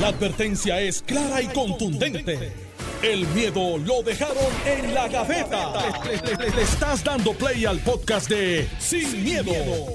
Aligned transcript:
La 0.00 0.08
advertencia 0.08 0.80
es 0.80 1.02
clara 1.02 1.40
y 1.40 1.46
contundente. 1.46 2.52
El 3.00 3.28
miedo 3.28 3.78
lo 3.78 4.02
dejaron 4.02 4.36
en 4.66 4.92
la 4.92 5.06
gaveta. 5.06 5.72
Le, 6.04 6.50
le 6.50 6.62
estás 6.62 7.04
dando 7.04 7.32
play 7.32 7.64
al 7.64 7.78
podcast 7.78 8.28
de 8.28 8.68
Sin, 8.80 9.22
miedo, 9.22 9.52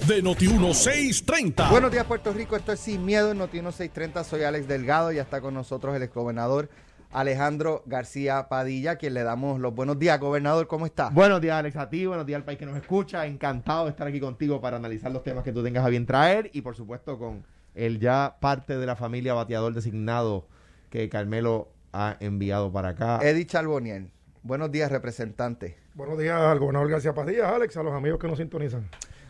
de 0.08 0.24
Noti1630. 0.24 1.70
Buenos 1.70 1.92
días, 1.92 2.06
Puerto 2.06 2.32
Rico. 2.32 2.56
Esto 2.56 2.72
es 2.72 2.80
Sin 2.80 3.06
Miedo 3.06 3.32
en 3.32 3.40
Noti1630. 3.40 4.24
Soy 4.24 4.44
Alex 4.44 4.70
Delgado. 4.70 5.12
Ya 5.12 5.24
está 5.24 5.42
con 5.42 5.54
nosotros 5.54 5.94
el 5.94 6.04
exgobernador 6.04 6.70
Alejandro 7.12 7.84
García 7.86 8.47
Padilla, 8.47 8.96
quien 8.96 9.16
le 9.16 9.24
damos 9.24 9.60
los 9.60 9.76
buenos 9.76 10.00
días. 10.00 10.18
Gobernador, 10.18 10.68
¿cómo 10.68 10.86
está? 10.86 11.10
Buenos 11.10 11.42
días, 11.42 11.56
Alex, 11.56 11.76
a 11.76 11.90
ti. 11.90 12.06
Buenos 12.06 12.26
días 12.26 12.38
al 12.38 12.46
país 12.46 12.58
que 12.58 12.66
nos 12.66 12.78
escucha. 12.78 13.26
Encantado 13.26 13.84
de 13.84 13.92
estar 13.92 14.08
aquí 14.08 14.22
contigo 14.22 14.62
para 14.62 14.78
analizar 14.78 15.12
los 15.12 15.24
temas 15.24 15.44
que 15.44 15.52
tú 15.52 15.62
tengas 15.62 15.86
a 15.86 15.90
bien 15.90 16.05
traer 16.05 16.50
y, 16.54 16.62
por 16.62 16.76
supuesto, 16.76 17.20
con 17.20 17.44
el 17.76 17.99
ya 17.99 18.38
parte 18.40 18.77
de 18.77 18.86
la 18.86 18.95
familia 18.95 19.34
bateador 19.34 19.73
designado 19.73 20.48
que 20.90 21.09
Carmelo 21.09 21.70
ha 21.94 22.18
enviado 22.20 22.72
para 22.72 22.90
acá. 22.90 23.20
Eddie 23.22 23.45
Charboniel. 23.45 24.12
Buenos 24.44 24.72
días, 24.72 24.92
representante. 24.92 25.78
Buenos 25.94 26.18
días 26.18 26.40
al 26.40 26.59
gobernador 26.59 26.90
García 26.90 27.14
Padilla, 27.14 27.54
Alex, 27.54 27.76
a 27.78 27.84
los 27.84 27.94
amigos 27.94 28.20
que 28.20 28.28
nos 28.28 28.38
sintonizan. 28.38 28.88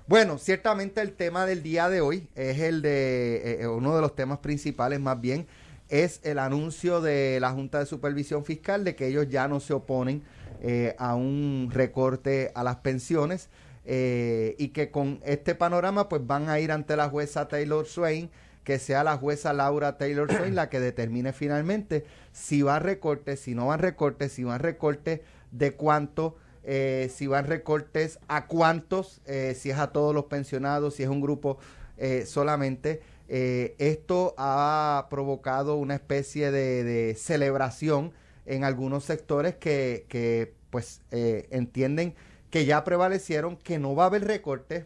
Bueno, 0.08 0.38
ciertamente 0.38 1.02
el 1.02 1.14
tema 1.14 1.46
del 1.46 1.62
día 1.62 1.90
de 1.90 2.02
hoy 2.02 2.28
es 2.36 2.60
el 2.60 2.82
de 2.82 3.36
eh, 3.38 3.62
eh, 3.62 3.68
uno 3.68 3.96
de 3.96 4.02
los 4.02 4.16
temas 4.16 4.40
principales, 4.40 5.00
más 5.00 5.20
bien, 5.22 5.48
es 5.88 6.20
el 6.24 6.40
anuncio 6.40 7.02
de 7.02 7.40
la 7.40 7.52
Junta 7.52 7.80
de 7.80 7.86
Supervisión 7.86 8.46
Fiscal 8.46 8.84
de 8.84 8.96
que 8.96 9.08
ellos 9.08 9.28
ya 9.30 9.48
no 9.48 9.60
se 9.60 9.74
oponen 9.74 10.24
eh, 10.62 10.96
a 10.98 11.16
un 11.16 11.70
recorte 11.72 12.52
a 12.56 12.64
las 12.64 12.78
pensiones 12.78 13.50
y 13.92 14.68
que 14.70 14.92
con 14.92 15.20
este 15.24 15.56
panorama 15.56 16.10
pues 16.10 16.26
van 16.28 16.48
a 16.48 16.60
ir 16.60 16.72
ante 16.72 16.96
la 16.96 17.10
jueza 17.10 17.48
Taylor 17.48 17.88
Swain 17.88 18.30
que 18.70 18.78
sea 18.78 19.04
la 19.04 19.18
jueza 19.18 19.52
Laura 19.52 19.98
Taylor 19.98 20.32
Swain 20.38 20.54
la 20.54 20.70
que 20.70 20.80
determine 20.80 21.34
finalmente 21.34 22.06
si 22.32 22.62
va 22.62 22.76
a 22.76 22.80
recortes, 22.80 23.40
si 23.40 23.56
no 23.56 23.66
van 23.66 23.80
recortes, 23.80 24.32
si 24.34 24.44
van 24.44 24.60
recortes, 24.60 25.22
de 25.52 25.74
cuánto, 25.74 26.36
eh, 26.64 27.10
si 27.12 27.26
van 27.26 27.46
recortes, 27.46 28.20
a 28.28 28.46
cuántos, 28.46 29.22
eh, 29.26 29.56
si 29.58 29.72
es 29.72 29.80
a 29.80 29.92
todos 29.92 30.14
los 30.14 30.26
pensionados, 30.26 30.94
si 30.94 31.02
es 31.04 31.10
un 31.10 31.20
grupo 31.20 31.58
eh, 31.98 32.26
solamente. 32.28 33.02
esto 33.28 34.36
ha 34.38 35.08
provocado 35.10 35.76
una 35.76 35.96
especie 35.96 36.52
de, 36.52 37.16
celebración 37.16 38.12
en 38.46 38.64
algunos 38.64 39.04
sectores 39.04 39.56
que, 39.56 40.06
que 40.10 40.54
pues 40.70 41.02
entienden 41.10 42.14
que 42.50 42.66
ya 42.66 42.84
prevalecieron, 42.84 43.58
que 43.58 43.80
no 43.80 43.96
va 43.96 44.04
a 44.04 44.08
haber 44.08 44.26
recortes 44.26 44.86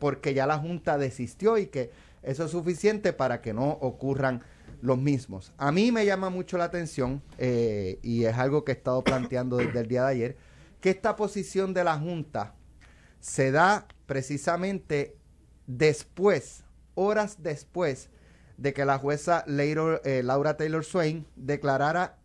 porque 0.00 0.34
ya 0.34 0.44
la 0.44 0.58
Junta 0.58 0.98
desistió 0.98 1.56
y 1.56 1.66
que 1.66 1.92
eso 2.22 2.44
es 2.44 2.50
suficiente 2.50 3.12
para 3.12 3.40
que 3.40 3.54
no 3.54 3.70
ocurran 3.80 4.42
los 4.80 4.98
mismos. 4.98 5.52
A 5.56 5.72
mí 5.72 5.92
me 5.92 6.06
llama 6.06 6.30
mucho 6.30 6.58
la 6.58 6.64
atención, 6.64 7.22
eh, 7.38 7.98
y 8.02 8.24
es 8.24 8.36
algo 8.36 8.64
que 8.64 8.72
he 8.72 8.74
estado 8.74 9.02
planteando 9.02 9.56
desde 9.56 9.80
el 9.80 9.88
día 9.88 10.04
de 10.04 10.10
ayer, 10.10 10.36
que 10.80 10.90
esta 10.90 11.16
posición 11.16 11.74
de 11.74 11.84
la 11.84 11.98
Junta 11.98 12.54
se 13.20 13.50
da 13.50 13.86
precisamente 14.06 15.16
después, 15.66 16.64
horas 16.94 17.42
después 17.42 18.10
de 18.56 18.72
que 18.72 18.84
la 18.84 18.98
jueza 18.98 19.44
eh, 19.46 20.22
Laura 20.24 20.56
Taylor 20.56 20.84
Swain 20.84 21.26
declarara 21.36 22.18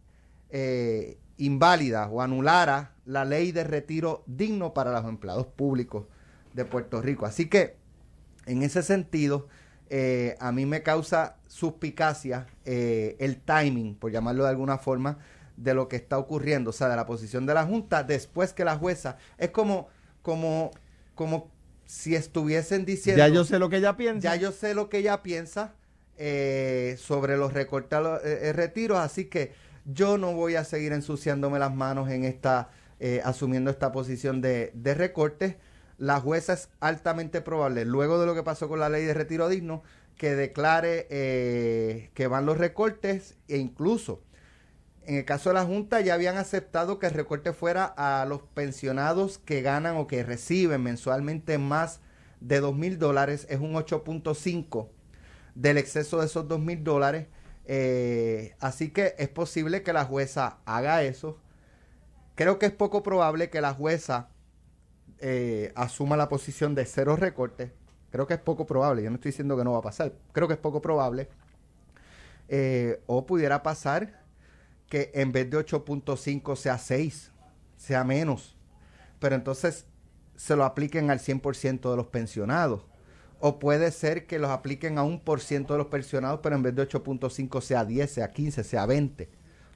eh, 0.49 1.17
inválida 1.45 2.07
o 2.09 2.21
anulara 2.21 2.93
la 3.05 3.25
ley 3.25 3.51
de 3.51 3.63
retiro 3.63 4.23
digno 4.27 4.73
para 4.73 4.91
los 4.91 5.05
empleados 5.05 5.47
públicos 5.47 6.05
de 6.53 6.65
Puerto 6.65 7.01
Rico. 7.01 7.25
Así 7.25 7.47
que, 7.47 7.75
en 8.45 8.63
ese 8.63 8.81
sentido, 8.81 9.47
eh, 9.89 10.35
a 10.39 10.51
mí 10.51 10.65
me 10.65 10.83
causa 10.83 11.37
suspicacia 11.47 12.47
eh, 12.65 13.15
el 13.19 13.41
timing, 13.41 13.95
por 13.95 14.11
llamarlo 14.11 14.43
de 14.43 14.49
alguna 14.49 14.77
forma, 14.77 15.19
de 15.57 15.73
lo 15.73 15.87
que 15.87 15.97
está 15.97 16.17
ocurriendo, 16.17 16.69
o 16.69 16.73
sea, 16.73 16.89
de 16.89 16.95
la 16.95 17.05
posición 17.05 17.45
de 17.45 17.53
la 17.53 17.65
Junta 17.65 18.03
después 18.03 18.53
que 18.53 18.63
la 18.63 18.77
jueza. 18.77 19.17
Es 19.37 19.51
como, 19.51 19.89
como, 20.21 20.71
como 21.15 21.51
si 21.85 22.15
estuviesen 22.15 22.85
diciendo... 22.85 23.19
Ya 23.19 23.27
yo 23.27 23.43
sé 23.43 23.59
lo 23.59 23.69
que 23.69 23.77
ella 23.77 23.97
piensa. 23.97 24.21
Ya 24.21 24.35
yo 24.35 24.51
sé 24.51 24.73
lo 24.73 24.89
que 24.89 24.99
ella 24.99 25.21
piensa 25.21 25.75
eh, 26.17 26.95
sobre 26.97 27.37
los 27.37 27.53
recortados 27.53 28.21
retiros, 28.53 28.99
así 28.99 29.25
que 29.25 29.53
yo 29.85 30.17
no 30.17 30.33
voy 30.33 30.55
a 30.55 30.63
seguir 30.63 30.93
ensuciándome 30.93 31.59
las 31.59 31.73
manos 31.73 32.09
en 32.09 32.23
esta, 32.23 32.69
asumiendo 33.23 33.69
esta 33.69 33.91
posición 33.91 34.41
de, 34.41 34.71
de 34.73 34.93
recortes 34.93 35.55
la 35.97 36.19
jueza 36.19 36.53
es 36.53 36.69
altamente 36.79 37.41
probable, 37.41 37.85
luego 37.85 38.19
de 38.19 38.25
lo 38.25 38.35
que 38.35 38.43
pasó 38.43 38.67
con 38.67 38.79
la 38.79 38.89
ley 38.89 39.05
de 39.05 39.13
retiro 39.13 39.47
digno, 39.47 39.83
que 40.17 40.35
declare 40.35 41.07
eh, 41.09 42.11
que 42.13 42.27
van 42.27 42.45
los 42.45 42.57
recortes 42.57 43.35
e 43.47 43.57
incluso 43.57 44.21
en 45.05 45.15
el 45.15 45.25
caso 45.25 45.49
de 45.49 45.55
la 45.55 45.65
Junta 45.65 45.99
ya 46.01 46.13
habían 46.13 46.37
aceptado 46.37 46.97
que 46.97 47.07
el 47.07 47.13
recorte 47.13 47.51
fuera 47.51 47.85
a 47.85 48.25
los 48.25 48.41
pensionados 48.41 49.37
que 49.37 49.61
ganan 49.61 49.97
o 49.97 50.07
que 50.07 50.23
reciben 50.23 50.81
mensualmente 50.81 51.57
más 51.57 51.99
de 52.39 52.59
dos 52.59 52.75
mil 52.75 52.99
dólares, 52.99 53.45
es 53.49 53.59
un 53.59 53.73
8.5 53.73 54.87
del 55.55 55.77
exceso 55.77 56.19
de 56.19 56.25
esos 56.25 56.47
dos 56.47 56.59
mil 56.59 56.83
dólares. 56.83 57.27
Eh, 57.65 58.55
así 58.59 58.89
que 58.89 59.15
es 59.17 59.29
posible 59.29 59.83
que 59.83 59.93
la 59.93 60.05
jueza 60.05 60.57
haga 60.65 61.03
eso. 61.03 61.37
Creo 62.35 62.59
que 62.59 62.65
es 62.65 62.71
poco 62.71 63.03
probable 63.03 63.49
que 63.49 63.61
la 63.61 63.73
jueza 63.73 64.29
eh, 65.25 65.71
asuma 65.75 66.17
la 66.17 66.27
posición 66.27 66.75
de 66.75 66.85
cero 66.85 67.15
recortes, 67.15 67.71
creo 68.11 68.27
que 68.27 68.33
es 68.33 68.41
poco 68.41 68.65
probable, 68.65 69.03
yo 69.03 69.09
no 69.09 69.15
estoy 69.15 69.31
diciendo 69.31 69.55
que 69.55 69.63
no 69.63 69.71
va 69.71 69.79
a 69.79 69.81
pasar, 69.81 70.11
creo 70.33 70.49
que 70.49 70.55
es 70.55 70.59
poco 70.59 70.81
probable, 70.81 71.29
eh, 72.49 73.01
o 73.05 73.25
pudiera 73.25 73.63
pasar 73.63 74.21
que 74.89 75.11
en 75.13 75.31
vez 75.31 75.49
de 75.49 75.57
8.5 75.57 76.57
sea 76.57 76.77
6, 76.77 77.31
sea 77.77 78.03
menos, 78.03 78.57
pero 79.19 79.35
entonces 79.35 79.85
se 80.35 80.57
lo 80.57 80.65
apliquen 80.65 81.09
al 81.09 81.19
100% 81.19 81.89
de 81.89 81.95
los 81.95 82.07
pensionados. 82.07 82.81
O 83.45 83.59
puede 83.59 83.91
ser 83.91 84.25
que 84.25 84.39
los 84.39 84.49
apliquen 84.51 84.97
a 84.97 85.03
un 85.03 85.19
por 85.19 85.41
ciento 85.41 85.73
de 85.73 85.79
los 85.79 85.87
pensionados, 85.87 86.39
pero 86.41 86.55
en 86.55 86.63
vez 86.63 86.73
de 86.75 86.87
8.5 86.87 87.59
sea 87.59 87.83
10, 87.83 88.09
sea 88.09 88.31
15, 88.31 88.63
sea 88.63 88.85
20. 88.85 89.29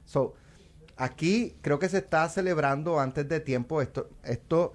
So, 0.06 0.32
aquí 0.96 1.54
creo 1.60 1.78
que 1.78 1.90
se 1.90 1.98
está 1.98 2.26
celebrando 2.30 2.98
antes 2.98 3.28
de 3.28 3.40
tiempo 3.40 3.82
esto. 3.82 4.08
Esto 4.24 4.72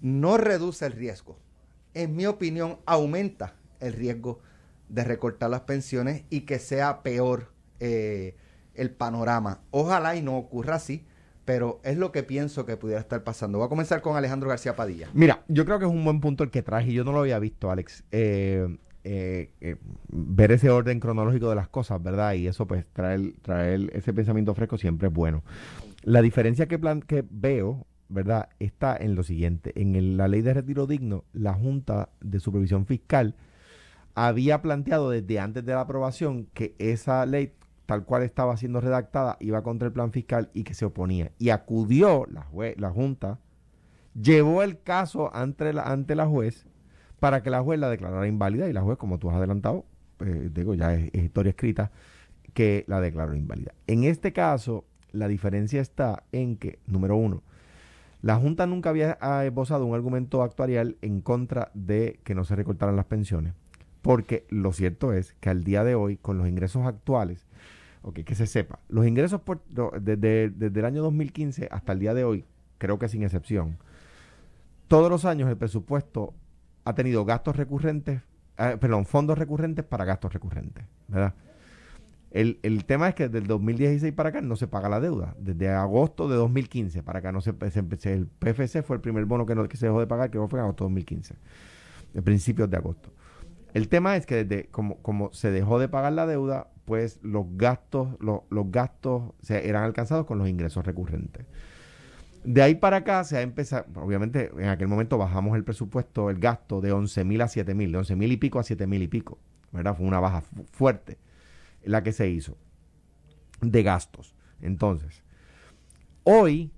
no 0.00 0.36
reduce 0.36 0.86
el 0.86 0.92
riesgo. 0.92 1.36
En 1.94 2.14
mi 2.14 2.26
opinión, 2.26 2.78
aumenta 2.86 3.56
el 3.80 3.92
riesgo 3.92 4.38
de 4.88 5.02
recortar 5.02 5.50
las 5.50 5.62
pensiones 5.62 6.22
y 6.30 6.42
que 6.42 6.60
sea 6.60 7.02
peor 7.02 7.52
eh, 7.80 8.36
el 8.74 8.92
panorama. 8.92 9.62
Ojalá 9.72 10.14
y 10.14 10.22
no 10.22 10.38
ocurra 10.38 10.76
así, 10.76 11.04
pero 11.44 11.80
es 11.84 11.96
lo 11.98 12.12
que 12.12 12.22
pienso 12.22 12.66
que 12.66 12.76
pudiera 12.76 13.00
estar 13.00 13.24
pasando. 13.24 13.58
Voy 13.58 13.66
a 13.66 13.68
comenzar 13.68 14.00
con 14.02 14.16
Alejandro 14.16 14.48
García 14.48 14.76
Padilla. 14.76 15.08
Mira, 15.14 15.44
yo 15.48 15.64
creo 15.64 15.78
que 15.78 15.84
es 15.84 15.90
un 15.90 16.04
buen 16.04 16.20
punto 16.20 16.44
el 16.44 16.50
que 16.50 16.62
traje 16.62 16.90
y 16.90 16.94
yo 16.94 17.04
no 17.04 17.12
lo 17.12 17.20
había 17.20 17.38
visto, 17.38 17.70
Alex. 17.70 18.04
Eh, 18.10 18.76
eh, 19.04 19.76
ver 20.08 20.52
ese 20.52 20.70
orden 20.70 21.00
cronológico 21.00 21.48
de 21.48 21.56
las 21.56 21.68
cosas, 21.68 22.02
¿verdad? 22.02 22.34
Y 22.34 22.46
eso, 22.46 22.66
pues, 22.66 22.86
traer, 22.92 23.34
traer 23.42 23.90
ese 23.94 24.12
pensamiento 24.12 24.54
fresco 24.54 24.78
siempre 24.78 25.08
es 25.08 25.14
bueno. 25.14 25.42
La 26.02 26.22
diferencia 26.22 26.66
que, 26.68 26.78
plan, 26.78 27.00
que 27.00 27.24
veo 27.28 27.86
¿verdad? 28.12 28.50
Está 28.60 28.96
en 28.96 29.14
lo 29.14 29.22
siguiente. 29.22 29.72
En 29.74 30.16
la 30.16 30.28
ley 30.28 30.42
de 30.42 30.54
retiro 30.54 30.86
digno, 30.86 31.24
la 31.32 31.54
Junta 31.54 32.10
de 32.20 32.40
Supervisión 32.40 32.86
Fiscal 32.86 33.34
había 34.14 34.60
planteado 34.60 35.10
desde 35.10 35.40
antes 35.40 35.64
de 35.64 35.72
la 35.72 35.80
aprobación 35.80 36.46
que 36.52 36.74
esa 36.78 37.24
ley, 37.26 37.54
tal 37.92 38.06
cual 38.06 38.22
estaba 38.22 38.56
siendo 38.56 38.80
redactada, 38.80 39.36
iba 39.38 39.62
contra 39.62 39.86
el 39.86 39.92
plan 39.92 40.12
fiscal 40.12 40.48
y 40.54 40.64
que 40.64 40.72
se 40.72 40.86
oponía. 40.86 41.30
Y 41.38 41.50
acudió 41.50 42.24
la, 42.26 42.46
la 42.78 42.90
Junta, 42.90 43.38
llevó 44.18 44.62
el 44.62 44.80
caso 44.80 45.30
ante 45.36 45.74
la, 45.74 45.82
ante 45.82 46.14
la 46.14 46.26
juez 46.26 46.64
para 47.20 47.42
que 47.42 47.50
la 47.50 47.60
juez 47.60 47.78
la 47.78 47.90
declarara 47.90 48.26
inválida 48.26 48.66
y 48.70 48.72
la 48.72 48.80
juez, 48.80 48.96
como 48.96 49.18
tú 49.18 49.28
has 49.28 49.36
adelantado, 49.36 49.84
eh, 50.20 50.48
digo, 50.50 50.72
ya 50.72 50.94
es 50.94 51.14
historia 51.14 51.50
escrita, 51.50 51.92
que 52.54 52.86
la 52.88 53.02
declaró 53.02 53.34
inválida. 53.34 53.74
En 53.86 54.04
este 54.04 54.32
caso, 54.32 54.86
la 55.10 55.28
diferencia 55.28 55.82
está 55.82 56.22
en 56.32 56.56
que, 56.56 56.78
número 56.86 57.14
uno, 57.16 57.42
la 58.22 58.36
Junta 58.36 58.66
nunca 58.66 58.88
había 58.88 59.18
ah, 59.20 59.44
esbozado 59.44 59.84
un 59.84 59.94
argumento 59.94 60.42
actuarial 60.42 60.96
en 61.02 61.20
contra 61.20 61.70
de 61.74 62.20
que 62.24 62.34
no 62.34 62.44
se 62.44 62.56
recortaran 62.56 62.96
las 62.96 63.04
pensiones, 63.04 63.52
porque 64.00 64.46
lo 64.48 64.72
cierto 64.72 65.12
es 65.12 65.34
que 65.40 65.50
al 65.50 65.62
día 65.62 65.84
de 65.84 65.94
hoy, 65.94 66.16
con 66.16 66.38
los 66.38 66.48
ingresos 66.48 66.86
actuales, 66.86 67.46
okay, 68.02 68.24
que 68.24 68.34
se 68.34 68.46
sepa, 68.46 68.80
los 68.88 69.06
ingresos 69.06 69.40
desde, 70.00 70.44
el 70.44 70.84
año 70.84 71.02
2015 71.02 71.68
hasta 71.70 71.92
el 71.92 71.98
día 71.98 72.14
de 72.14 72.24
hoy, 72.24 72.44
creo 72.78 72.98
que 72.98 73.08
sin 73.08 73.22
excepción, 73.22 73.78
todos 74.88 75.10
los 75.10 75.24
años 75.24 75.48
el 75.48 75.56
presupuesto 75.56 76.34
ha 76.84 76.94
tenido 76.94 77.24
gastos 77.24 77.56
recurrentes, 77.56 78.22
eh, 78.58 78.76
perdón, 78.80 79.06
fondos 79.06 79.38
recurrentes 79.38 79.84
para 79.84 80.04
gastos 80.04 80.32
recurrentes, 80.32 80.84
¿verdad? 81.08 81.34
El, 82.32 82.58
el, 82.62 82.86
tema 82.86 83.08
es 83.08 83.14
que 83.14 83.28
desde 83.28 83.38
el 83.38 83.46
2016 83.46 84.14
para 84.14 84.30
acá 84.30 84.40
no 84.40 84.56
se 84.56 84.66
paga 84.66 84.88
la 84.88 85.00
deuda. 85.00 85.34
Desde 85.38 85.68
agosto 85.68 86.30
de 86.30 86.36
2015 86.36 87.02
para 87.02 87.18
acá 87.18 87.30
no 87.30 87.42
se, 87.42 87.52
se 87.70 88.12
el 88.14 88.26
PFC 88.26 88.82
fue 88.82 88.96
el 88.96 89.02
primer 89.02 89.26
bono 89.26 89.44
que, 89.44 89.54
no, 89.54 89.68
que 89.68 89.76
se 89.76 89.84
dejó 89.84 90.00
de 90.00 90.06
pagar, 90.06 90.30
que 90.30 90.38
fue 90.38 90.58
en 90.58 90.64
agosto 90.64 90.84
de 90.84 90.88
2015, 90.88 91.34
de 92.14 92.22
principios 92.22 92.70
de 92.70 92.78
agosto. 92.78 93.10
El 93.74 93.88
tema 93.88 94.16
es 94.16 94.24
que 94.24 94.44
desde 94.44 94.66
como, 94.70 94.96
como 95.02 95.30
se 95.34 95.50
dejó 95.50 95.78
de 95.78 95.88
pagar 95.88 96.14
la 96.14 96.26
deuda, 96.26 96.68
pues 96.84 97.20
los 97.22 97.46
gastos, 97.56 98.16
los, 98.20 98.42
gastos 98.70 99.32
se 99.40 99.68
eran 99.68 99.84
alcanzados 99.84 100.26
con 100.26 100.38
los 100.38 100.48
ingresos 100.48 100.84
recurrentes. 100.84 101.46
De 102.44 102.60
ahí 102.60 102.74
para 102.74 102.98
acá 102.98 103.22
se 103.22 103.36
ha 103.36 103.42
empezado, 103.42 103.86
obviamente 103.94 104.50
en 104.58 104.68
aquel 104.68 104.88
momento 104.88 105.16
bajamos 105.16 105.56
el 105.56 105.62
presupuesto, 105.62 106.28
el 106.28 106.38
gasto 106.38 106.80
de 106.80 106.92
11 106.92 107.24
mil 107.24 107.40
a 107.40 107.48
7 107.48 107.74
mil, 107.74 107.92
de 107.92 107.98
11 107.98 108.16
mil 108.16 108.32
y 108.32 108.36
pico 108.36 108.58
a 108.58 108.64
7 108.64 108.86
mil 108.86 109.02
y 109.02 109.08
pico, 109.08 109.38
¿verdad? 109.70 109.96
Fue 109.96 110.06
una 110.06 110.18
baja 110.18 110.42
fuerte 110.72 111.18
la 111.84 112.02
que 112.02 112.12
se 112.12 112.28
hizo 112.28 112.56
de 113.60 113.82
gastos. 113.82 114.34
Entonces, 114.60 115.22
hoy, 116.24 116.72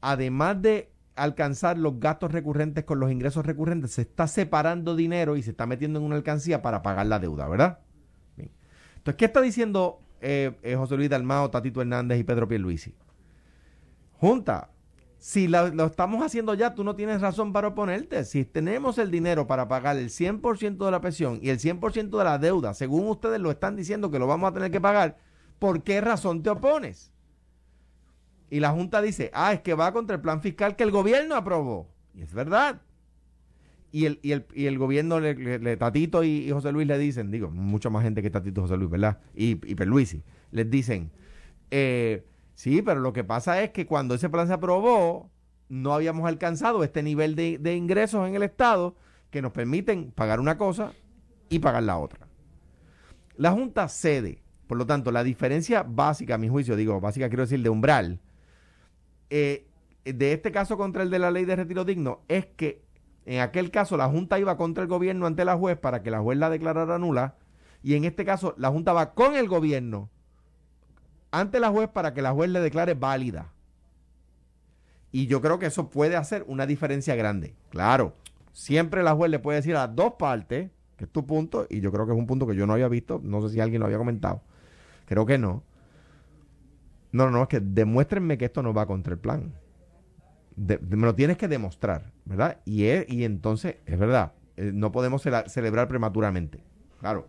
además 0.00 0.62
de 0.62 0.92
alcanzar 1.16 1.76
los 1.76 1.98
gastos 2.00 2.32
recurrentes 2.32 2.84
con 2.84 3.00
los 3.00 3.10
ingresos 3.10 3.44
recurrentes, 3.44 3.92
se 3.92 4.02
está 4.02 4.26
separando 4.26 4.96
dinero 4.96 5.36
y 5.36 5.42
se 5.42 5.50
está 5.50 5.66
metiendo 5.66 5.98
en 5.98 6.06
una 6.06 6.16
alcancía 6.16 6.62
para 6.62 6.82
pagar 6.82 7.06
la 7.06 7.18
deuda, 7.18 7.48
¿verdad? 7.48 7.80
Entonces, 9.00 9.16
¿qué 9.16 9.24
está 9.24 9.40
diciendo 9.40 9.98
eh, 10.20 10.52
eh, 10.62 10.76
José 10.76 10.96
Luis 10.96 11.08
Dalmao, 11.08 11.50
Tatito 11.50 11.80
Hernández 11.80 12.20
y 12.20 12.24
Pedro 12.24 12.46
Pierluisi? 12.46 12.94
Junta, 14.18 14.70
si 15.18 15.48
lo 15.48 15.86
estamos 15.86 16.22
haciendo 16.22 16.52
ya, 16.52 16.74
tú 16.74 16.84
no 16.84 16.94
tienes 16.94 17.22
razón 17.22 17.54
para 17.54 17.68
oponerte. 17.68 18.24
Si 18.24 18.44
tenemos 18.44 18.98
el 18.98 19.10
dinero 19.10 19.46
para 19.46 19.68
pagar 19.68 19.96
el 19.96 20.10
100% 20.10 20.84
de 20.84 20.90
la 20.90 21.00
pensión 21.00 21.38
y 21.42 21.48
el 21.48 21.58
100% 21.58 22.18
de 22.18 22.24
la 22.24 22.36
deuda, 22.36 22.74
según 22.74 23.08
ustedes 23.08 23.40
lo 23.40 23.50
están 23.50 23.74
diciendo 23.74 24.10
que 24.10 24.18
lo 24.18 24.26
vamos 24.26 24.50
a 24.50 24.52
tener 24.52 24.70
que 24.70 24.80
pagar, 24.80 25.16
¿por 25.58 25.82
qué 25.82 26.02
razón 26.02 26.42
te 26.42 26.50
opones? 26.50 27.10
Y 28.50 28.60
la 28.60 28.70
Junta 28.70 29.00
dice, 29.00 29.30
ah, 29.32 29.54
es 29.54 29.60
que 29.60 29.72
va 29.72 29.92
contra 29.92 30.16
el 30.16 30.20
plan 30.20 30.42
fiscal 30.42 30.76
que 30.76 30.84
el 30.84 30.90
gobierno 30.90 31.34
aprobó. 31.36 31.88
Y 32.14 32.20
es 32.20 32.34
verdad. 32.34 32.82
Y 33.92 34.06
el, 34.06 34.20
y 34.22 34.32
el, 34.32 34.46
y 34.54 34.66
el 34.66 34.78
gobierno, 34.78 35.18
le, 35.18 35.76
Tatito 35.76 36.22
y, 36.22 36.50
José 36.50 36.70
Luis 36.70 36.86
le 36.86 36.96
dicen, 36.98 37.30
digo, 37.30 37.50
mucha 37.50 37.90
más 37.90 38.04
gente 38.04 38.22
que 38.22 38.30
Tatito 38.30 38.60
y 38.60 38.62
José 38.62 38.76
Luis, 38.76 38.90
¿verdad? 38.90 39.18
Y, 39.34 39.50
y 39.70 39.74
Perluisi, 39.74 40.22
les 40.52 40.70
dicen, 40.70 41.10
eh, 41.70 42.24
Sí, 42.60 42.82
pero 42.82 43.00
lo 43.00 43.14
que 43.14 43.24
pasa 43.24 43.62
es 43.62 43.70
que 43.70 43.86
cuando 43.86 44.14
ese 44.14 44.28
plan 44.28 44.46
se 44.46 44.52
aprobó, 44.52 45.30
no 45.70 45.94
habíamos 45.94 46.28
alcanzado 46.28 46.84
este 46.84 47.02
nivel 47.02 47.34
de, 47.34 47.74
ingresos 47.74 48.28
en 48.28 48.34
el 48.34 48.42
Estado 48.42 48.96
que 49.30 49.40
nos 49.40 49.52
permiten 49.52 50.10
pagar 50.10 50.40
una 50.40 50.58
cosa 50.58 50.92
y 51.48 51.60
pagar 51.60 51.84
la 51.84 51.96
otra. 51.96 52.28
La 53.36 53.52
Junta 53.52 53.88
cede. 53.88 54.42
Por 54.66 54.76
lo 54.76 54.84
tanto, 54.84 55.10
la 55.10 55.24
diferencia 55.24 55.82
básica, 55.84 56.34
a 56.34 56.38
mi 56.38 56.50
juicio, 56.50 56.76
digo, 56.76 57.00
básica 57.00 57.30
quiero 57.30 57.44
decir 57.44 57.62
de 57.62 57.70
umbral, 57.70 58.20
eh, 59.30 59.66
de 60.04 60.34
este 60.34 60.52
caso 60.52 60.76
contra 60.76 61.02
el 61.02 61.08
de 61.08 61.18
la 61.18 61.30
ley 61.30 61.46
de 61.46 61.56
retiro 61.56 61.86
digno, 61.86 62.20
es 62.28 62.44
que 62.44 62.82
en 63.30 63.40
aquel 63.42 63.70
caso 63.70 63.96
la 63.96 64.08
Junta 64.08 64.40
iba 64.40 64.56
contra 64.56 64.82
el 64.82 64.88
gobierno 64.88 65.24
ante 65.24 65.44
la 65.44 65.56
juez 65.56 65.78
para 65.78 66.02
que 66.02 66.10
la 66.10 66.18
juez 66.18 66.36
la 66.36 66.50
declarara 66.50 66.98
nula, 66.98 67.36
y 67.80 67.94
en 67.94 68.04
este 68.04 68.24
caso 68.24 68.54
la 68.58 68.70
Junta 68.70 68.92
va 68.92 69.14
con 69.14 69.36
el 69.36 69.46
gobierno 69.46 70.10
ante 71.30 71.60
la 71.60 71.70
juez 71.70 71.88
para 71.88 72.12
que 72.12 72.22
la 72.22 72.32
juez 72.32 72.50
le 72.50 72.58
declare 72.58 72.94
válida. 72.94 73.52
Y 75.12 75.28
yo 75.28 75.40
creo 75.40 75.60
que 75.60 75.66
eso 75.66 75.90
puede 75.90 76.16
hacer 76.16 76.44
una 76.48 76.66
diferencia 76.66 77.14
grande. 77.14 77.54
Claro, 77.68 78.16
siempre 78.52 79.04
la 79.04 79.14
juez 79.14 79.30
le 79.30 79.38
puede 79.38 79.58
decir 79.58 79.76
a 79.76 79.86
las 79.86 79.94
dos 79.94 80.14
partes, 80.14 80.72
que 80.96 81.04
es 81.04 81.10
tu 81.10 81.24
punto, 81.24 81.68
y 81.70 81.80
yo 81.80 81.92
creo 81.92 82.06
que 82.06 82.12
es 82.12 82.18
un 82.18 82.26
punto 82.26 82.48
que 82.48 82.56
yo 82.56 82.66
no 82.66 82.72
había 82.72 82.88
visto, 82.88 83.20
no 83.22 83.42
sé 83.42 83.50
si 83.54 83.60
alguien 83.60 83.78
lo 83.78 83.86
había 83.86 83.98
comentado. 83.98 84.42
Creo 85.06 85.24
que 85.24 85.38
no. 85.38 85.62
No, 87.12 87.30
no, 87.30 87.42
es 87.42 87.48
que 87.48 87.60
demuéstrenme 87.60 88.38
que 88.38 88.46
esto 88.46 88.60
no 88.60 88.74
va 88.74 88.86
contra 88.86 89.12
el 89.12 89.20
plan. 89.20 89.52
Me 90.66 91.06
lo 91.06 91.14
tienes 91.14 91.36
que 91.36 91.48
demostrar, 91.48 92.12
¿verdad? 92.24 92.58
Y, 92.64 92.84
y 92.84 93.24
entonces, 93.24 93.76
es 93.86 93.98
verdad, 93.98 94.32
eh, 94.56 94.70
no 94.74 94.92
podemos 94.92 95.22
celebrar 95.22 95.88
prematuramente. 95.88 96.62
Claro 97.00 97.28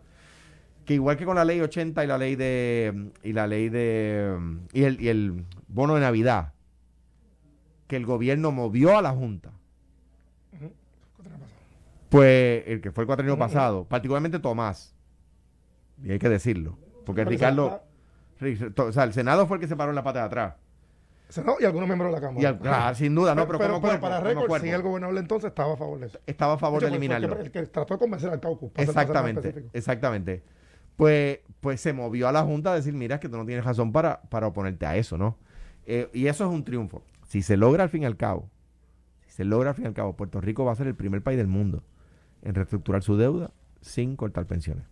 que 0.84 0.94
igual 0.94 1.16
que 1.16 1.24
con 1.24 1.36
la 1.36 1.44
ley 1.44 1.60
80 1.60 2.02
y 2.02 2.06
la 2.06 2.18
ley 2.18 2.34
de 2.34 3.10
y 3.22 3.32
la 3.32 3.46
ley 3.46 3.68
de 3.68 4.36
y 4.72 4.82
el, 4.82 5.00
y 5.00 5.08
el 5.08 5.44
bono 5.68 5.94
de 5.94 6.00
Navidad 6.00 6.52
que 7.86 7.96
el 7.96 8.06
gobierno 8.06 8.52
movió 8.52 8.96
a 8.96 9.02
la 9.02 9.10
Junta. 9.10 9.50
Pues 12.08 12.64
el 12.66 12.80
que 12.80 12.90
fue 12.90 13.02
el 13.02 13.06
cuatrienio 13.06 13.38
pasado, 13.38 13.84
particularmente 13.84 14.38
Tomás, 14.38 14.94
y 16.02 16.12
hay 16.12 16.18
que 16.18 16.28
decirlo, 16.28 16.78
porque 17.06 17.24
Ricardo, 17.24 17.82
o 18.76 18.92
sea, 18.92 19.04
el 19.04 19.12
Senado 19.12 19.46
fue 19.46 19.56
el 19.56 19.60
que 19.60 19.68
se 19.68 19.76
paró 19.76 19.90
en 19.90 19.96
la 19.96 20.02
pata 20.02 20.20
de 20.20 20.24
atrás. 20.26 20.54
Senado 21.32 21.56
y 21.60 21.64
algunos 21.64 21.88
miembros 21.88 22.10
de 22.10 22.20
la 22.20 22.26
Cámara. 22.26 22.58
Ah, 22.64 22.94
sin 22.96 23.14
duda, 23.14 23.34
no, 23.34 23.46
pero, 23.46 23.58
pero, 23.58 23.80
pero 23.80 24.00
para 24.00 24.20
récord, 24.20 24.60
sí, 24.60 24.68
el 24.68 24.82
gobernador 24.82 25.16
entonces 25.18 25.48
estaba 25.48 25.74
a 25.74 25.76
favor 25.76 26.00
de 26.00 26.06
eso. 26.06 26.18
Estaba 26.26 26.54
a 26.54 26.58
favor 26.58 26.82
de, 26.82 26.88
eliminarlo. 26.88 27.38
El 27.38 27.50
que, 27.50 27.66
trató 27.66 27.94
de 27.94 28.00
convencer 28.00 28.30
al 28.30 28.40
Caucus. 28.40 28.70
Exactamente, 28.76 29.68
exactamente 29.72 30.42
pues, 30.96 31.40
pues 31.60 31.80
se 31.80 31.92
movió 31.92 32.28
a 32.28 32.32
la 32.32 32.42
Junta 32.42 32.72
a 32.72 32.74
decir, 32.76 32.94
mira, 32.94 33.20
que 33.20 33.28
tú 33.28 33.36
no 33.36 33.46
tienes 33.46 33.64
razón 33.64 33.92
para, 33.92 34.22
para 34.22 34.48
oponerte 34.48 34.86
a 34.86 34.96
eso, 34.96 35.18
¿no? 35.18 35.38
Eh, 35.86 36.08
y 36.12 36.26
eso 36.26 36.44
es 36.44 36.50
un 36.50 36.64
triunfo. 36.64 37.02
Si 37.26 37.42
se 37.42 37.56
logra 37.56 37.84
al 37.84 37.88
fin 37.88 38.02
y 38.02 38.06
al 38.06 38.16
cabo, 38.16 38.50
si 39.26 39.30
se 39.32 39.44
logra 39.44 39.70
al 39.70 39.74
fin 39.74 39.86
y 39.86 39.88
al 39.88 39.94
cabo, 39.94 40.16
Puerto 40.16 40.40
Rico 40.40 40.64
va 40.64 40.72
a 40.72 40.76
ser 40.76 40.86
el 40.86 40.94
primer 40.94 41.22
país 41.22 41.38
del 41.38 41.48
mundo 41.48 41.82
en 42.42 42.54
reestructurar 42.54 43.02
su 43.02 43.16
deuda 43.16 43.50
sin 43.80 44.16
cortar 44.16 44.46
pensiones. 44.46 44.84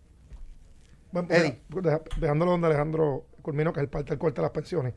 Bueno, 1.11 1.27
pues, 1.69 1.85
dejándolo 2.19 2.51
donde 2.51 2.67
Alejandro 2.67 3.25
culminó, 3.41 3.73
que 3.73 3.79
es 3.79 3.83
el 3.83 3.89
parte 3.89 4.09
del 4.09 4.19
corte 4.19 4.41
de 4.41 4.43
las 4.43 4.51
pensiones. 4.51 4.93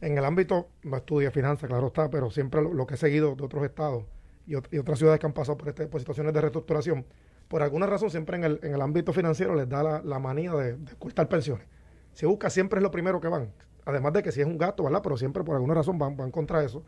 En 0.00 0.16
el 0.16 0.24
ámbito, 0.24 0.68
no 0.84 0.96
estudia 0.96 1.30
finanzas, 1.30 1.68
claro 1.68 1.88
está, 1.88 2.08
pero 2.08 2.30
siempre 2.30 2.62
lo, 2.62 2.86
que 2.86 2.94
he 2.94 2.96
seguido 2.96 3.34
de 3.34 3.44
otros 3.44 3.64
estados 3.64 4.04
y, 4.46 4.54
otras 4.54 4.98
ciudades 4.98 5.18
que 5.18 5.26
han 5.26 5.32
pasado 5.32 5.58
por, 5.58 5.68
este, 5.68 5.86
por 5.88 6.00
situaciones 6.00 6.32
de 6.32 6.40
reestructuración, 6.40 7.04
por 7.48 7.62
alguna 7.62 7.86
razón 7.86 8.10
siempre 8.10 8.36
en 8.36 8.44
el, 8.44 8.60
en 8.62 8.74
el 8.74 8.80
ámbito 8.80 9.12
financiero 9.12 9.54
les 9.54 9.68
da 9.68 10.00
la, 10.02 10.18
manía 10.18 10.52
de, 10.52 10.76
de, 10.76 10.94
cortar 10.96 11.28
pensiones. 11.28 11.66
Si 12.12 12.26
busca 12.26 12.48
siempre 12.48 12.78
es 12.78 12.82
lo 12.82 12.90
primero 12.90 13.20
que 13.20 13.28
van. 13.28 13.52
Además 13.84 14.12
de 14.12 14.22
que 14.22 14.32
si 14.32 14.40
es 14.40 14.46
un 14.46 14.58
gasto, 14.58 14.84
¿verdad? 14.84 15.00
Pero 15.02 15.16
siempre 15.16 15.42
por 15.42 15.54
alguna 15.54 15.74
razón 15.74 15.98
van, 15.98 16.16
van 16.16 16.30
contra 16.30 16.62
eso. 16.62 16.84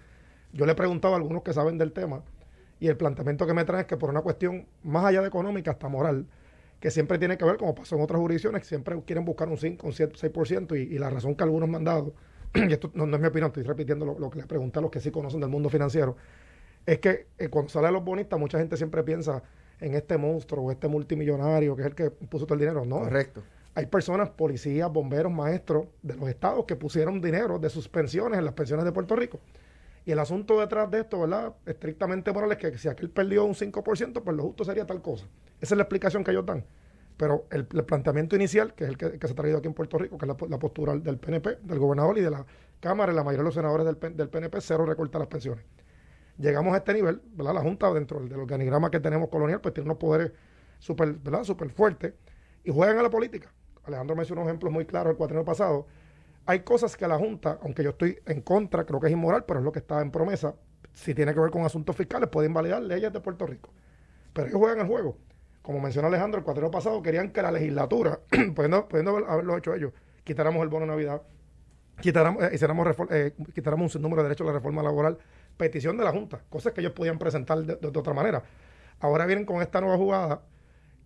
Yo 0.52 0.66
le 0.66 0.72
he 0.72 0.74
preguntado 0.74 1.14
a 1.14 1.16
algunos 1.16 1.42
que 1.42 1.52
saben 1.52 1.78
del 1.78 1.92
tema 1.92 2.22
y 2.78 2.88
el 2.88 2.96
planteamiento 2.96 3.46
que 3.46 3.54
me 3.54 3.64
traen 3.64 3.82
es 3.82 3.86
que 3.86 3.96
por 3.96 4.10
una 4.10 4.22
cuestión 4.22 4.66
más 4.82 5.04
allá 5.04 5.20
de 5.20 5.28
económica, 5.28 5.72
hasta 5.72 5.88
moral, 5.88 6.26
que 6.78 6.90
siempre 6.90 7.18
tiene 7.18 7.36
que 7.36 7.44
ver, 7.44 7.56
como 7.58 7.74
pasó 7.74 7.96
en 7.96 8.02
otras 8.02 8.18
jurisdicciones, 8.20 8.66
siempre 8.66 9.00
quieren 9.04 9.24
buscar 9.24 9.48
un 9.48 9.58
5, 9.58 9.86
un 9.86 9.92
7, 9.92 10.14
6%, 10.32 10.76
y, 10.76 10.94
y 10.94 10.98
la 10.98 11.10
razón 11.10 11.34
que 11.34 11.44
algunos 11.44 11.68
me 11.68 11.76
han 11.76 11.84
dado, 11.84 12.14
y 12.54 12.72
esto 12.72 12.90
no, 12.94 13.04
es 13.04 13.20
mi 13.20 13.26
opinión, 13.26 13.48
estoy 13.48 13.62
repitiendo 13.62 14.06
lo, 14.06 14.30
que 14.30 14.38
les 14.38 14.46
pregunté 14.46 14.78
a 14.78 14.82
los 14.82 14.90
que 14.90 15.00
sí 15.00 15.10
conocen 15.10 15.40
del 15.40 15.50
mundo 15.50 15.68
financiero, 15.68 16.16
es 16.86 16.98
que 16.98 17.26
eh, 17.38 17.48
cuando 17.48 17.70
salen 17.70 17.92
los 17.92 18.04
bonistas, 18.04 18.38
mucha 18.38 18.58
gente 18.58 18.76
siempre 18.76 19.02
piensa 19.02 19.42
en 19.80 19.94
este 19.94 20.18
monstruo 20.18 20.64
o 20.64 20.70
este 20.70 20.88
multimillonario 20.88 21.74
que 21.76 21.82
es 21.82 21.88
el 21.88 21.94
que 21.94 22.10
puso 22.10 22.46
todo 22.46 22.54
el 22.54 22.60
dinero. 22.60 22.84
No. 22.84 23.00
Correcto. 23.00 23.42
Hay 23.74 23.86
personas, 23.86 24.30
policías, 24.30 24.92
bomberos, 24.92 25.32
maestros 25.32 25.86
de 26.02 26.16
los 26.16 26.28
estados 26.28 26.64
que 26.64 26.76
pusieron 26.76 27.20
dinero 27.20 27.58
de 27.58 27.70
sus 27.70 27.88
pensiones 27.88 28.38
en 28.38 28.44
las 28.44 28.54
pensiones 28.54 28.84
de 28.84 28.92
Puerto 28.92 29.14
Rico. 29.14 29.40
Y 30.04 30.12
el 30.12 30.18
asunto 30.18 30.58
detrás 30.58 30.90
de 30.90 31.00
esto, 31.00 31.20
¿verdad? 31.20 31.54
Estrictamente 31.66 32.32
moral 32.32 32.50
es 32.52 32.58
que 32.58 32.76
si 32.78 32.88
aquel 32.88 33.10
perdió 33.10 33.44
un 33.44 33.54
5%, 33.54 34.22
pues 34.22 34.36
lo 34.36 34.42
justo 34.42 34.64
sería 34.64 34.86
tal 34.86 35.00
cosa. 35.02 35.26
Esa 35.60 35.74
es 35.74 35.76
la 35.76 35.82
explicación 35.84 36.24
que 36.24 36.32
ellos 36.32 36.46
dan. 36.46 36.64
Pero 37.20 37.44
el, 37.50 37.66
planteamiento 37.66 38.34
inicial, 38.34 38.72
que 38.72 38.84
es 38.84 38.90
el 38.90 38.96
que, 38.96 39.18
se 39.20 39.32
ha 39.32 39.36
traído 39.36 39.58
aquí 39.58 39.68
en 39.68 39.74
Puerto 39.74 39.98
Rico, 39.98 40.16
que 40.16 40.24
es 40.24 40.28
la, 40.48 40.58
postura 40.58 40.96
del 40.96 41.18
PNP, 41.18 41.58
del 41.60 41.78
gobernador 41.78 42.16
y 42.16 42.22
de 42.22 42.30
la 42.30 42.46
Cámara 42.80 43.12
y 43.12 43.14
la 43.14 43.22
mayoría 43.22 43.42
de 43.42 43.44
los 43.44 43.52
senadores 43.52 43.84
del, 43.84 44.28
PNP, 44.30 44.58
cero 44.62 44.86
recortar 44.86 45.20
las 45.20 45.28
pensiones 45.28 45.62
llegamos 46.38 46.72
a 46.72 46.78
este 46.78 46.94
nivel, 46.94 47.20
¿verdad? 47.34 47.52
La 47.52 47.60
Junta, 47.60 47.92
dentro 47.92 48.20
del, 48.20 48.32
organigrama 48.32 48.90
que 48.90 49.00
tenemos 49.00 49.28
colonial, 49.28 49.60
pues 49.60 49.74
tiene 49.74 49.90
unos 49.90 49.98
poderes 49.98 50.32
súper. 50.78 51.18
Súper 51.44 51.68
fuertes 51.68 52.14
y 52.64 52.72
juegan 52.72 52.98
a 52.98 53.02
la 53.02 53.10
política. 53.10 53.52
Alejandro 53.84 54.16
mencionó 54.16 54.40
ejemplos 54.44 54.72
muy 54.72 54.86
claros 54.86 55.10
el 55.10 55.18
cuatrienio 55.18 55.44
pasado. 55.44 55.86
Hay 56.46 56.60
cosas 56.60 56.96
que 56.96 57.06
la 57.06 57.18
Junta, 57.18 57.58
aunque 57.62 57.84
yo 57.84 57.90
estoy 57.90 58.18
en 58.24 58.40
contra, 58.40 58.86
creo 58.86 58.98
que 58.98 59.08
es 59.08 59.12
inmoral, 59.12 59.44
pero 59.44 59.60
es 59.60 59.64
lo 59.64 59.72
que 59.72 59.80
está 59.80 60.00
en 60.00 60.10
promesa, 60.10 60.54
si 60.94 61.14
tiene 61.14 61.34
que 61.34 61.40
ver 61.40 61.50
con 61.50 61.66
asuntos 61.66 61.94
fiscales, 61.94 62.30
puede 62.30 62.48
invalidar 62.48 62.80
leyes 62.80 63.12
de 63.12 63.20
Puerto 63.20 63.46
Rico. 63.46 63.68
Pero 64.32 64.48
ellos 64.48 64.58
juegan 64.58 64.80
el 64.80 64.86
juego. 64.86 65.18
Como 65.70 65.78
mencionó 65.78 66.08
Alejandro, 66.08 66.40
el 66.40 66.44
cuatrienio 66.44 66.72
pasado 66.72 67.00
querían 67.00 67.30
que 67.30 67.40
la 67.42 67.52
legislatura, 67.52 68.18
pudiendo, 68.56 68.88
haberlo 69.28 69.56
hecho 69.56 69.72
ellos, 69.72 69.92
quitáramos 70.24 70.64
el 70.64 70.68
bono 70.68 70.84
de 70.84 70.90
Navidad, 70.90 71.22
quitáramos, 72.00 72.42
eh, 72.42 72.58
eh, 73.10 73.34
quitáramos 73.54 73.94
un 73.94 74.02
número 74.02 74.20
de 74.24 74.30
derechos 74.30 74.48
de 74.48 74.52
la 74.52 74.58
reforma 74.58 74.82
laboral 74.82 75.18
petición 75.56 75.96
de 75.96 76.02
la 76.02 76.10
Junta, 76.10 76.40
cosas 76.50 76.72
que 76.72 76.80
ellos 76.80 76.92
podían 76.92 77.18
presentar 77.18 77.58
de, 77.58 77.86
otra 77.86 78.12
manera. 78.12 78.42
Ahora 78.98 79.26
vienen 79.26 79.44
con 79.44 79.62
esta 79.62 79.80
nueva 79.80 79.96
jugada, 79.96 80.42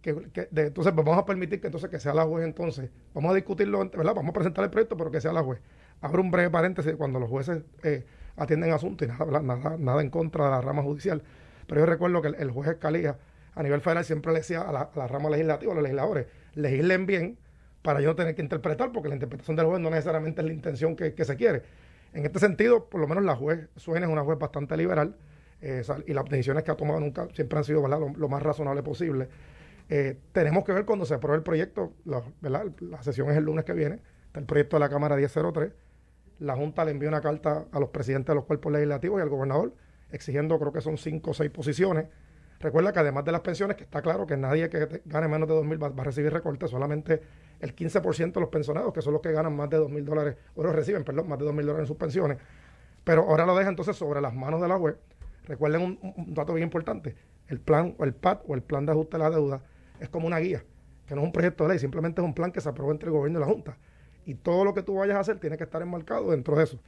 que, 0.00 0.30
entonces 0.56 0.94
vamos 0.94 1.18
a 1.18 1.26
permitir 1.26 1.60
que 1.60 1.66
entonces 1.66 1.90
que 1.90 2.00
sea 2.00 2.14
la 2.14 2.24
juez 2.24 2.46
entonces, 2.46 2.88
vamos 3.12 3.32
a 3.32 3.34
discutirlo, 3.34 3.80
¿verdad? 3.80 4.14
Vamos 4.14 4.30
a 4.30 4.32
presentar 4.32 4.64
el 4.64 4.70
proyecto, 4.70 4.96
pero 4.96 5.10
que 5.10 5.20
sea 5.20 5.34
la 5.34 5.42
juez. 5.42 5.60
Abro 6.00 6.22
un 6.22 6.30
breve 6.30 6.48
paréntesis 6.48 6.94
cuando 6.96 7.20
los 7.20 7.28
jueces 7.28 7.64
eh, 7.82 8.06
atienden 8.38 8.72
asuntos 8.72 9.06
y 9.06 9.10
nada, 9.10 9.42
nada, 9.42 9.76
nada 9.78 10.00
en 10.00 10.08
contra 10.08 10.46
de 10.46 10.50
la 10.52 10.62
rama 10.62 10.82
judicial. 10.82 11.22
Pero 11.66 11.82
yo 11.82 11.86
recuerdo 11.86 12.22
que 12.22 12.28
el, 12.28 12.50
juez 12.50 12.70
Escalía 12.70 13.18
a 13.54 13.62
nivel 13.62 13.80
federal 13.80 14.04
siempre 14.04 14.32
le 14.32 14.38
decía 14.38 14.62
a 14.62 14.72
la, 14.72 15.06
rama 15.06 15.30
legislativa, 15.30 15.72
a 15.72 15.74
los 15.74 15.82
legisladores, 15.82 16.26
legislen 16.54 17.06
bien 17.06 17.38
para 17.82 18.00
yo 18.00 18.08
no 18.08 18.16
tener 18.16 18.34
que 18.34 18.42
interpretar, 18.42 18.92
porque 18.92 19.08
la 19.08 19.14
interpretación 19.14 19.56
del 19.56 19.66
juez 19.66 19.80
no 19.80 19.90
necesariamente 19.90 20.40
es 20.40 20.46
la 20.46 20.52
intención 20.52 20.96
que, 20.96 21.24
se 21.24 21.36
quiere. 21.36 21.62
En 22.12 22.24
este 22.24 22.38
sentido, 22.38 22.86
por 22.88 23.00
lo 23.00 23.06
menos 23.06 23.24
la 23.24 23.36
juez 23.36 23.68
Suena 23.76 24.06
es 24.06 24.12
una 24.12 24.22
juez 24.22 24.38
bastante 24.38 24.76
liberal 24.76 25.16
eh, 25.60 25.82
y 26.06 26.12
las 26.12 26.24
decisiones 26.24 26.64
que 26.64 26.70
ha 26.70 26.76
tomado 26.76 27.00
nunca 27.00 27.28
siempre 27.34 27.58
han 27.58 27.64
sido 27.64 27.86
Lo, 27.86 28.28
más 28.28 28.42
razonable 28.42 28.82
posible. 28.82 29.28
Eh, 29.88 30.18
tenemos 30.32 30.64
que 30.64 30.72
ver 30.72 30.86
cuando 30.86 31.04
se 31.04 31.14
apruebe 31.14 31.36
el 31.36 31.42
proyecto, 31.42 31.92
la, 32.04 32.22
¿verdad? 32.40 32.66
la 32.80 33.02
sesión 33.02 33.30
es 33.30 33.36
el 33.36 33.44
lunes 33.44 33.64
que 33.64 33.74
viene, 33.74 34.00
está 34.26 34.40
el 34.40 34.46
proyecto 34.46 34.76
de 34.76 34.80
la 34.80 34.88
Cámara 34.88 35.16
1003, 35.16 35.72
la 36.38 36.56
Junta 36.56 36.84
le 36.84 36.92
envió 36.92 37.08
una 37.08 37.20
carta 37.20 37.66
a 37.70 37.80
los 37.80 37.90
presidentes 37.90 38.28
de 38.28 38.34
los 38.34 38.44
cuerpos 38.44 38.72
legislativos 38.72 39.18
y 39.18 39.22
al 39.22 39.28
gobernador 39.28 39.74
exigiendo 40.10 40.58
creo 40.58 40.72
que 40.72 40.80
son 40.80 40.96
cinco 40.96 41.32
o 41.32 41.34
seis 41.34 41.50
posiciones. 41.50 42.06
Recuerda 42.60 42.92
que 42.92 43.00
además 43.00 43.24
de 43.24 43.32
las 43.32 43.40
pensiones, 43.40 43.76
que 43.76 43.84
está 43.84 44.00
claro 44.00 44.26
que 44.26 44.36
nadie 44.36 44.68
que 44.70 45.02
gane 45.04 45.28
menos 45.28 45.48
de 45.48 45.54
2.000 45.54 45.82
va, 45.82 45.88
va 45.90 46.02
a 46.02 46.04
recibir 46.04 46.32
recortes, 46.32 46.70
solamente 46.70 47.20
el 47.60 47.74
15% 47.74 48.32
de 48.32 48.40
los 48.40 48.48
pensionados, 48.48 48.92
que 48.92 49.02
son 49.02 49.12
los 49.12 49.22
que 49.22 49.32
ganan 49.32 49.54
más 49.54 49.68
de 49.70 49.78
2.000 49.78 50.04
dólares, 50.04 50.36
o 50.54 50.62
los 50.62 50.74
reciben, 50.74 51.04
perdón, 51.04 51.28
más 51.28 51.38
de 51.38 51.44
2.000 51.44 51.56
dólares 51.56 51.80
en 51.80 51.86
sus 51.86 51.96
pensiones. 51.96 52.38
Pero 53.04 53.22
ahora 53.22 53.44
lo 53.44 53.56
deja 53.56 53.68
entonces 53.68 53.96
sobre 53.96 54.20
las 54.20 54.34
manos 54.34 54.60
de 54.60 54.68
la 54.68 54.76
web. 54.76 54.98
Recuerden 55.44 55.98
un, 56.00 56.34
dato 56.34 56.54
bien 56.54 56.66
importante, 56.66 57.14
el 57.48 57.60
plan 57.60 57.94
o 57.98 58.04
el 58.04 58.14
PAT 58.14 58.42
o 58.48 58.54
el 58.54 58.62
plan 58.62 58.86
de 58.86 58.92
ajuste 58.92 59.18
de 59.18 59.24
la 59.24 59.30
deuda 59.30 59.62
es 60.00 60.08
como 60.08 60.26
una 60.26 60.38
guía, 60.38 60.64
que 61.06 61.14
no 61.14 61.20
es 61.20 61.26
un 61.26 61.32
proyecto 61.32 61.64
de 61.64 61.70
ley, 61.70 61.78
simplemente 61.78 62.22
es 62.22 62.24
un 62.24 62.34
plan 62.34 62.50
que 62.50 62.62
se 62.62 62.68
aprobó 62.68 62.92
entre 62.92 63.08
el 63.08 63.12
gobierno 63.12 63.38
y 63.38 63.42
la 63.42 63.46
Junta. 63.46 63.76
Y 64.24 64.36
todo 64.36 64.64
lo 64.64 64.72
que 64.72 64.82
tú 64.82 64.94
vayas 64.94 65.16
a 65.16 65.20
hacer 65.20 65.38
tiene 65.38 65.58
que 65.58 65.64
estar 65.64 65.82
enmarcado 65.82 66.30
dentro 66.30 66.56
de 66.56 66.64
eso. 66.64 66.78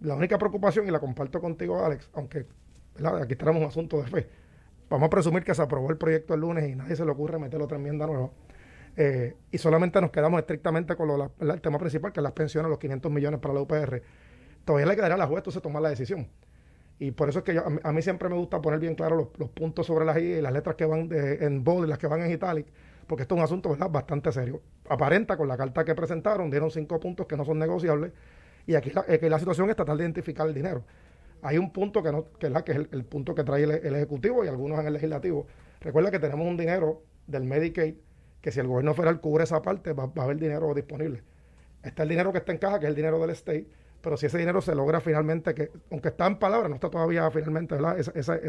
La 0.00 0.14
única 0.14 0.38
preocupación, 0.38 0.88
y 0.88 0.90
la 0.90 1.00
comparto 1.00 1.38
contigo, 1.40 1.84
Alex, 1.84 2.08
aunque 2.14 2.46
aquí 3.20 3.36
tenemos 3.36 3.62
un 3.62 3.68
asunto 3.68 4.02
de 4.02 4.08
fe, 4.08 4.28
vamos 4.92 5.06
a 5.06 5.10
presumir 5.10 5.42
que 5.42 5.54
se 5.54 5.62
aprobó 5.62 5.90
el 5.90 5.96
proyecto 5.96 6.34
el 6.34 6.40
lunes 6.40 6.68
y 6.68 6.76
nadie 6.76 6.96
se 6.96 7.04
le 7.04 7.10
ocurre 7.10 7.38
meter 7.38 7.60
otra 7.60 7.78
enmienda 7.78 8.06
nueva. 8.06 8.30
Eh, 8.94 9.34
y 9.50 9.56
solamente 9.56 10.00
nos 10.02 10.10
quedamos 10.10 10.38
estrictamente 10.38 10.96
con 10.96 11.08
lo, 11.08 11.32
el 11.40 11.60
tema 11.62 11.78
principal, 11.78 12.12
que 12.12 12.20
es 12.20 12.22
las 12.22 12.32
pensiones, 12.32 12.68
los 12.68 12.78
500 12.78 13.10
millones 13.10 13.40
para 13.40 13.54
la 13.54 13.62
UPR. 13.62 14.02
Todavía 14.64 14.86
le 14.86 14.94
quedará 14.94 15.14
a 15.14 15.18
la 15.18 15.26
juez 15.26 15.38
entonces 15.38 15.62
tomar 15.62 15.82
la 15.82 15.88
decisión. 15.88 16.28
Y 16.98 17.10
por 17.10 17.30
eso 17.30 17.38
es 17.38 17.44
que 17.44 17.58
a, 17.58 17.92
mí 17.92 18.02
siempre 18.02 18.28
me 18.28 18.36
gusta 18.36 18.60
poner 18.60 18.78
bien 18.78 18.94
claro 18.94 19.32
los, 19.36 19.48
puntos 19.48 19.86
sobre 19.86 20.04
las 20.04 20.18
I 20.18 20.40
las 20.42 20.52
letras 20.52 20.76
que 20.76 20.84
van 20.84 21.08
en 21.10 21.64
bold 21.64 21.86
y 21.86 21.88
las 21.88 21.98
que 21.98 22.06
van 22.06 22.20
en 22.20 22.30
italic, 22.30 22.66
porque 23.06 23.22
esto 23.22 23.34
es 23.34 23.38
un 23.38 23.44
asunto 23.44 23.70
¿verdad? 23.70 23.90
bastante 23.90 24.30
serio. 24.30 24.60
Aparenta 24.88 25.36
con 25.38 25.48
la 25.48 25.56
carta 25.56 25.84
que 25.84 25.94
presentaron, 25.94 26.50
dieron 26.50 26.70
cinco 26.70 27.00
puntos 27.00 27.26
que 27.26 27.36
no 27.36 27.44
son 27.44 27.58
negociables, 27.58 28.12
y 28.66 28.74
aquí 28.74 28.90
la, 28.90 29.04
la 29.08 29.38
situación 29.38 29.70
es 29.70 29.74
tratar 29.74 29.96
de 29.96 30.04
identificar 30.04 30.46
el 30.46 30.54
dinero. 30.54 30.84
Hay 31.42 31.58
un 31.58 31.72
punto 31.72 32.02
que, 32.02 32.12
no, 32.12 32.32
que, 32.38 32.46
es, 32.46 32.62
que 32.62 32.72
es 32.72 32.78
el, 32.92 33.04
punto 33.04 33.34
que 33.34 33.42
trae 33.42 33.64
el, 33.64 33.94
Ejecutivo 33.96 34.44
y 34.44 34.48
algunos 34.48 34.78
en 34.78 34.86
el 34.86 34.92
Legislativo. 34.92 35.46
Recuerda 35.80 36.12
que 36.12 36.20
tenemos 36.20 36.46
un 36.46 36.56
dinero 36.56 37.02
del 37.26 37.44
Medicaid 37.44 37.96
que 38.40 38.52
si 38.52 38.60
el 38.60 38.68
gobierno 38.68 38.94
federal 38.94 39.20
cubre 39.20 39.44
esa 39.44 39.60
parte, 39.60 39.92
va, 39.92 40.10
a 40.14 40.22
haber 40.22 40.36
dinero 40.36 40.72
disponible. 40.72 41.22
Está 41.82 42.04
el 42.04 42.08
dinero 42.08 42.32
que 42.32 42.38
está 42.38 42.52
en 42.52 42.58
caja, 42.58 42.78
que 42.78 42.86
es 42.86 42.90
el 42.90 42.96
dinero 42.96 43.18
del 43.20 43.30
state, 43.30 43.68
pero 44.00 44.16
si 44.16 44.26
ese 44.26 44.38
dinero 44.38 44.60
se 44.60 44.74
logra 44.74 45.00
finalmente, 45.00 45.54
que 45.54 45.70
aunque 45.90 46.08
está 46.08 46.26
en 46.26 46.38
palabras, 46.38 46.68
no 46.68 46.76
está 46.76 46.90
todavía 46.90 47.28
finalmente, 47.30 47.74
¿verdad? 47.74 47.98
Ese 47.98 48.40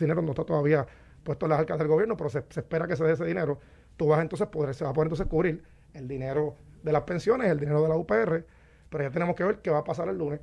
dinero 0.00 0.22
no 0.22 0.30
está 0.30 0.44
todavía 0.44 0.86
puesto 1.22 1.46
en 1.46 1.50
las 1.50 1.60
arcas 1.60 1.78
del 1.78 1.88
gobierno, 1.88 2.16
pero 2.16 2.30
se, 2.30 2.38
espera 2.38 2.86
que 2.86 2.96
se 2.96 3.04
dé 3.04 3.12
ese 3.12 3.24
dinero. 3.24 3.58
Tú 3.96 4.06
vas 4.06 4.20
entonces, 4.20 4.48
poder, 4.48 4.74
se 4.74 4.84
va 4.84 4.90
a 4.90 4.92
poder 4.92 5.06
entonces 5.06 5.26
cubrir 5.26 5.62
el 5.94 6.06
dinero 6.06 6.56
de 6.82 6.92
las 6.92 7.02
pensiones, 7.02 7.50
el 7.50 7.58
dinero 7.58 7.82
de 7.82 7.88
la 7.88 7.96
UPR, 7.96 8.44
pero 8.88 9.04
ya 9.04 9.10
tenemos 9.10 9.34
que 9.36 9.44
ver 9.44 9.58
qué 9.58 9.70
va 9.70 9.78
a 9.78 9.84
pasar 9.84 10.08
el 10.08 10.18
lunes 10.18 10.40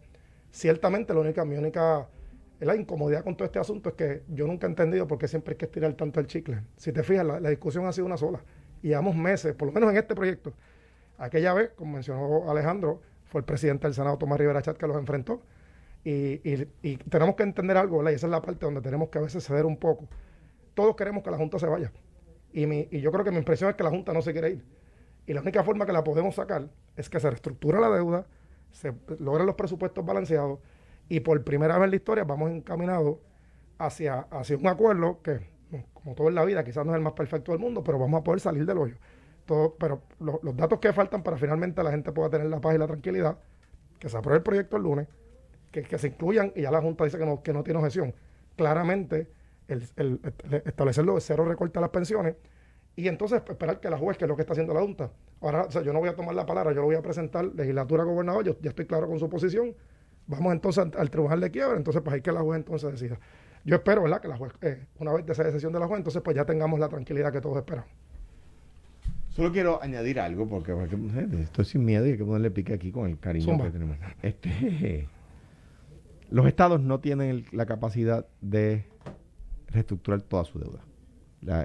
ciertamente 0.56 1.14
la 1.14 1.20
única, 1.20 1.44
mi 1.44 1.58
única 1.58 2.08
la 2.60 2.76
incomodidad 2.76 3.24
con 3.24 3.36
todo 3.36 3.46
este 3.46 3.60
asunto 3.60 3.90
es 3.90 3.96
que 3.96 4.24
yo 4.30 4.48
nunca 4.48 4.66
he 4.66 4.70
entendido 4.70 5.06
por 5.06 5.18
qué 5.18 5.28
siempre 5.28 5.54
hay 5.54 5.58
que 5.58 5.66
estirar 5.66 5.94
tanto 5.94 6.22
el 6.22 6.28
chicle. 6.28 6.62
Si 6.78 6.94
te 6.94 7.04
fijas, 7.04 7.26
la, 7.26 7.50
discusión 7.50 7.86
ha 7.86 7.92
sido 7.92 8.08
una 8.08 8.16
sola. 8.16 8.40
Y 8.82 8.90
llevamos 8.90 9.16
meses, 9.16 9.54
por 9.54 9.68
lo 9.68 9.74
menos 9.74 9.92
en 9.92 9.98
este 9.98 10.16
proyecto. 10.16 10.54
Aquella 11.18 11.54
vez, 11.54 11.72
como 11.76 11.94
mencionó 11.94 12.50
Alejandro, 12.50 13.02
fue 13.26 13.40
el 13.40 13.46
presidente 13.46 13.88
del 13.88 13.94
Senado, 13.94 14.18
Tomás 14.18 14.40
Rivera 14.40 14.62
Chat, 14.62 14.78
que 14.78 14.88
los 14.88 14.98
enfrentó. 14.98 15.42
Y, 16.06 16.38
tenemos 17.10 17.36
que 17.36 17.44
entender 17.44 17.76
algo, 17.76 17.98
¿verdad? 17.98 18.12
Y 18.12 18.16
esa 18.16 18.28
es 18.28 18.32
la 18.32 18.42
parte 18.42 18.66
donde 18.66 18.80
tenemos 18.80 19.10
que 19.10 19.18
a 19.18 19.22
veces 19.22 19.46
ceder 19.46 19.66
un 19.66 19.78
poco. 19.78 20.08
Todos 20.76 20.96
queremos 20.96 21.24
que 21.24 21.32
la 21.32 21.38
Junta 21.38 21.60
se 21.60 21.68
vaya. 21.68 21.92
Y, 22.54 22.66
mi, 22.68 22.88
y 22.90 23.02
yo 23.02 23.12
creo 23.12 23.26
que 23.26 23.32
mi 23.32 23.38
impresión 23.38 23.70
es 23.70 23.76
que 23.76 23.84
la 23.84 23.90
Junta 23.90 24.14
no 24.14 24.22
se 24.22 24.32
quiere 24.32 24.52
ir. 24.52 24.66
Y 25.26 25.34
la 25.34 25.42
única 25.42 25.64
forma 25.64 25.86
que 25.86 25.92
la 25.92 26.04
podemos 26.04 26.36
sacar 26.36 26.70
es 26.96 27.10
que 27.10 27.20
se 27.20 27.30
reestructura 27.30 27.80
la 27.82 27.90
deuda, 27.90 28.28
se 28.76 28.94
logran 29.20 29.46
los 29.46 29.56
presupuestos 29.56 30.06
balanceados 30.06 30.60
y 31.08 31.22
por 31.22 31.42
primera 31.44 31.78
vez 31.78 31.86
en 31.86 31.92
la 31.92 31.96
historia 31.96 32.24
vamos 32.26 32.52
encaminados 32.52 33.18
hacia, 33.78 34.20
hacia 34.32 34.58
un 34.58 34.68
acuerdo 34.68 35.22
que, 35.22 35.48
como 35.94 36.14
todo 36.14 36.28
en 36.28 36.36
la 36.36 36.44
vida, 36.44 36.64
quizás 36.64 36.86
no 36.86 36.92
es 36.92 36.98
el 36.98 37.04
más 37.04 37.14
perfecto 37.14 37.54
del 37.54 37.60
mundo, 37.60 37.84
pero 37.84 37.98
vamos 37.98 38.20
a 38.20 38.24
poder 38.24 38.42
salir 38.42 38.66
del 38.66 38.78
hoyo. 38.78 38.96
Todo, 39.46 39.76
pero 39.80 40.02
los 40.20 40.58
datos 40.58 40.80
que 40.80 40.92
faltan 40.92 41.24
para 41.24 41.38
finalmente 41.38 41.82
la 41.84 41.92
gente 41.92 42.12
pueda 42.12 42.30
tener 42.30 42.48
la 42.48 42.60
paz 42.60 42.76
y 42.76 42.78
la 42.78 42.88
tranquilidad, 42.88 43.38
que 43.98 44.10
se 44.10 44.18
apruebe 44.18 44.38
el 44.38 44.44
proyecto 44.44 44.76
el 44.76 44.84
lunes, 44.84 45.08
que, 45.72 45.84
que 45.84 45.98
se 45.98 46.08
incluyan, 46.08 46.52
y 46.56 46.64
ya 46.64 46.72
la 46.72 46.82
Junta 46.82 47.06
dice 47.06 47.18
que 47.18 47.26
no, 47.26 47.42
que 47.44 47.54
no 47.54 47.64
tiene 47.64 47.80
objeción, 47.80 48.14
claramente 48.58 49.30
el, 49.70 49.88
el, 49.96 50.20
establecerlo 50.66 51.16
de 51.16 51.22
cero 51.22 51.46
recorte 51.46 51.78
a 51.78 51.82
las 51.82 51.92
pensiones 51.92 52.36
y 52.96 53.08
entonces 53.08 53.42
pues, 53.42 53.52
esperar 53.52 53.80
que 53.80 53.90
la 53.90 53.98
juez, 53.98 54.18
que 54.18 54.26
es 54.26 54.30
lo 54.30 54.36
que 54.36 54.42
está 54.44 54.54
haciendo 54.54 54.74
la 54.74 54.82
Junta, 54.82 55.12
ahora 55.42 55.68
yo 55.70 55.92
no 55.92 56.00
voy 56.00 56.10
a 56.10 56.16
tomar 56.16 56.34
la 56.34 56.46
palabra, 56.46 56.72
yo 56.72 56.80
lo 56.82 56.88
voy 56.88 56.96
a 56.96 57.02
presentar, 57.02 57.46
legislatura, 57.46 58.04
gobernador, 58.04 58.46
yo 58.46 58.58
ya 58.62 58.70
estoy 58.70 58.86
claro 58.86 59.08
con 59.08 59.20
su 59.20 59.30
posición, 59.30 59.76
vamos 60.28 60.54
entonces 60.54 60.86
al, 60.96 61.10
tribunal 61.10 61.42
de 61.42 61.52
quiebra, 61.52 61.76
entonces 61.76 62.02
pues 62.02 62.14
hay 62.14 62.22
que 62.22 62.32
la 62.32 62.42
juez 62.42 62.58
entonces 62.58 62.92
decida. 62.92 63.20
Yo 63.66 63.76
espero, 63.76 64.04
¿verdad?, 64.04 64.22
que 64.22 64.28
la 64.28 64.38
juez, 64.38 64.54
eh, 64.62 64.86
una 65.00 65.12
vez 65.12 65.26
de 65.26 65.34
esa 65.34 65.44
decisión 65.44 65.74
de 65.74 65.80
la 65.80 65.88
juez, 65.88 65.98
entonces 65.98 66.22
pues 66.22 66.36
ya 66.36 66.46
tengamos 66.46 66.80
la 66.80 66.88
tranquilidad 66.88 67.34
que 67.34 67.42
todos 67.42 67.58
esperamos. 67.58 67.90
Solo 69.32 69.52
quiero 69.52 69.84
añadir 69.84 70.20
algo, 70.22 70.48
porque, 70.48 70.74
estoy 71.42 71.66
sin 71.66 71.84
miedo 71.84 72.08
y 72.08 72.12
hay 72.12 72.18
que 72.18 72.24
ponerle 72.24 72.52
pique 72.52 72.74
aquí 72.74 72.94
con 72.94 73.10
el 73.10 73.20
cariño 73.20 73.62
que 73.62 73.72
tenemos. 73.72 73.98
Este, 74.22 75.10
los 76.30 76.48
estados 76.48 76.80
no 76.80 77.02
tienen 77.02 77.44
la 77.52 77.66
capacidad 77.66 78.26
de 78.40 78.86
reestructurar 79.68 80.22
toda 80.22 80.46
su 80.46 80.60
deuda 80.60 80.80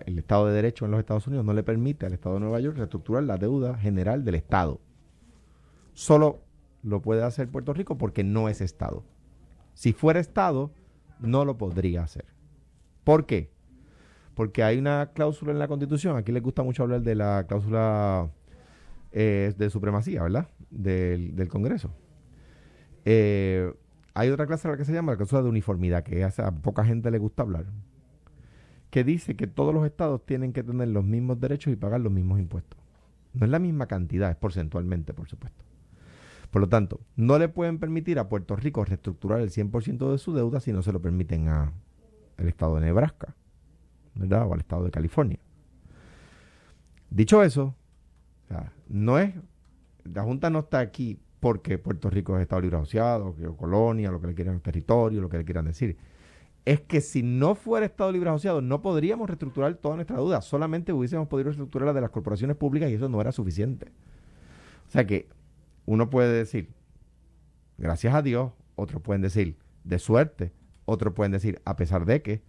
el 0.07 0.19
Estado 0.19 0.47
de 0.47 0.55
Derecho 0.55 0.85
en 0.85 0.91
los 0.91 1.01
Estados 1.01 1.27
Unidos 1.27 1.45
no 1.45 1.53
le 1.53 1.63
permite 1.63 2.07
al 2.07 2.13
Estado 2.13 2.37
de 2.37 2.41
Nueva 2.41 2.61
York 2.61 2.77
reestructurar 2.77 3.23
la 3.25 3.37
deuda 3.37 3.77
general 3.79 4.25
del 4.25 4.35
Estado. 4.35 4.81
Solo 5.93 6.43
lo 6.83 7.03
puede 7.03 7.23
hacer 7.23 7.49
Puerto 7.49 7.73
Rico 7.73 7.99
porque 7.99 8.25
no 8.25 8.49
es 8.49 8.61
Estado. 8.61 9.05
Si 9.75 9.93
fuera 9.93 10.21
Estado, 10.21 10.71
no 11.21 11.45
lo 11.45 11.59
podría 11.59 12.03
hacer. 12.03 12.27
¿Por 13.05 13.27
qué? 13.27 13.51
Porque 14.35 14.63
hay 14.63 14.79
una 14.79 15.11
cláusula 15.15 15.53
en 15.53 15.59
la 15.59 15.69
Constitución, 15.69 16.17
aquí 16.17 16.33
le 16.33 16.41
gusta 16.41 16.63
mucho 16.63 16.83
hablar 16.83 17.03
de 17.03 17.15
la 17.15 17.45
cláusula 17.47 18.31
eh, 19.13 19.53
de 19.57 19.71
supremacía, 19.71 20.23
¿verdad? 20.23 20.49
Del, 20.71 21.49
Congreso. 21.49 21.93
Eh, 23.05 23.73
hay 24.15 24.29
otra 24.31 24.47
cláusula 24.47 24.77
que 24.77 24.85
se 24.85 24.93
llama 24.93 25.13
la 25.13 25.17
cláusula 25.17 25.43
de 25.43 25.49
uniformidad, 25.49 26.05
que 26.05 26.25
a 26.25 26.51
poca 26.63 26.85
gente 26.85 27.11
le 27.11 27.19
gusta 27.19 27.43
hablar, 27.43 27.67
que 28.91 29.05
dice 29.05 29.37
que 29.37 29.47
todos 29.47 29.73
los 29.73 29.87
estados 29.87 30.25
tienen 30.27 30.53
que 30.53 30.63
tener 30.63 30.89
los 30.89 31.05
mismos 31.05 31.41
derechos 31.41 31.73
y 31.73 31.77
pagar 31.77 32.01
los 32.01 32.13
mismos 32.13 32.39
impuestos. 32.41 32.79
No 33.33 33.47
es 33.47 33.51
la 33.51 33.61
misma 33.61 33.87
cantidad, 33.87 34.31
es 34.31 34.37
porcentualmente, 34.37 35.15
por 35.15 35.29
supuesto. 35.29 35.65
Por 36.51 36.61
lo 36.61 36.69
tanto, 36.69 37.01
no 37.15 37.39
le 37.39 37.49
pueden 37.49 37.79
permitir 37.79 38.19
a 38.19 38.29
Puerto 38.29 38.57
Rico 38.57 38.85
reestructurar 38.85 39.41
el 39.41 39.51
100% 39.51 40.11
de 40.11 40.19
su 40.19 40.35
deuda 40.35 40.59
si 40.59 40.73
no 40.73 40.83
se 40.83 40.93
lo 40.93 41.01
permiten 41.01 41.47
al 41.47 41.73
estado 42.39 42.75
de 42.75 42.81
Nebraska, 42.81 43.37
¿verdad? 44.17 44.49
O 44.49 44.55
al 44.55 44.61
estado 44.61 44.85
de 44.85 44.91
California. 44.91 45.39
Dicho 47.09 47.45
eso, 47.45 47.77
no 48.89 49.21
es, 49.21 49.33
la 50.03 50.25
Junta 50.25 50.51
no 50.51 50.61
está 50.61 50.81
aquí 50.81 51.21
porque 51.39 51.79
Puerto 51.79 52.11
Rico 52.11 52.37
es 52.37 52.43
Estado 52.43 52.63
libre 52.63 52.79
asociado, 52.79 53.29
o 53.29 53.57
colonia, 53.57 54.11
lo 54.11 54.21
que 54.21 54.27
le 54.27 54.35
quieran 54.35 54.59
territorio, 54.59 55.21
lo 55.21 55.29
que 55.29 55.39
le 55.39 55.45
quieran 55.45 55.67
decir 55.67 55.97
es 56.65 56.81
que 56.81 57.01
si 57.01 57.23
no 57.23 57.55
fuera 57.55 57.87
Estado 57.87 58.13
Libre 58.13 58.31
Asociado, 58.31 58.61
no 58.61 58.83
podríamos 58.83 59.29
reestructurar 59.29 59.75
toda 59.75 59.97
nuestra 59.97 60.17
deuda, 60.17 60.41
solamente 60.43 60.93
hubiésemos 60.93 61.29
podido 61.29 61.47
reestructurar 61.47 61.87
la 61.87 61.93
de 61.93 62.01
las 62.03 62.11
corporaciones 62.11 62.57
públicas 62.57 62.91
y 62.91 62.95
eso 62.95 63.09
no 63.09 63.21
era 63.21 63.33
suficiente. 63.33 63.93
O 64.89 64.91
sea 64.91 65.07
que 65.07 65.29
uno 65.87 66.11
puede 66.11 66.33
decir, 66.33 66.71
gracias 67.79 68.15
a 68.15 68.23
Dios, 68.23 68.53
otros 68.77 69.03
pueden 69.03 69.23
decir, 69.23 69.57
de 69.85 69.99
suerte, 69.99 70.53
otros 70.85 71.15
pueden 71.15 71.33
decir, 71.33 71.61
a 71.65 71.77
pesar 71.77 72.05
de 72.05 72.23
que, 72.23 72.43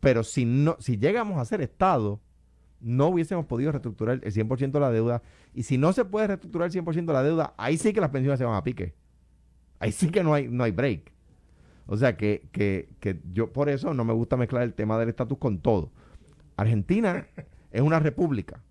pero 0.00 0.24
si, 0.24 0.44
no, 0.44 0.76
si 0.80 0.98
llegamos 0.98 1.38
a 1.38 1.44
ser 1.44 1.60
Estado, 1.60 2.20
no 2.80 3.06
hubiésemos 3.08 3.46
podido 3.46 3.70
reestructurar 3.70 4.20
el 4.22 4.32
100% 4.32 4.72
de 4.72 4.80
la 4.80 4.90
deuda. 4.90 5.22
Y 5.54 5.62
si 5.62 5.78
no 5.78 5.92
se 5.92 6.04
puede 6.04 6.26
reestructurar 6.26 6.66
el 6.66 6.84
100% 6.84 7.06
de 7.06 7.12
la 7.12 7.22
deuda, 7.22 7.54
ahí 7.56 7.78
sí 7.78 7.92
que 7.92 8.00
las 8.00 8.10
pensiones 8.10 8.38
se 8.38 8.44
van 8.44 8.56
a 8.56 8.64
pique. 8.64 8.94
Ahí 9.78 9.92
sí 9.92 10.10
que 10.10 10.24
no 10.24 10.34
hay, 10.34 10.48
no 10.48 10.64
hay 10.64 10.72
break. 10.72 11.12
O 11.86 11.96
sea 11.96 12.16
que, 12.16 12.48
que, 12.52 12.88
que 13.00 13.20
yo 13.32 13.52
por 13.52 13.68
eso 13.68 13.92
no 13.94 14.04
me 14.04 14.12
gusta 14.12 14.36
mezclar 14.36 14.62
el 14.62 14.74
tema 14.74 14.98
del 14.98 15.08
estatus 15.08 15.38
con 15.38 15.58
todo. 15.58 15.90
Argentina 16.56 17.26
es 17.70 17.80
una 17.80 17.98
república 17.98 18.62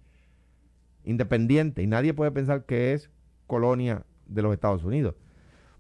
independiente 1.03 1.81
y 1.81 1.87
nadie 1.87 2.13
puede 2.13 2.31
pensar 2.31 2.65
que 2.65 2.93
es 2.93 3.09
colonia 3.47 4.05
de 4.27 4.41
los 4.41 4.53
Estados 4.53 4.83
Unidos. 4.83 5.15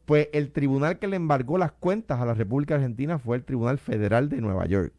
Pues 0.05 0.27
el 0.33 0.51
tribunal 0.51 0.99
que 0.99 1.07
le 1.07 1.15
embargó 1.15 1.57
las 1.57 1.71
cuentas 1.71 2.19
a 2.19 2.25
la 2.25 2.33
República 2.33 2.75
Argentina 2.75 3.19
fue 3.19 3.37
el 3.37 3.43
Tribunal 3.43 3.77
Federal 3.77 4.29
de 4.29 4.41
Nueva 4.41 4.65
York. 4.65 4.93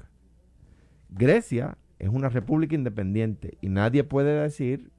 Grecia 1.10 1.76
es 1.98 2.08
una 2.08 2.30
república 2.30 2.74
independiente 2.74 3.58
y 3.60 3.68
nadie 3.68 4.04
puede 4.04 4.40
decir, 4.40 4.90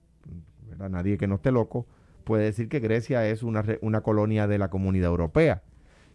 nadie 0.77 1.17
que 1.17 1.27
no 1.27 1.35
esté 1.35 1.51
loco, 1.51 1.87
puede 2.25 2.43
decir 2.43 2.69
que 2.69 2.79
Grecia 2.79 3.27
es 3.27 3.41
una, 3.43 3.63
una 3.81 4.01
colonia 4.01 4.45
de 4.45 4.59
la 4.59 4.69
comunidad 4.69 5.09
europea 5.09 5.63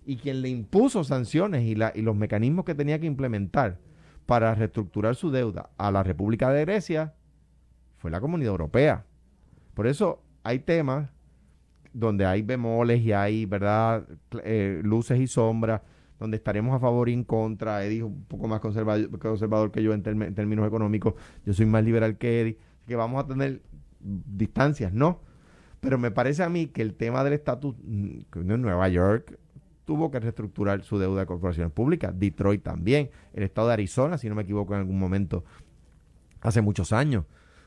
y 0.09 0.17
quien 0.17 0.41
le 0.41 0.49
impuso 0.49 1.05
sanciones 1.05 1.65
y, 1.65 1.75
la, 1.75 1.93
y 1.95 2.01
los 2.01 2.17
mecanismos 2.17 2.65
que 2.65 2.75
tenía 2.75 2.99
que 2.99 3.05
implementar 3.05 3.77
para 4.25 4.55
reestructurar 4.55 5.15
su 5.15 5.31
deuda 5.31 5.69
a 5.77 5.91
la 5.91 6.03
República 6.03 6.51
de 6.51 6.63
Grecia 6.63 7.13
fue 7.99 8.11
la 8.11 8.19
Comunidad 8.19 8.53
Europea. 8.53 9.05
Por 9.75 9.87
eso 9.87 10.23
hay 10.45 10.61
temas 10.61 11.11
donde 11.93 12.25
hay 12.25 12.41
bemoles 12.41 13.03
y 13.03 13.13
hay, 13.13 13.45
¿verdad?, 13.45 14.07
eh, 14.45 14.81
luces 14.83 15.21
y 15.21 15.27
sombras, 15.27 15.83
donde 16.19 16.39
estaremos 16.39 16.75
a 16.75 16.81
favor 16.81 17.11
y 17.11 17.13
en 17.13 17.25
contra. 17.25 17.85
Eddie 17.85 17.99
es 17.99 18.05
un 18.05 18.25
poco 18.25 18.49
más 18.49 18.61
conservador, 18.61 19.19
conservador 19.19 19.71
que 19.71 19.83
yo 19.83 19.93
en, 19.93 20.03
términos 20.03 20.67
económicos. 20.67 21.17
Yo 21.45 21.53
soy 21.53 21.67
más 21.67 21.85
liberal 21.85 22.17
que 22.17 22.41
Eddie. 22.41 22.59
que 22.87 22.97
vamos 22.97 23.23
a 23.23 23.27
tener 23.27 23.61
distancias, 24.01 24.91
¿no? 24.91 25.21
Pero 25.81 25.99
me 25.99 26.11
parece 26.11 26.43
a 26.43 26.49
mí 26.49 26.69
que 26.69 26.81
el 26.81 26.95
tema 26.95 27.23
del 27.25 27.35
estatus 27.35 27.77
mm, 27.85 28.21
en 28.35 28.63
Nueva 28.63 28.89
York 28.89 29.39
tuvo 29.89 30.11
que 30.11 30.21
reestructurar 30.21 30.83
su 30.83 30.99
deuda 30.99 31.21
de 31.21 31.27
corporaciones 31.27 31.73
públicas. 31.73 32.13
Detroit 32.15 32.63
también. 32.63 33.09
El 33.33 33.45
estado 33.45 33.69
de 33.69 33.73
Arizona, 33.73 34.19
si 34.19 34.29
no 34.29 34.35
me 34.35 34.43
equivoco, 34.43 34.75
en 34.75 34.81
algún 34.81 34.99
momento, 34.99 35.47
hace 36.43 36.61
muchos 36.61 36.93
años, 36.93 37.25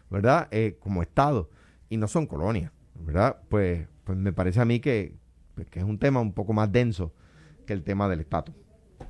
¿verdad? 0.07 0.47
Eh, 0.51 0.77
como 0.79 1.01
estado. 1.01 1.49
Y 1.89 1.97
no 1.97 2.07
son 2.07 2.27
colonias, 2.27 2.71
¿verdad? 2.93 3.41
Pues, 3.49 3.87
pues 4.03 4.19
me 4.19 4.31
parece 4.33 4.61
a 4.61 4.65
mí 4.65 4.79
que, 4.79 5.15
pues, 5.55 5.67
que 5.71 5.79
es 5.79 5.85
un 5.85 5.97
tema 5.97 6.19
un 6.19 6.31
poco 6.31 6.53
más 6.53 6.71
denso 6.71 7.11
que 7.65 7.73
el 7.73 7.83
tema 7.83 8.07
del 8.07 8.19
estatus. 8.19 8.53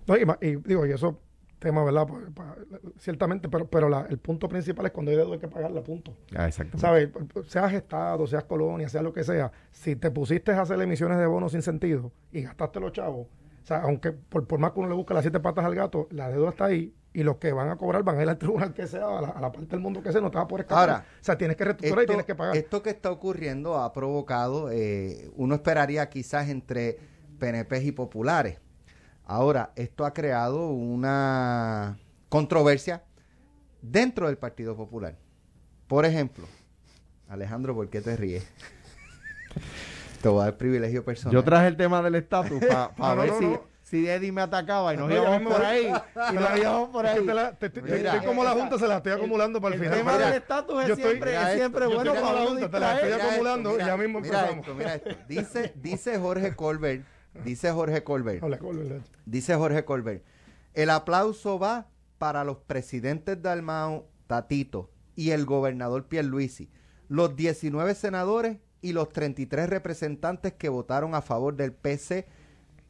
No, 0.07 0.15
y, 0.15 0.55
digo, 0.63 0.85
y 0.85 0.93
eso 0.93 1.19
tema, 1.61 1.83
¿verdad? 1.83 2.07
Pues, 2.07 2.51
ciertamente, 2.97 3.47
pero, 3.47 3.69
pero 3.69 4.05
el 4.07 4.17
punto 4.17 4.49
principal 4.49 4.87
es 4.87 4.91
cuando 4.91 5.11
hay 5.11 5.17
deuda 5.17 5.35
hay 5.35 5.39
que 5.39 5.47
pagarla, 5.47 5.81
punto. 5.81 6.17
Ah, 6.35 6.47
exactamente. 6.47 6.79
¿Sabes? 6.79 7.09
Seas 7.49 7.71
Estado, 7.73 8.27
seas 8.27 8.43
colonia, 8.43 8.89
sea 8.89 9.01
lo 9.01 9.13
que 9.13 9.23
sea, 9.23 9.51
si 9.71 9.95
te 9.95 10.11
pusiste 10.11 10.51
a 10.51 10.61
hacer 10.61 10.81
emisiones 10.81 11.19
de 11.19 11.25
bonos 11.27 11.51
sin 11.51 11.61
sentido 11.61 12.11
y 12.31 12.41
gastaste 12.41 12.79
los 12.79 12.91
chavos, 12.91 13.27
o 13.27 13.65
sea, 13.65 13.81
aunque 13.83 14.11
por, 14.11 14.47
por 14.47 14.59
más 14.59 14.71
que 14.71 14.79
uno 14.79 14.89
le 14.89 14.95
busque 14.95 15.13
las 15.13 15.23
siete 15.23 15.39
patas 15.39 15.63
al 15.63 15.75
gato, 15.75 16.07
la 16.09 16.29
deuda 16.29 16.49
está 16.49 16.65
ahí 16.65 16.93
y 17.13 17.23
los 17.23 17.37
que 17.37 17.53
van 17.53 17.69
a 17.69 17.77
cobrar 17.77 18.03
van 18.03 18.17
a 18.17 18.23
ir 18.23 18.29
al 18.29 18.37
tribunal 18.37 18.73
que 18.73 18.87
sea, 18.87 19.19
a 19.19 19.39
la, 19.39 19.51
parte 19.51 19.67
del 19.67 19.79
mundo 19.81 20.01
que 20.01 20.11
sea, 20.11 20.19
no 20.19 20.31
te 20.31 20.37
va 20.37 20.43
a 20.43 20.47
poder 20.47 20.65
escapar. 20.65 20.89
Ahora, 20.89 21.05
o 21.21 21.23
sea, 21.23 21.37
tienes 21.37 21.57
que 21.57 21.65
reestructurar 21.65 22.03
y 22.03 22.07
tienes 22.07 22.25
que 22.25 22.35
pagar. 22.35 22.57
Esto 22.57 22.81
que 22.81 22.89
está 22.89 23.11
ocurriendo 23.11 23.77
ha 23.77 23.93
provocado, 23.93 24.71
eh, 24.71 25.29
uno 25.35 25.55
esperaría 25.55 26.09
quizás 26.09 26.49
entre 26.49 26.97
PNP 27.37 27.83
y 27.83 27.91
populares. 27.91 28.59
Ahora, 29.31 29.71
esto 29.77 30.03
ha 30.03 30.13
creado 30.13 30.71
una 30.71 31.97
controversia 32.27 33.01
dentro 33.81 34.27
del 34.27 34.37
Partido 34.37 34.75
Popular. 34.75 35.15
Por 35.87 36.05
ejemplo, 36.05 36.45
Alejandro, 37.29 37.73
¿por 37.73 37.89
qué 37.89 38.01
te 38.01 38.17
ríes? 38.17 38.45
te 40.21 40.27
voy 40.27 40.41
a 40.41 40.43
dar 40.43 40.57
privilegio 40.57 41.05
personal. 41.05 41.33
Yo 41.33 41.45
traje 41.45 41.67
el 41.67 41.77
tema 41.77 42.01
del 42.01 42.15
estatus 42.15 42.61
para 42.97 43.15
ver 43.15 43.31
si, 43.39 43.57
si 43.83 44.09
Eddie 44.09 44.33
me 44.33 44.41
atacaba 44.41 44.93
y 44.93 44.97
nos 44.97 45.09
íbamos 45.09 45.53
por 45.53 45.65
ahí. 45.65 45.85
Y 46.29 46.33
nos 46.33 46.57
íbamos 46.59 46.89
por 46.89 47.05
ahí. 47.05 47.25
estoy 47.61 48.19
como 48.25 48.43
la 48.43 48.51
Junta, 48.51 48.77
se 48.77 48.85
la 48.85 48.97
estoy 48.97 49.13
acumulando 49.13 49.61
para 49.61 49.75
el, 49.75 49.81
final. 49.81 49.97
El 49.97 50.05
tema 50.05 50.17
del 50.17 50.33
estatus 50.33 50.83
es 50.83 50.95
siempre, 50.97 51.41
es 51.41 51.53
siempre 51.53 51.85
bueno 51.85 52.13
para 52.15 52.33
la 52.33 52.47
Junta, 52.47 52.69
te 52.69 52.79
la 52.81 52.99
estoy 52.99 53.11
acumulando 53.13 53.79
y 53.79 53.79
ya 53.79 53.95
mismo 53.95 54.17
empezamos. 54.17 54.67
mira 54.75 54.95
esto. 54.95 55.09
Dice, 55.29 55.73
dice 55.81 56.19
Jorge 56.19 56.53
Colbert, 56.53 57.05
dice 57.45 57.71
Jorge 57.71 58.03
Colbert, 58.03 58.43
dice 59.25 59.55
Jorge 59.55 59.85
Colbert, 59.85 60.23
el 60.73 60.89
aplauso 60.89 61.59
va 61.59 61.87
para 62.17 62.43
los 62.43 62.57
presidentes 62.57 63.41
Dalmao, 63.41 64.07
Tatito 64.27 64.91
y 65.15 65.31
el 65.31 65.45
gobernador 65.45 66.07
Pierluisi, 66.07 66.69
los 67.09 67.35
19 67.35 67.95
senadores 67.95 68.57
y 68.81 68.93
los 68.93 69.09
33 69.09 69.69
representantes 69.69 70.53
que 70.53 70.69
votaron 70.69 71.15
a 71.15 71.21
favor 71.21 71.55
del 71.55 71.73
PC 71.73 72.27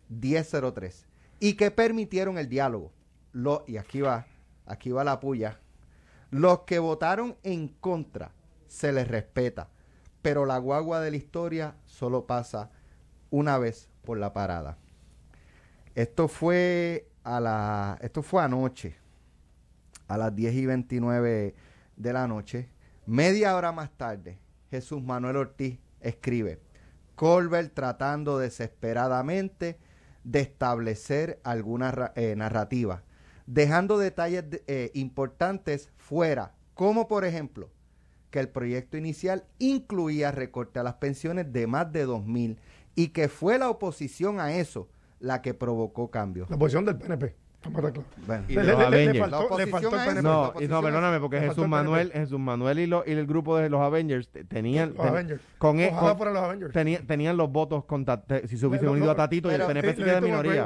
1003 0.10 1.08
y 1.40 1.54
que 1.54 1.72
permitieron 1.72 2.38
el 2.38 2.50
diálogo. 2.50 2.92
Lo, 3.34 3.64
y 3.68 3.78
aquí 3.78 4.02
va, 4.02 4.28
aquí 4.66 4.92
va 4.92 5.04
la 5.04 5.20
puya. 5.20 5.60
Los 6.30 6.62
que 6.62 6.80
votaron 6.80 7.36
en 7.44 7.68
contra 7.68 8.32
se 8.68 8.94
les 8.94 9.08
respeta, 9.08 9.70
pero 10.22 10.46
la 10.46 10.58
guagua 10.58 11.02
de 11.02 11.12
la 11.12 11.18
historia 11.18 11.76
solo 11.86 12.26
pasa 12.28 12.72
una 13.30 13.58
vez 13.58 13.91
por 14.04 14.18
la 14.18 14.34
parada. 14.34 14.78
Esto 15.96 16.28
fue 16.28 17.08
a 17.24 17.40
la, 17.40 17.98
esto 18.02 18.24
fue 18.24 18.42
anoche 18.44 18.96
a 20.08 20.18
las 20.18 20.36
10 20.36 20.54
y 20.56 20.66
29 20.66 21.56
de 21.96 22.14
la 22.14 22.28
noche. 22.28 22.70
Media 23.06 23.56
hora 23.56 23.72
más 23.72 23.92
tarde, 23.98 24.40
Jesús 24.70 25.02
Manuel 25.02 25.38
Ortiz 25.38 25.80
escribe, 26.00 26.60
Colbert 27.16 27.74
tratando 27.74 28.40
desesperadamente 28.40 29.80
de 30.24 30.40
establecer 30.40 31.40
alguna 31.44 32.12
eh, 32.16 32.36
narrativa, 32.36 33.04
dejando 33.46 33.98
detalles 33.98 34.46
eh, 34.68 34.92
importantes 34.94 35.90
fuera, 35.98 36.54
como 36.74 37.08
por 37.08 37.26
ejemplo 37.26 37.70
que 38.30 38.40
el 38.40 38.50
proyecto 38.50 38.98
inicial 38.98 39.46
incluía 39.60 40.32
recorte 40.32 40.80
a 40.80 40.84
las 40.84 40.96
pensiones 40.96 41.52
de 41.52 41.68
más 41.68 41.92
de 41.92 42.08
2.000 42.08 42.58
y 42.96 43.10
que 43.10 43.28
fue 43.28 43.58
la 43.58 43.70
oposición 43.70 44.40
a 44.40 44.54
eso 44.56 44.90
la 45.20 45.42
que 45.42 45.54
provocó 45.54 46.10
cambios. 46.10 46.50
La 46.50 46.56
oposición 46.56 46.86
del 46.86 46.98
PNP. 46.98 47.36
Bueno, 48.26 48.44
y 48.48 48.56
le, 48.56 48.64
los 48.64 48.80
Avengers. 48.80 50.24
no, 50.24 50.54
y 50.60 50.68
no, 50.68 50.82
perdóname, 50.82 51.20
porque 51.20 51.40
Jesús 51.40 51.68
Manuel, 51.68 52.12
Jesús 52.12 52.40
Manuel 52.40 52.80
y, 52.80 52.88
lo, 52.88 53.04
y 53.06 53.12
el 53.12 53.28
grupo 53.28 53.56
de 53.58 53.70
los 53.70 53.82
Avengers 53.82 54.30
tenían. 54.48 54.96
Los 54.98 55.06
Avengers. 55.06 55.42
Con, 55.60 55.80
e- 55.80 55.90
Ojalá 55.94 56.18
con, 56.18 56.34
los 56.34 56.44
Avengers. 56.44 56.74
tenían 57.06 57.38
los 57.38 57.52
votos 57.52 57.86
con 57.86 58.04
si 58.48 58.58
se 58.58 58.66
hubiese 58.66 58.88
unido 58.88 59.12
a 59.12 59.16
Tatito 59.16 59.52
y 59.52 59.54
el 59.54 59.62
PNP 59.62 59.96
se 59.96 60.04
queda 60.04 60.16
de 60.16 60.22
minoría. 60.22 60.66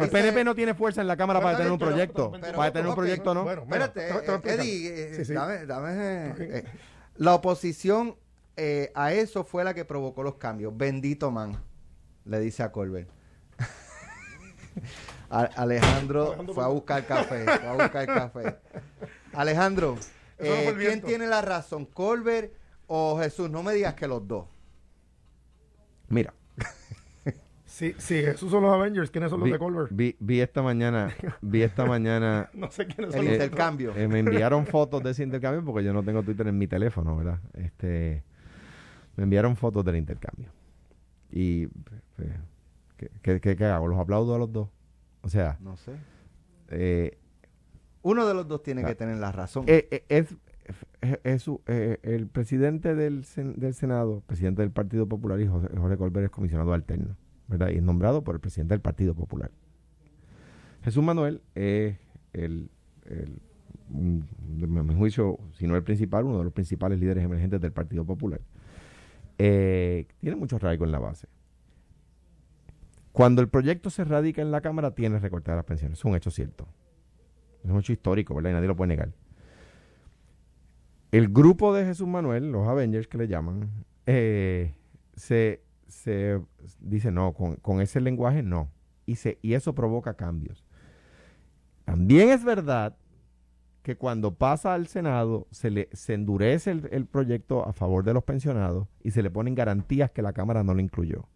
el 0.00 0.10
PNP 0.10 0.42
no 0.44 0.54
tiene 0.56 0.74
fuerza 0.74 1.00
en 1.00 1.06
la 1.06 1.16
Cámara 1.16 1.40
para 1.40 1.58
tener 1.58 1.70
un 1.70 1.78
proyecto. 1.78 2.32
Para 2.32 2.72
tener 2.72 2.88
un 2.88 2.96
proyecto, 2.96 3.34
¿no? 3.34 3.44
Bueno, 3.44 3.62
espérate, 3.62 4.08
Eddie, 4.44 5.24
dame, 5.32 5.66
dame. 5.66 6.64
La 7.16 7.34
oposición 7.34 8.16
eh, 8.56 8.92
a 8.94 9.12
eso 9.12 9.44
fue 9.44 9.64
la 9.64 9.74
que 9.74 9.84
provocó 9.84 10.22
los 10.22 10.36
cambios. 10.36 10.76
Bendito 10.76 11.30
man, 11.30 11.56
le 12.24 12.40
dice 12.40 12.62
a 12.62 12.72
Colbert. 12.72 13.08
Alejandro, 15.30 16.36
fue 16.54 16.64
a 16.64 16.68
buscar 16.68 17.06
café, 17.06 17.44
fue 17.44 17.68
a 17.68 17.72
buscar 17.72 18.06
café. 18.06 18.56
Alejandro, 19.32 19.96
eh, 20.38 20.74
¿quién 20.76 21.00
tiene 21.00 21.26
la 21.26 21.40
razón, 21.40 21.86
Colbert 21.86 22.52
o 22.86 23.18
Jesús? 23.18 23.50
No 23.50 23.62
me 23.62 23.72
digas 23.72 23.94
que 23.94 24.06
los 24.06 24.26
dos. 24.26 24.46
Mira. 26.08 26.34
Sí, 27.72 27.94
sí, 27.96 28.16
Jesús 28.16 28.50
son 28.50 28.64
los 28.64 28.74
Avengers, 28.74 29.10
¿quiénes 29.10 29.30
son 29.30 29.40
los 29.40 29.50
de 29.50 29.58
Colbert? 29.58 29.90
Vi, 29.90 30.40
esta 30.42 30.60
mañana, 30.60 31.16
vi 31.40 31.62
esta 31.62 31.86
mañana. 31.86 32.50
no 32.54 32.70
sé 32.70 32.86
quiénes 32.86 33.14
son 33.14 33.26
el 33.26 33.32
intercambio. 33.32 33.96
Eh, 33.96 34.08
me 34.08 34.18
enviaron 34.18 34.66
fotos 34.66 35.02
de 35.02 35.12
ese 35.12 35.22
intercambio 35.22 35.64
porque 35.64 35.82
yo 35.82 35.94
no 35.94 36.02
tengo 36.02 36.22
Twitter 36.22 36.46
en 36.48 36.58
mi 36.58 36.66
teléfono, 36.66 37.16
¿verdad? 37.16 37.40
Este, 37.54 38.24
me 39.16 39.24
enviaron 39.24 39.56
fotos 39.56 39.84
del 39.84 39.96
intercambio. 39.96 40.48
Y, 41.30 41.66
pues, 41.66 42.00
¿qué, 43.22 43.40
qué, 43.40 43.56
qué 43.56 43.64
hago? 43.64 43.88
¿Los 43.88 43.98
aplaudo 43.98 44.34
a 44.34 44.38
los 44.38 44.52
dos? 44.52 44.68
O 45.22 45.28
sea, 45.28 45.58
no 45.60 45.76
sé. 45.76 45.92
Eh, 46.68 47.18
Uno 48.02 48.26
de 48.26 48.34
los 48.34 48.48
dos 48.48 48.62
tiene 48.62 48.84
que 48.84 48.94
tener 48.94 49.18
la 49.18 49.32
razón. 49.32 49.64
Eh, 49.66 49.88
eh, 49.90 50.04
es, 50.08 50.34
es, 51.24 51.48
el 52.02 52.26
presidente 52.28 52.94
del, 52.94 53.24
del 53.56 53.74
Senado, 53.74 54.22
presidente 54.26 54.62
del 54.62 54.70
Partido 54.70 55.06
Popular, 55.06 55.40
y 55.40 55.46
José, 55.46 55.68
Jorge 55.76 55.96
Colbert 55.96 56.26
es 56.26 56.30
comisionado 56.30 56.72
alterno, 56.72 57.16
¿verdad? 57.48 57.70
Y 57.70 57.76
es 57.76 57.82
nombrado 57.82 58.24
por 58.24 58.34
el 58.34 58.40
presidente 58.40 58.74
del 58.74 58.80
Partido 58.80 59.14
Popular. 59.14 59.50
Jesús 60.82 61.04
Manuel 61.04 61.42
es 61.54 61.96
el, 62.32 62.70
el 63.04 63.40
mi 63.88 64.94
juicio, 64.94 65.38
si 65.52 65.66
no 65.66 65.76
el 65.76 65.84
principal, 65.84 66.24
uno 66.24 66.38
de 66.38 66.44
los 66.44 66.52
principales 66.52 66.98
líderes 66.98 67.24
emergentes 67.24 67.60
del 67.60 67.72
Partido 67.72 68.04
Popular. 68.04 68.40
Tiene 69.36 70.36
mucho 70.36 70.56
arraigo 70.56 70.84
en 70.84 70.92
la 70.92 70.98
base. 70.98 71.28
Cuando 73.12 73.42
el 73.42 73.48
proyecto 73.48 73.90
se 73.90 74.04
radica 74.04 74.40
en 74.40 74.50
la 74.50 74.62
Cámara, 74.62 74.94
tiene 74.94 75.18
recortar 75.18 75.56
las 75.56 75.64
pensiones. 75.64 75.98
Es 75.98 76.04
un 76.04 76.16
hecho 76.16 76.30
cierto. 76.30 76.66
Es 77.62 77.70
un 77.70 77.78
hecho 77.78 77.92
histórico, 77.92 78.34
¿verdad? 78.34 78.50
Y 78.50 78.52
nadie 78.54 78.68
lo 78.68 78.76
puede 78.76 78.88
negar. 78.88 79.12
El 81.10 81.28
grupo 81.28 81.74
de 81.74 81.84
Jesús 81.84 82.08
Manuel, 82.08 82.50
los 82.50 82.66
Avengers 82.66 83.06
que 83.06 83.18
le 83.18 83.28
llaman, 83.28 83.84
eh, 84.06 84.74
se, 85.14 85.60
dice 86.80 87.10
no, 87.12 87.34
con, 87.34 87.80
ese 87.82 88.00
lenguaje 88.00 88.42
no. 88.42 88.70
Y, 89.04 89.16
se, 89.16 89.38
y 89.42 89.52
eso 89.52 89.74
provoca 89.74 90.14
cambios. 90.14 90.64
También 91.84 92.30
es 92.30 92.42
verdad 92.44 92.96
que 93.82 93.96
cuando 93.96 94.34
pasa 94.34 94.74
al 94.74 94.86
Senado 94.86 95.48
se, 95.50 95.70
le, 95.70 95.88
se 95.92 96.14
endurece 96.14 96.70
el, 96.70 96.88
el 96.92 97.06
proyecto 97.06 97.66
a 97.66 97.72
favor 97.72 98.04
de 98.04 98.14
los 98.14 98.24
pensionados 98.24 98.88
y 99.02 99.10
se 99.10 99.22
le 99.22 99.30
ponen 99.30 99.54
garantías 99.54 100.10
que 100.10 100.22
la 100.22 100.32
Cámara 100.32 100.62
no 100.62 100.74
lo 100.74 100.80
incluyó. 100.80 101.28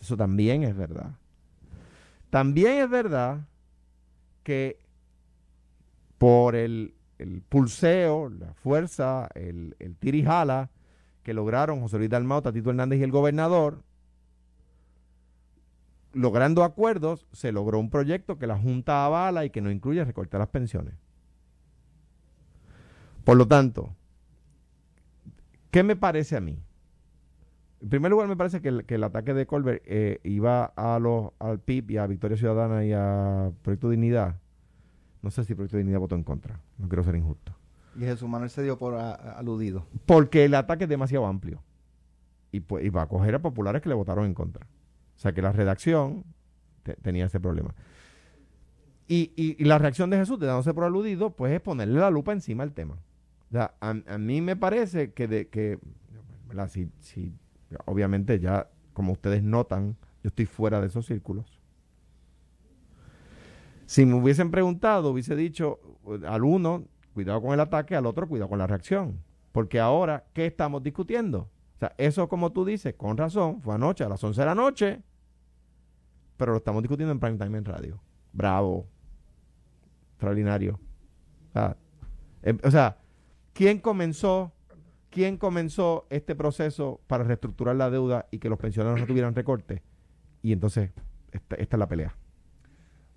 Eso 0.00 0.16
también 0.16 0.62
es 0.62 0.76
verdad. 0.76 1.16
También 2.30 2.78
es 2.78 2.90
verdad 2.90 3.46
que 4.42 4.78
por 6.18 6.54
el, 6.54 6.94
pulseo, 7.48 8.28
la 8.28 8.54
fuerza, 8.54 9.28
el, 9.34 9.76
el 9.78 9.96
tirijala 9.96 10.70
que 11.22 11.34
lograron 11.34 11.80
José 11.80 11.98
Luis 11.98 12.10
Dalmau, 12.10 12.42
Tatito 12.42 12.70
Hernández 12.70 13.00
y 13.00 13.02
el 13.02 13.10
gobernador, 13.10 13.82
logrando 16.12 16.62
acuerdos, 16.62 17.26
se 17.32 17.50
logró 17.50 17.78
un 17.78 17.90
proyecto 17.90 18.38
que 18.38 18.46
la 18.46 18.58
Junta 18.58 19.04
avala 19.04 19.44
y 19.44 19.50
que 19.50 19.60
no 19.60 19.70
incluye 19.70 20.04
recortar 20.04 20.40
las 20.40 20.50
pensiones. 20.50 20.94
Por 23.24 23.36
lo 23.36 23.46
tanto, 23.48 23.94
¿qué 25.70 25.82
me 25.82 25.96
parece 25.96 26.36
a 26.36 26.40
mí? 26.40 26.58
En 27.80 27.88
primer 27.88 28.10
lugar, 28.10 28.28
me 28.28 28.36
parece 28.36 28.60
que 28.62 28.68
el, 28.68 28.84
que 28.86 28.94
el 28.94 29.04
ataque 29.04 29.34
de 29.34 29.46
Colbert 29.46 29.82
eh, 29.86 30.20
iba 30.24 30.64
a 30.76 30.98
los, 30.98 31.32
al 31.38 31.60
PIB 31.60 31.90
y 31.92 31.96
a 31.98 32.06
Victoria 32.06 32.36
Ciudadana 32.36 32.84
y 32.84 32.92
a 32.94 33.50
Proyecto 33.62 33.90
Dignidad. 33.90 34.36
No 35.22 35.30
sé 35.30 35.44
si 35.44 35.54
Proyecto 35.54 35.76
Dignidad 35.76 35.98
votó 36.00 36.14
en 36.14 36.22
contra. 36.22 36.60
No 36.78 36.88
quiero 36.88 37.02
ser 37.04 37.14
injusto. 37.16 37.52
Y 37.96 38.00
Jesús 38.00 38.28
Manuel 38.28 38.50
se 38.50 38.62
dio 38.62 38.78
por 38.78 38.94
a- 38.94 39.12
aludido. 39.38 39.86
Porque 40.06 40.44
el 40.46 40.54
ataque 40.54 40.84
es 40.84 40.90
demasiado 40.90 41.26
amplio. 41.26 41.62
Y, 42.52 42.60
pues, 42.60 42.84
y 42.84 42.88
va 42.88 43.02
a 43.02 43.08
coger 43.08 43.34
a 43.34 43.42
populares 43.42 43.82
que 43.82 43.88
le 43.88 43.94
votaron 43.94 44.24
en 44.26 44.34
contra. 44.34 44.64
O 45.16 45.18
sea 45.18 45.32
que 45.32 45.42
la 45.42 45.52
redacción 45.52 46.24
te- 46.82 46.94
tenía 46.96 47.26
ese 47.26 47.38
problema. 47.40 47.74
Y, 49.06 49.32
y- 49.36 49.56
y 49.58 49.64
la 49.64 49.78
reacción 49.78 50.08
de 50.08 50.16
Jesús, 50.16 50.38
de 50.40 50.46
dándose 50.46 50.72
por 50.72 50.84
aludido, 50.84 51.30
pues 51.36 51.52
es 51.52 51.60
ponerle 51.60 52.00
la 52.00 52.10
lupa 52.10 52.32
encima 52.32 52.62
al 52.62 52.72
tema. 52.72 52.96
A, 53.54 53.74
a 53.80 54.18
mí 54.18 54.40
me 54.40 54.56
parece 54.56 55.12
que, 55.12 55.28
de, 55.28 55.48
que. 55.48 55.78
Si, 56.68 56.90
si- 57.00 57.34
obviamente 57.86 58.38
ya, 58.38 58.68
como 58.92 59.12
ustedes 59.12 59.42
notan, 59.42 59.96
yo 60.22 60.28
estoy 60.28 60.46
fuera 60.46 60.80
de 60.80 60.86
esos 60.86 61.06
círculos. 61.06 61.60
Si 63.86 64.06
me 64.06 64.14
hubiesen 64.14 64.50
preguntado, 64.50 65.10
hubiese 65.10 65.36
dicho 65.36 65.78
al 66.26 66.44
uno, 66.44 66.84
cuidado 67.12 67.42
con 67.42 67.52
el 67.52 67.60
ataque, 67.60 67.94
al 67.96 68.06
otro, 68.06 68.28
cuidado 68.28 68.48
con 68.48 68.58
la 68.58 68.66
reacción. 68.66 69.20
Porque 69.52 69.78
ahora, 69.78 70.24
¿qué 70.32 70.46
estamos 70.46 70.82
discutiendo? 70.82 71.50
O 71.76 71.78
sea, 71.78 71.94
eso 71.98 72.28
como 72.28 72.52
tú 72.52 72.64
dices, 72.64 72.94
con 72.94 73.16
razón, 73.16 73.60
fue 73.60 73.74
anoche 73.74 74.04
a 74.04 74.08
las 74.08 74.22
11 74.24 74.40
de 74.40 74.46
la 74.46 74.54
noche, 74.54 75.02
pero 76.36 76.52
lo 76.52 76.58
estamos 76.58 76.82
discutiendo 76.82 77.12
en 77.12 77.20
prime 77.20 77.36
time 77.38 77.58
en 77.58 77.64
radio. 77.64 78.00
Bravo. 78.32 78.86
Extraordinario. 80.12 80.80
O 81.50 81.52
sea, 81.52 81.76
o 82.62 82.70
sea, 82.70 82.98
¿quién 83.54 83.78
comenzó, 83.78 84.52
quién 85.08 85.38
comenzó 85.38 86.06
este 86.10 86.34
proceso 86.34 87.00
para 87.06 87.24
reestructurar 87.24 87.76
la 87.76 87.88
deuda 87.88 88.26
y 88.30 88.38
que 88.38 88.50
los 88.50 88.58
pensioneros 88.58 89.00
no 89.00 89.06
tuvieran 89.06 89.34
recorte? 89.34 89.82
Y 90.42 90.52
entonces, 90.52 90.90
esta, 91.32 91.56
esta 91.56 91.76
es 91.76 91.78
la 91.78 91.88
pelea. 91.88 92.14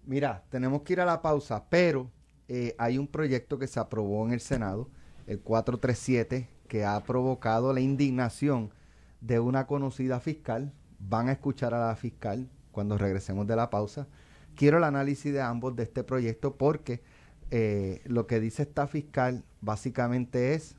Mira, 0.06 0.46
tenemos 0.50 0.84
que 0.84 0.94
ir 0.94 1.02
a 1.02 1.06
la 1.06 1.22
pausa, 1.22 1.66
pero 1.70 2.10
eh, 2.48 2.74
hay 2.78 2.98
un 2.98 3.08
proyecto 3.08 3.60
que 3.60 3.68
se 3.68 3.82
aprobó 3.82 4.26
en 4.26 4.32
el 4.32 4.40
Senado, 4.40 4.90
el 5.26 5.42
437, 5.42 6.48
que 6.70 6.86
ha 6.86 7.04
provocado 7.04 7.74
la 7.74 7.82
indignación 7.82 8.72
de 9.20 9.40
una 9.40 9.68
conocida 9.68 10.22
fiscal. 10.22 10.72
Van 11.00 11.28
a 11.28 11.34
escuchar 11.34 11.74
a 11.74 11.88
la 11.88 11.96
fiscal 11.96 12.50
cuando 12.72 12.98
regresemos 12.98 13.48
de 13.48 13.56
la 13.58 13.70
pausa. 13.70 14.08
Quiero 14.56 14.78
el 14.78 14.86
análisis 14.86 15.34
de 15.34 15.42
ambos 15.42 15.76
de 15.76 15.84
este 15.84 16.04
proyecto 16.04 16.56
porque 16.56 17.02
eh, 17.52 18.02
lo 18.06 18.28
que 18.28 18.40
dice 18.40 18.64
esta 18.64 18.88
fiscal 18.88 19.44
básicamente 19.62 20.54
es, 20.54 20.76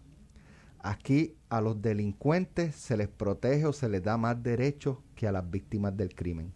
aquí 0.80 1.34
a 1.48 1.60
los 1.60 1.80
delincuentes 1.82 2.74
se 2.74 2.96
les 2.96 3.08
protege 3.08 3.66
o 3.66 3.72
se 3.72 3.88
les 3.88 4.02
da 4.02 4.16
más 4.16 4.42
derechos 4.42 4.98
que 5.14 5.26
a 5.28 5.32
las 5.32 5.48
víctimas 5.50 5.96
del 5.96 6.14
crimen. 6.14 6.52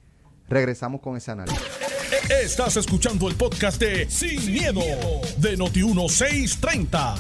Regresamos 0.49 1.01
con 1.01 1.17
ese 1.17 1.31
análisis. 1.31 1.61
Estás 2.43 2.77
escuchando 2.77 3.29
el 3.29 3.35
podcast 3.37 3.81
de 3.81 4.09
Sin, 4.11 4.53
miedo, 4.53 4.81
de 5.39 5.57
Noti1630. 5.59 7.17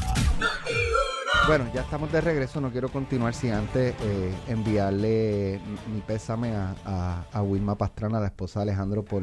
Bueno, 1.46 1.68
ya 1.74 1.80
estamos 1.80 2.12
de 2.12 2.20
regreso. 2.20 2.60
No 2.60 2.70
quiero 2.70 2.88
continuar 2.90 3.34
sin 3.34 3.52
antes 3.52 3.94
eh, 4.00 4.32
enviarle 4.48 5.60
mi 5.92 6.00
pésame 6.02 6.54
a, 6.54 6.74
a- 6.84 7.24
a 7.32 7.42
Wilma 7.42 7.76
Pastrana, 7.76 8.20
la 8.20 8.26
esposa 8.26 8.60
de 8.60 8.64
Alejandro, 8.70 9.04
por, 9.04 9.22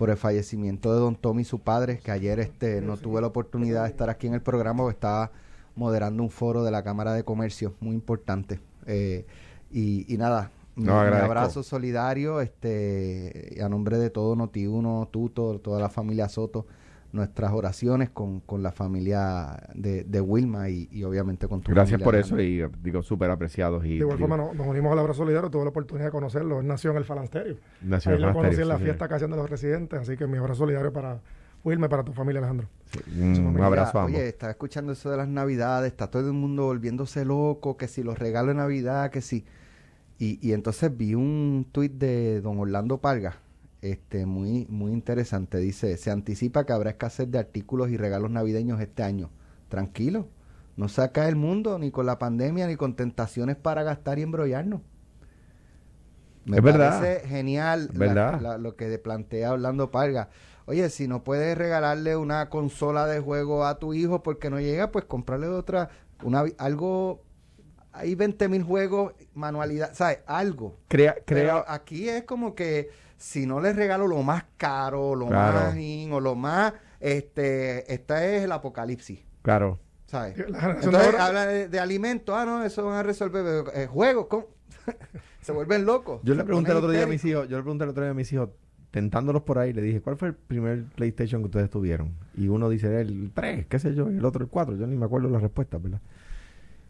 por 0.00 0.08
el 0.08 0.16
fallecimiento 0.16 0.94
de 0.94 0.98
don 0.98 1.14
Tommy, 1.14 1.44
su 1.44 1.58
padre, 1.58 1.98
que 1.98 2.10
ayer 2.10 2.40
este, 2.40 2.80
no 2.80 2.96
tuve 2.96 3.20
la 3.20 3.26
oportunidad 3.26 3.82
de 3.82 3.90
estar 3.90 4.08
aquí 4.08 4.26
en 4.28 4.32
el 4.32 4.40
programa 4.40 4.82
porque 4.82 4.94
estaba 4.94 5.30
moderando 5.76 6.22
un 6.22 6.30
foro 6.30 6.64
de 6.64 6.70
la 6.70 6.82
Cámara 6.82 7.12
de 7.12 7.22
Comercio, 7.22 7.74
muy 7.80 7.94
importante. 7.96 8.60
Eh, 8.86 9.26
y, 9.70 10.10
y 10.10 10.16
nada, 10.16 10.52
No, 10.74 10.98
agradezco. 10.98 11.26
abrazo 11.26 11.62
solidario 11.62 12.40
este, 12.40 13.58
a 13.62 13.68
nombre 13.68 13.98
de 13.98 14.08
todo 14.08 14.34
Noti1, 14.36 15.10
Tuto, 15.10 15.58
toda 15.58 15.78
la 15.78 15.90
familia 15.90 16.30
Soto 16.30 16.64
nuestras 17.12 17.52
oraciones 17.52 18.10
con, 18.10 18.40
con 18.40 18.62
la 18.62 18.70
familia 18.72 19.62
de, 19.74 20.04
de 20.04 20.20
Wilma 20.20 20.68
y, 20.68 20.88
y 20.92 21.02
obviamente 21.04 21.48
con 21.48 21.60
tu 21.60 21.72
Gracias 21.72 22.00
familia, 22.00 22.04
por 22.04 22.14
eso 22.16 22.40
y 22.40 22.62
digo, 22.82 23.02
súper 23.02 23.30
apreciados. 23.30 23.84
Y, 23.84 23.90
De 23.90 23.94
igual 23.96 24.18
forma 24.18 24.36
no- 24.36 24.54
nos 24.54 24.66
unimos 24.66 24.92
al 24.92 24.98
abrazo 25.00 25.18
solidario, 25.24 25.50
tuve 25.50 25.64
la 25.64 25.70
oportunidad 25.70 26.06
de 26.06 26.12
conocerlo, 26.12 26.60
él 26.60 26.66
nació 26.66 26.92
en 26.92 26.96
el 26.98 27.04
Falansterio. 27.04 27.56
nació 27.82 28.12
Ahí 28.12 28.16
en 28.18 28.22
lo 28.22 28.32
conocí 28.32 28.60
en 28.60 28.68
la 28.68 28.78
sí, 28.78 28.84
fiesta 28.84 29.08
que 29.08 29.14
hacían 29.14 29.30
de 29.30 29.36
los 29.36 29.50
residentes, 29.50 29.98
así 30.00 30.16
que 30.16 30.26
mi 30.26 30.38
abrazo 30.38 30.60
solidario 30.60 30.92
para 30.92 31.20
Wilma 31.64 31.86
y 31.86 31.88
para 31.90 32.04
tu 32.04 32.12
familia, 32.12 32.38
Alejandro. 32.38 32.68
sí. 32.92 33.00
Un 33.12 33.60
abrazo 33.60 33.98
a 33.98 34.04
ambos. 34.04 34.16
Oye, 34.18 34.28
estaba 34.28 34.50
escuchando 34.52 34.92
eso 34.92 35.10
de 35.10 35.16
las 35.16 35.28
navidades, 35.28 35.90
está 35.92 36.08
todo 36.10 36.26
el 36.26 36.32
mundo 36.32 36.64
volviéndose 36.66 37.24
loco, 37.24 37.76
que 37.76 37.88
si 37.88 38.02
los 38.02 38.18
regalos 38.18 38.54
de 38.54 38.60
Navidad, 38.62 39.10
que 39.10 39.20
si... 39.20 39.44
Y, 40.18 40.38
y 40.46 40.52
entonces 40.52 40.94
vi 40.96 41.14
un 41.14 41.66
tuit 41.72 41.92
de 41.92 42.40
don 42.42 42.58
Orlando 42.58 42.98
Parga, 42.98 43.36
este, 43.82 44.26
muy, 44.26 44.66
muy 44.68 44.92
interesante. 44.92 45.58
Dice, 45.58 45.96
se 45.96 46.10
anticipa 46.10 46.64
que 46.66 46.72
habrá 46.72 46.90
escasez 46.90 47.30
de 47.30 47.38
artículos 47.38 47.90
y 47.90 47.96
regalos 47.96 48.30
navideños 48.30 48.80
este 48.80 49.02
año. 49.02 49.30
Tranquilo, 49.68 50.28
no 50.76 50.88
se 50.88 51.02
acaba 51.02 51.28
el 51.28 51.36
mundo 51.36 51.78
ni 51.78 51.90
con 51.90 52.06
la 52.06 52.18
pandemia 52.18 52.66
ni 52.66 52.76
con 52.76 52.96
tentaciones 52.96 53.56
para 53.56 53.82
gastar 53.82 54.18
y 54.18 54.22
embrollarnos. 54.22 54.80
Me 56.44 56.56
Es 56.56 56.62
verdad. 56.62 57.00
parece 57.00 57.28
genial 57.28 57.90
la- 57.92 57.98
Verdad. 57.98 58.40
la- 58.40 58.58
lo 58.58 58.74
que 58.76 58.98
plantea 58.98 59.52
Orlando 59.52 59.90
Parga. 59.90 60.30
Oye, 60.66 60.88
si 60.90 61.06
no 61.08 61.22
puedes 61.24 61.56
regalarle 61.56 62.16
una 62.16 62.48
consola 62.48 63.06
de 63.06 63.20
juego 63.20 63.64
a 63.66 63.78
tu 63.78 63.92
hijo 63.94 64.22
porque 64.22 64.50
no 64.50 64.60
llega, 64.60 64.90
pues 64.90 65.04
comprarle 65.04 65.48
otra, 65.48 65.90
una, 66.22 66.44
algo, 66.58 67.22
hay 67.92 68.14
20 68.14 68.48
mil 68.48 68.62
juegos, 68.62 69.12
manualidad, 69.34 69.90
¿sabes? 69.94 70.20
Algo. 70.26 70.76
Crea, 70.88 71.14
Pero 71.26 71.40
crea, 71.40 71.64
aquí 71.66 72.08
es 72.08 72.22
como 72.24 72.54
que 72.54 72.88
si 73.20 73.44
no 73.46 73.60
les 73.60 73.76
regalo 73.76 74.06
lo 74.06 74.22
más 74.22 74.44
caro, 74.56 75.14
lo 75.14 75.26
Claro. 75.26 75.58
más 75.60 75.76
in, 75.76 76.10
o 76.12 76.20
lo 76.20 76.34
más, 76.34 76.72
este, 77.00 77.92
esta 77.92 78.24
es 78.26 78.42
el 78.44 78.52
apocalipsis, 78.52 79.20
claro. 79.42 79.78
¿sabes? 80.06 80.38
Entonces 80.38 80.94
ahora- 80.94 81.26
habla 81.26 81.46
de, 81.46 81.68
de 81.68 81.78
alimentos, 81.78 82.34
ah, 82.34 82.46
no, 82.46 82.64
eso 82.64 82.82
van 82.86 82.94
a 82.96 83.02
resolver, 83.02 83.44
pero, 83.44 83.74
eh, 83.74 83.86
juegos, 83.86 84.26
¿cómo? 84.28 84.46
se 85.42 85.52
vuelven 85.52 85.84
locos. 85.84 86.20
Yo 86.24 86.34
le 86.34 86.44
pregunté 86.44 86.70
el 86.70 86.78
otro 86.78 86.90
día 86.90 87.02
a 87.02 87.06
mis 87.06 87.22
hijos, 87.26 87.46
yo 87.46 87.58
le 87.58 87.62
pregunté 87.62 87.84
el 87.84 87.90
otro 87.90 88.02
día 88.02 88.12
a 88.12 88.14
mis 88.14 88.32
hijos, 88.32 88.48
tentándolos 88.90 89.42
por 89.42 89.58
ahí, 89.58 89.72
le 89.74 89.82
dije, 89.82 90.00
¿cuál 90.00 90.16
fue 90.16 90.28
el 90.28 90.34
primer 90.34 90.84
PlayStation 90.96 91.42
que 91.42 91.46
ustedes 91.46 91.68
tuvieron? 91.70 92.14
Y 92.34 92.48
uno 92.48 92.70
dice 92.70 93.00
el 93.02 93.30
3, 93.34 93.66
qué 93.66 93.78
sé 93.78 93.94
yo, 93.94 94.10
y 94.10 94.16
el 94.16 94.24
otro 94.24 94.42
el 94.42 94.48
4, 94.50 94.76
yo 94.76 94.86
ni 94.86 94.96
me 94.96 95.04
acuerdo 95.04 95.28
la 95.28 95.38
respuesta, 95.38 95.76
¿verdad? 95.78 96.00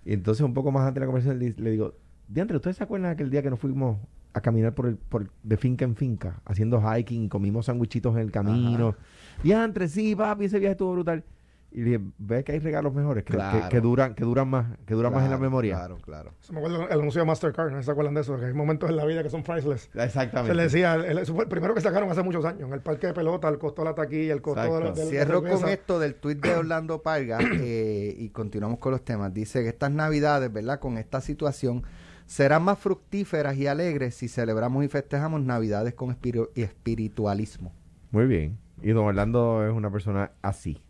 Y 0.05 0.12
entonces 0.14 0.43
un 0.43 0.55
poco 0.55 0.71
más 0.71 0.83
antes 0.87 0.95
de 0.95 1.01
la 1.01 1.07
conversación 1.07 1.38
le, 1.40 1.51
le 1.62 1.71
digo, 1.73 1.95
Diantre, 2.29 2.57
¿ustedes 2.57 2.77
se 2.77 2.85
acuerdan 2.85 3.11
aquel 3.11 3.29
día 3.31 3.43
que 3.43 3.51
nos 3.51 3.59
fuimos 3.59 3.99
a 4.33 4.40
caminar 4.40 4.75
por 4.75 4.87
el, 4.87 4.97
por, 4.97 5.31
de 5.43 5.57
finca 5.57 5.85
en 5.85 5.97
finca, 5.97 6.40
haciendo 6.45 6.81
hiking, 6.83 7.29
comimos 7.29 7.66
sandwichitos 7.66 8.14
en 8.14 8.21
el 8.23 8.31
camino? 8.31 8.95
Diantre, 9.43 9.88
sí, 9.88 10.14
papi, 10.14 10.45
ese 10.47 10.59
viaje 10.59 10.73
estuvo 10.73 10.93
brutal. 10.93 11.25
Y 11.73 11.83
le 11.83 11.85
dije, 11.85 12.01
ve 12.19 12.43
que 12.43 12.51
hay 12.51 12.59
regalos 12.59 12.93
mejores, 12.93 13.23
que, 13.23 13.31
que- 13.31 13.37
Claro. 13.38 13.69
que 13.69 13.81
duran, 13.81 14.14
que 14.16 14.25
duran 14.25 14.49
más, 14.49 14.66
que 14.87 14.93
duran 14.95 15.12
más 15.12 15.21
en 15.23 15.31
la 15.31 15.37
Claro, 15.37 15.43
memoria. 15.45 15.77
Claro, 15.77 15.99
claro. 15.99 16.33
Se 16.40 16.53
me 16.53 16.59
acuerda 16.59 16.87
el 16.87 16.99
anuncio 16.99 17.21
de 17.21 17.27
Mastercard, 17.29 17.71
¿no 17.71 17.81
se 17.81 17.88
acuerdan 17.93 18.14
de 18.14 18.23
eso? 18.23 18.37
Que 18.40 18.47
hay 18.47 18.53
momentos 18.55 18.90
en 18.90 18.97
la 18.97 19.05
vida 19.05 19.23
que 19.23 19.31
son 19.31 19.45
priceless. 19.45 19.88
Exactamente. 19.95 20.51
Se 20.51 20.55
le 20.57 20.62
decía, 20.64 20.95
el- 20.97 21.19
eso 21.19 21.33
fue 21.33 21.45
el 21.45 21.49
primero 21.49 21.73
que 21.73 21.81
sacaron 21.81 22.11
hace 22.11 22.25
muchos 22.25 22.45
años, 22.45 22.62
en 22.62 22.73
el 22.73 22.81
parque 22.81 23.07
de 23.07 23.12
pelota, 23.14 23.49
el 23.49 23.59
costo 23.59 23.83
de 23.83 23.88
la 23.88 23.95
taquilla, 23.95 24.33
el 24.33 24.43
costo 24.43 24.61
de 24.62 24.69
la, 24.69 24.77
Exacto. 24.79 24.99
de 24.99 25.05
la 25.05 25.11
Cierro 25.11 25.40
cerveza. 25.43 25.61
con 25.61 25.69
esto 25.71 25.99
del 26.01 26.14
tuit 26.16 26.40
de 26.45 26.55
Orlando 26.57 27.03
Parga 27.03 27.38
eh, 27.61 28.16
y 28.19 28.31
continuamos 28.31 28.81
con 28.81 28.90
los 28.90 29.05
temas. 29.05 29.33
Dice 29.33 29.62
que 29.62 29.69
estas 29.69 29.93
navidades, 29.93 30.53
¿verdad? 30.53 30.81
Con 30.81 30.99
esta 30.99 31.21
situación, 31.21 31.85
serán 32.31 32.62
más 32.62 32.79
fructíferas 32.79 33.57
y 33.57 33.66
alegres 33.66 34.14
si 34.14 34.29
celebramos 34.29 34.85
y 34.85 34.88
festejamos 34.88 35.40
navidades 35.43 35.95
con 35.95 36.11
espiri- 36.11 36.49
espiritualismo. 36.55 37.73
Muy 38.12 38.27
bien. 38.27 38.57
Y 38.83 38.90
don 38.93 39.05
Orlando 39.07 39.66
es 39.66 39.73
una 39.73 39.90
persona 39.90 40.31
así. 40.40 40.81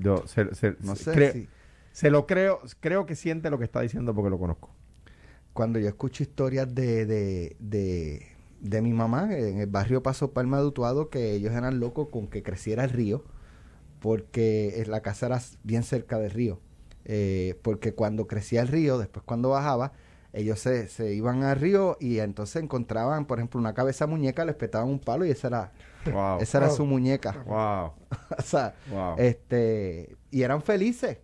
Yo 0.00 0.24
se, 0.28 0.54
se- 0.54 0.76
No 0.80 0.94
sé 0.94 1.10
creo, 1.12 1.32
si 1.32 1.48
se 1.90 2.10
lo 2.10 2.26
creo, 2.26 2.60
creo 2.78 3.04
que 3.04 3.16
siente 3.16 3.50
lo 3.50 3.58
que 3.58 3.64
está 3.64 3.80
diciendo 3.80 4.14
porque 4.14 4.30
lo 4.30 4.38
conozco. 4.38 4.70
cuando 5.52 5.78
yo 5.80 5.88
escucho 5.88 6.22
historias 6.22 6.72
de, 6.72 7.04
de, 7.04 7.56
de, 7.58 8.26
de 8.60 8.80
mi 8.82 8.92
mamá 8.92 9.36
en 9.36 9.58
el 9.58 9.66
barrio 9.66 10.02
Paso 10.04 10.32
Palma 10.32 10.58
de 10.60 10.66
Utuado, 10.66 11.08
que 11.10 11.32
ellos 11.32 11.52
eran 11.52 11.80
locos 11.80 12.10
con 12.10 12.28
que 12.28 12.42
creciera 12.44 12.84
el 12.84 12.90
río, 12.90 13.24
porque 14.00 14.84
la 14.86 15.00
casa 15.00 15.26
era 15.26 15.40
bien 15.64 15.82
cerca 15.82 16.18
del 16.18 16.30
río. 16.30 16.60
Eh, 17.04 17.58
porque 17.62 17.92
cuando 17.94 18.26
crecía 18.26 18.62
el 18.62 18.68
río, 18.68 18.98
después 18.98 19.24
cuando 19.24 19.48
bajaba, 19.50 19.92
ellos 20.38 20.60
se, 20.60 20.86
se 20.88 21.12
iban 21.14 21.42
al 21.44 21.56
río 21.58 21.96
y 22.00 22.18
entonces 22.18 22.62
encontraban, 22.62 23.24
por 23.26 23.38
ejemplo, 23.38 23.58
una 23.58 23.74
cabeza 23.74 24.06
muñeca, 24.06 24.44
les 24.44 24.54
petaban 24.54 24.88
un 24.88 24.98
palo 24.98 25.24
y 25.24 25.30
esa 25.30 25.48
era, 25.48 25.72
Wow. 26.12 26.38
esa 26.40 26.58
era 26.58 26.66
Wow. 26.68 26.76
su 26.76 26.84
muñeca. 26.86 27.42
wow. 27.46 27.92
o 28.38 28.42
sea, 28.42 28.74
Wow. 28.90 29.14
este, 29.18 30.16
y 30.30 30.42
eran 30.42 30.62
felices. 30.62 31.18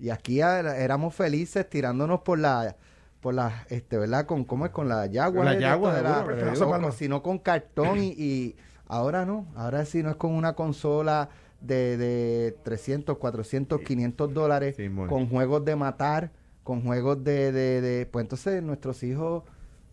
Y 0.00 0.10
aquí 0.10 0.40
éramos 0.40 1.14
felices 1.14 1.68
tirándonos 1.68 2.20
por 2.20 2.38
la, 2.38 2.76
por 3.20 3.34
la, 3.34 3.64
este, 3.68 3.96
¿verdad? 3.98 4.26
Con, 4.26 4.44
¿cómo 4.44 4.66
es? 4.66 4.70
Con 4.72 4.88
la 4.88 5.06
yagua. 5.06 5.44
La 5.44 5.58
yagua, 5.58 6.00
la- 6.02 6.14
seguro, 6.18 6.36
pero 6.36 6.50
o 6.50 6.52
eso 6.52 6.64
con- 6.64 6.72
palma. 6.72 6.92
sino 6.92 7.22
con 7.22 7.38
cartón 7.38 7.98
y, 8.02 8.08
y 8.16 8.56
ahora 8.86 9.24
no. 9.24 9.46
Ahora 9.56 9.84
sí 9.84 10.02
no 10.02 10.10
es 10.10 10.16
con 10.16 10.32
una 10.34 10.52
consola 10.54 11.30
de, 11.60 11.96
de 11.96 12.56
300, 12.62 13.18
400, 13.18 13.80
500 13.80 14.32
dólares 14.32 14.76
Sí, 14.76 14.88
con 15.08 15.28
juegos 15.28 15.64
de 15.64 15.74
matar, 15.74 16.30
con 16.68 16.82
juegos 16.82 17.24
de... 17.24 17.50
de, 17.50 17.80
de- 17.80 18.04
pues 18.06 18.22
entonces 18.24 18.62
nuestros 18.62 19.02
hijos... 19.02 19.42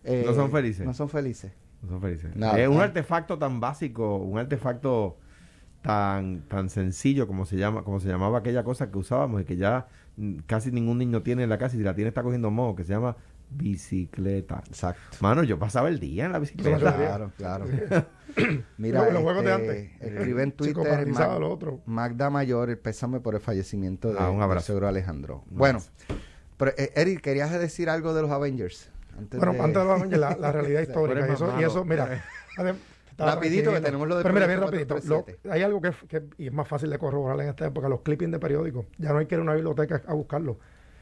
eh, 0.03 0.23
No 0.27 0.33
son 0.33 0.51
felices. 0.51 0.85
No 0.85 0.93
son 0.93 1.07
felices. 1.07 1.53
No 1.81 1.87
son 1.89 2.01
felices. 2.01 2.35
Nada. 2.35 2.59
es 2.59 2.67
un 2.67 2.81
artefacto 2.81 3.37
tan 3.37 3.61
básico, 3.61 4.17
un 4.17 4.37
artefacto 4.37 5.17
tan 5.81 6.41
tan 6.49 6.69
sencillo 6.69 7.27
como 7.27 7.45
se 7.45 7.55
llama, 7.57 7.83
como 7.83 7.99
se 8.01 8.09
llamaba 8.09 8.39
aquella 8.39 8.63
cosa 8.65 8.91
que 8.91 8.97
usábamos 8.97 9.41
y 9.41 9.45
que 9.45 9.55
ya 9.55 9.87
casi 10.47 10.71
ningún 10.71 10.97
niño 10.97 11.21
tiene 11.23 11.43
en 11.43 11.49
la 11.49 11.57
casa 11.57 11.75
y 11.75 11.79
si 11.79 11.83
la 11.85 11.93
tiene 11.95 12.09
está 12.09 12.23
cogiendo 12.23 12.51
moho, 12.51 12.75
que 12.75 12.83
se 12.83 12.91
llama 12.93 13.15
bicicleta. 13.51 14.63
Exacto. 14.67 15.17
Mano, 15.21 15.43
yo 15.43 15.57
pasaba 15.59 15.87
el 15.89 15.99
día 15.99 16.25
en 16.25 16.31
la 16.33 16.39
bicicleta. 16.39 16.77
Claro, 16.95 17.31
claro. 17.37 17.65
Mira, 18.77 19.03
Los- 19.05 19.13
los 19.13 19.21
juegos 19.23 19.45
de 19.45 19.51
este, 19.51 19.63
antes. 19.99 20.01
escribe 20.13 20.43
en 20.43 20.51
Twitter 20.51 21.07
Mag- 21.07 21.39
lo 21.39 21.51
otro. 21.53 21.81
Magda 21.85 22.29
Mayor, 22.29 22.69
el 22.69 22.77
pésame 22.79 23.19
por 23.21 23.35
el 23.35 23.41
fallecimiento 23.41 24.11
de 24.11 24.19
Ah, 24.19 24.29
un 24.29 24.41
abrazo. 24.41 24.67
seguro 24.67 24.87
Alejandro. 24.87 25.43
Un 25.51 25.57
bueno, 25.57 25.79
abrazo. 25.79 25.91
Pero, 26.57 26.71
eh, 26.77 26.91
Eric, 26.95 27.21
¿querías 27.21 27.51
decir 27.51 27.89
algo 27.89 28.13
de 28.13 28.21
los 28.21 28.31
Avengers? 28.31 28.89
Antes 29.17 29.39
Bueno, 29.39 29.53
de- 29.53 29.59
antes 29.61 29.81
de 29.81 29.87
los 29.87 29.97
Avengers, 29.99 30.19
la, 30.21 30.35
la 30.37 30.51
realidad 30.51 30.81
histórica. 30.87 31.27
Y 31.27 31.31
eso, 31.33 31.53
y 31.59 31.63
eso, 31.63 31.85
mira. 31.85 32.23
Rapidito, 33.17 33.71
que 33.71 33.79
tenemos 33.79 34.07
lo 34.09 34.17
de 34.17 34.23
Pero 34.23 34.33
mira, 34.33 34.45
bien 34.47 34.59
rapidito. 34.59 34.95
lo- 34.95 34.99
437. 35.01 35.49
hay 35.49 35.61
algo 35.61 35.81
que, 35.81 35.91
que- 36.07 36.23
y 36.37 36.47
es 36.47 36.53
más 36.53 36.67
fácil 36.67 36.89
de 36.89 36.97
corroborar 36.99 37.39
en 37.39 37.47
esta 37.49 37.65
época, 37.65 37.87
los 37.87 38.01
clippings 38.01 38.31
de 38.31 38.39
periódicos. 38.39 38.85
Ya 38.97 39.13
no 39.13 39.19
hay 39.19 39.25
que 39.25 39.35
ir 39.35 39.39
a 39.39 39.43
una 39.43 39.53
biblioteca 39.53 40.01
a 40.05 40.13
buscarlo. 40.13 40.59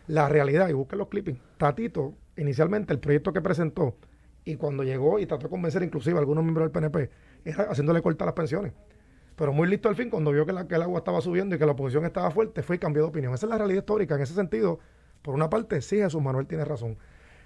La 0.08 0.30
realidad, 0.30 0.70
y 0.70 0.74
busquen 0.74 1.00
los 1.00 1.08
clippings. 1.08 1.40
Tatito, 1.58 2.14
inicialmente, 2.38 2.94
el 2.94 3.00
proyecto 3.00 3.34
que 3.34 3.42
presentó, 3.42 3.96
y 4.46 4.58
cuando 4.58 4.84
llegó 4.84 5.18
y 5.18 5.26
trató 5.26 5.44
de 5.48 5.50
convencer 5.50 5.82
inclusive 5.82 6.18
a 6.18 6.20
algunos 6.20 6.44
miembros 6.44 6.66
del 6.66 6.72
PNP, 6.72 7.10
era 7.46 7.64
haciéndole 7.64 8.02
cortar 8.04 8.28
las 8.28 8.36
pensiones. 8.36 8.74
Pero 9.36 9.52
muy 9.52 9.68
listo 9.68 9.90
al 9.90 9.96
fin, 9.96 10.12
cuando 10.12 10.32
vio 10.32 10.46
que, 10.46 10.54
la- 10.54 10.68
que 10.68 10.76
el 10.76 10.84
agua 10.84 11.00
estaba 11.00 11.20
subiendo 11.20 11.56
y 11.56 11.58
que 11.58 11.66
la 11.66 11.72
oposición 11.72 12.06
estaba 12.06 12.30
fuerte, 12.30 12.62
fue 12.62 12.76
y 12.76 12.80
cambió 12.80 13.02
de 13.04 13.10
opinión. 13.10 13.34
Esa 13.34 13.48
es 13.48 13.50
la 13.50 13.58
realidad 13.58 13.80
histórica. 13.80 14.14
En 14.16 14.22
ese 14.22 14.36
sentido, 14.36 14.80
por 15.24 15.34
una 15.34 15.50
parte, 15.50 15.82
sí, 15.82 15.98
Jesús 15.98 16.22
Manuel 16.22 16.46
tiene 16.46 16.66
razón. 16.66 16.98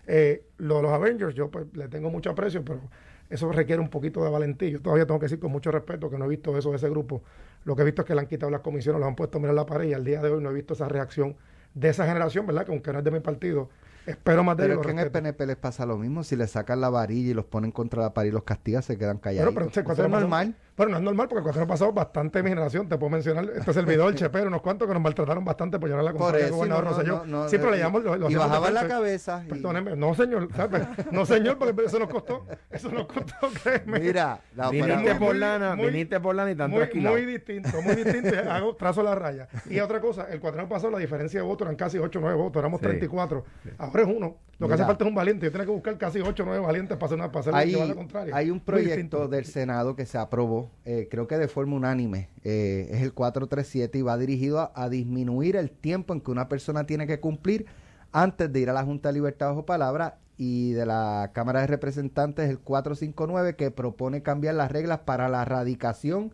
Eh, 0.07 0.45
lo 0.57 0.77
de 0.77 0.81
los 0.81 0.91
Avengers, 0.91 1.35
yo 1.35 1.49
pues 1.49 1.65
le 1.73 1.87
tengo 1.87 2.09
mucho 2.09 2.31
aprecio, 2.31 2.65
pero 2.65 2.81
eso 3.29 3.51
requiere 3.51 3.81
un 3.81 3.89
poquito 3.89 4.23
de 4.23 4.29
valentía. 4.29 4.69
Yo 4.69 4.81
todavía 4.81 5.05
tengo 5.05 5.19
que 5.19 5.25
decir 5.25 5.39
con 5.39 5.51
mucho 5.51 5.71
respeto 5.71 6.09
que 6.09 6.17
no 6.17 6.25
he 6.25 6.27
visto 6.27 6.57
eso 6.57 6.71
de 6.71 6.77
ese 6.77 6.89
grupo. 6.89 7.21
Lo 7.65 7.75
que 7.75 7.83
he 7.83 7.85
visto 7.85 8.01
es 8.01 8.07
que 8.07 8.15
le 8.15 8.21
han 8.21 8.27
quitado 8.27 8.49
las 8.49 8.61
comisiones, 8.61 8.99
lo 8.99 9.07
han 9.07 9.15
puesto 9.15 9.37
a 9.37 9.41
mirar 9.41 9.55
la 9.55 9.65
pared 9.65 9.89
y 9.89 9.93
al 9.93 10.03
día 10.03 10.21
de 10.21 10.29
hoy 10.29 10.41
no 10.41 10.49
he 10.49 10.53
visto 10.53 10.73
esa 10.73 10.87
reacción 10.87 11.35
de 11.73 11.89
esa 11.89 12.07
generación, 12.07 12.47
¿verdad? 12.47 12.65
Que 12.65 12.71
aunque 12.71 12.91
no 12.91 12.99
es 12.99 13.05
de 13.05 13.11
mi 13.11 13.19
partido, 13.19 13.69
espero 14.05 14.43
más 14.43 14.57
de 14.57 14.67
Pero 14.67 14.81
que 14.81 14.91
en 14.91 14.99
el. 14.99 15.11
PNP 15.11 15.45
les 15.45 15.57
pasa 15.57 15.85
lo 15.85 15.97
mismo. 15.97 16.23
Si 16.23 16.35
le 16.35 16.47
sacan 16.47 16.81
la 16.81 16.89
varilla 16.89 17.31
y 17.31 17.33
los 17.33 17.45
ponen 17.45 17.71
contra 17.71 18.01
la 18.01 18.13
pared 18.13 18.29
y 18.29 18.31
los 18.31 18.43
castigan, 18.43 18.81
se 18.81 18.97
quedan 18.97 19.17
callados. 19.17 19.53
Bueno, 19.53 19.69
pero 19.71 19.85
este 19.85 19.91
Eso 19.91 20.17
es. 20.17 20.55
Bueno, 20.77 20.91
no 20.91 20.97
es 20.99 21.03
normal 21.03 21.27
porque 21.27 21.39
el 21.39 21.43
cuatro 21.43 21.65
pasado 21.65 21.91
bastante 21.91 22.37
de 22.37 22.43
mi 22.43 22.49
generación. 22.49 22.87
Te 22.87 22.97
puedo 22.99 23.09
mencionar 23.09 23.49
este 23.55 23.73
servidor, 23.73 24.13
Chepero, 24.15 24.47
unos 24.47 24.61
cuantos 24.61 24.87
que 24.87 24.93
nos 24.93 25.01
maltrataron 25.01 25.43
bastante 25.43 25.79
por 25.79 25.89
llevar 25.89 26.03
la 26.05 26.11
eso, 26.11 26.19
gobernador 26.55 26.83
no, 26.83 26.89
no, 26.91 26.95
Rosselló. 26.97 27.15
no, 27.25 27.25
no, 27.43 27.49
sí, 27.49 27.57
pero 27.57 27.71
le 27.71 27.77
llamamos. 27.79 28.03
Lo, 28.03 28.15
lo 28.15 28.29
y 28.29 28.35
bajaban 28.35 28.73
la 28.75 28.87
cabeza. 28.87 29.43
y- 29.43 29.49
Perdóneme, 29.49 29.95
no 29.95 30.13
señor, 30.13 30.47
¿sabes? 30.55 30.83
no 31.11 31.25
señor, 31.25 31.57
porque 31.57 31.83
eso 31.85 31.97
nos 31.97 32.09
costó, 32.09 32.45
eso 32.69 32.91
nos 32.91 33.07
costó, 33.07 33.49
créeme. 33.63 33.99
Mira, 33.99 34.39
la 34.55 34.69
Viniste 34.69 35.15
por 35.15 35.29
muy- 35.29 35.37
lana, 35.39 35.75
muy- 35.75 35.87
viniste 35.87 36.19
por 36.19 36.35
lana 36.35 36.51
y 36.51 36.55
tan 36.55 36.69
muy, 36.69 36.87
muy 36.93 37.25
distinto, 37.25 37.81
muy 37.81 37.95
distinto. 37.95 38.29
Hago, 38.47 38.75
trazo 38.75 39.01
la 39.01 39.15
raya. 39.15 39.47
Y 39.69 39.79
otra 39.79 39.99
cosa, 39.99 40.27
el 40.29 40.39
cuatreno 40.39 40.69
pasado 40.69 40.91
la 40.91 40.99
diferencia 40.99 41.39
de 41.39 41.45
votos 41.47 41.65
eran 41.65 41.75
casi 41.75 41.97
8 41.97 42.19
o 42.19 42.21
9 42.21 42.37
votos, 42.37 42.59
éramos 42.59 42.79
Sí. 42.81 42.85
34. 42.85 43.43
Ahora 43.79 44.01
es 44.03 44.07
uno. 44.07 44.37
Lo 44.59 44.67
que 44.67 44.73
hace 44.73 44.85
falta 44.85 45.03
es 45.03 45.09
un 45.09 45.15
valiente. 45.15 45.51
Tengo 45.51 45.65
que 45.65 45.71
buscar 45.71 45.97
casi 45.97 46.19
8 46.19 46.43
o 46.43 46.45
9 46.45 46.65
valientes 46.65 46.97
para 46.97 47.05
hacer 47.05 47.19
una 47.19 47.39
hacer 47.39 47.55
hay, 47.55 47.93
contraria. 47.93 48.35
hay 48.35 48.49
un 48.49 48.59
proyecto 48.59 49.27
del 49.27 49.45
Senado 49.45 49.95
que 49.95 50.05
se 50.05 50.17
aprobó, 50.17 50.71
eh, 50.83 51.07
creo 51.11 51.27
que 51.27 51.37
de 51.37 51.47
forma 51.47 51.75
unánime, 51.75 52.29
eh, 52.43 52.89
es 52.91 53.01
el 53.03 53.13
437 53.13 53.99
y 53.99 54.01
va 54.01 54.17
dirigido 54.17 54.59
a, 54.59 54.71
a 54.73 54.89
disminuir 54.89 55.55
el 55.55 55.69
tiempo 55.69 56.13
en 56.13 56.21
que 56.21 56.31
una 56.31 56.49
persona 56.49 56.85
tiene 56.85 57.05
que 57.05 57.19
cumplir 57.19 57.67
antes 58.11 58.51
de 58.51 58.59
ir 58.59 58.69
a 58.69 58.73
la 58.73 58.83
Junta 58.83 59.09
de 59.09 59.13
Libertad 59.13 59.49
bajo 59.49 59.65
palabra 59.65 60.17
y 60.37 60.71
de 60.73 60.85
la 60.85 61.31
Cámara 61.33 61.61
de 61.61 61.67
Representantes 61.67 62.49
el 62.49 62.59
459 62.59 63.55
que 63.55 63.71
propone 63.71 64.21
cambiar 64.21 64.55
las 64.55 64.71
reglas 64.71 64.99
para 64.99 65.29
la 65.29 65.41
erradicación 65.41 66.31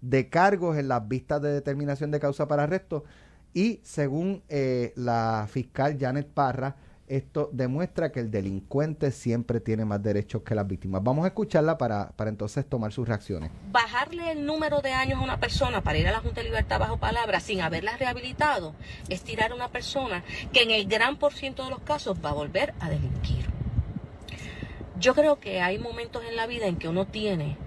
de 0.00 0.28
cargos 0.28 0.76
en 0.76 0.88
las 0.88 1.06
vistas 1.06 1.40
de 1.40 1.52
determinación 1.52 2.10
de 2.10 2.20
causa 2.20 2.48
para 2.48 2.64
arresto 2.64 3.04
y 3.54 3.80
según 3.82 4.42
eh, 4.48 4.92
la 4.96 5.46
fiscal 5.48 5.96
Janet 5.98 6.28
Parra 6.28 6.76
esto 7.16 7.50
demuestra 7.52 8.10
que 8.10 8.20
el 8.20 8.30
delincuente 8.30 9.10
siempre 9.10 9.60
tiene 9.60 9.84
más 9.84 10.02
derechos 10.02 10.42
que 10.42 10.54
las 10.54 10.66
víctimas. 10.66 11.02
Vamos 11.04 11.24
a 11.24 11.28
escucharla 11.28 11.76
para, 11.76 12.10
para 12.12 12.30
entonces 12.30 12.66
tomar 12.66 12.90
sus 12.90 13.06
reacciones. 13.06 13.50
bajarle 13.70 14.32
el 14.32 14.46
número 14.46 14.80
de 14.80 14.92
años 14.92 15.20
a 15.20 15.22
una 15.22 15.38
persona 15.38 15.82
para 15.82 15.98
ir 15.98 16.08
a 16.08 16.12
la 16.12 16.20
Junta 16.20 16.40
de 16.40 16.44
Libertad 16.44 16.80
bajo 16.80 16.96
palabra 16.96 17.40
sin 17.40 17.60
haberla 17.60 17.98
rehabilitado 17.98 18.74
es 19.10 19.20
tirar 19.22 19.52
a 19.52 19.54
una 19.54 19.68
persona 19.68 20.24
que 20.54 20.62
en 20.62 20.70
el 20.70 20.86
gran 20.86 21.16
por 21.16 21.34
ciento 21.34 21.64
de 21.64 21.70
los 21.70 21.80
casos 21.80 22.16
va 22.24 22.30
a 22.30 22.34
volver 22.34 22.72
a 22.80 22.88
delinquir. 22.88 23.44
Yo 24.98 25.14
creo 25.14 25.38
que 25.38 25.60
hay 25.60 25.78
momentos 25.78 26.24
en 26.24 26.36
la 26.36 26.46
vida 26.46 26.66
en 26.66 26.76
que 26.76 26.88
uno 26.88 27.06
tiene 27.06 27.58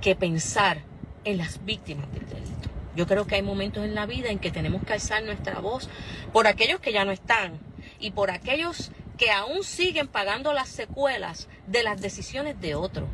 que 0.00 0.16
pensar 0.16 0.78
en 1.24 1.38
las 1.38 1.64
víctimas 1.64 2.10
del 2.12 2.26
delito. 2.26 2.68
Yo 2.96 3.06
creo 3.06 3.26
que 3.26 3.36
hay 3.36 3.42
momentos 3.42 3.84
en 3.84 3.94
la 3.94 4.06
vida 4.06 4.30
en 4.30 4.40
que 4.40 4.50
tenemos 4.50 4.82
que 4.84 4.94
alzar 4.94 5.22
nuestra 5.22 5.60
voz 5.60 5.88
por 6.32 6.48
aquellos 6.48 6.80
que 6.80 6.92
ya 6.92 7.04
no 7.04 7.12
están 7.12 7.60
y 8.02 8.10
por 8.10 8.30
aquellos 8.30 8.90
que 9.16 9.30
aún 9.30 9.62
siguen 9.62 10.08
pagando 10.08 10.52
las 10.52 10.68
secuelas 10.68 11.48
de 11.66 11.84
las 11.84 12.00
decisiones 12.00 12.60
de 12.60 12.74
otros. 12.74 13.08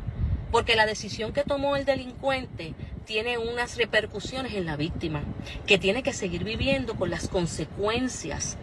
Porque 0.51 0.75
la 0.75 0.87
decisión 0.87 1.31
que 1.31 1.43
tomó 1.43 1.75
el 1.75 1.85
delincuente 1.85 2.73
tiene 3.05 3.37
unas 3.37 3.77
repercusiones 3.77 4.55
en 4.55 4.65
la 4.65 4.75
víctima, 4.75 5.21
que 5.67 5.77
tiene 5.77 6.01
que 6.01 6.11
seguir 6.11 6.43
viviendo 6.43 6.95
con 6.95 7.11
las 7.11 7.27
consecuencias 7.27 8.57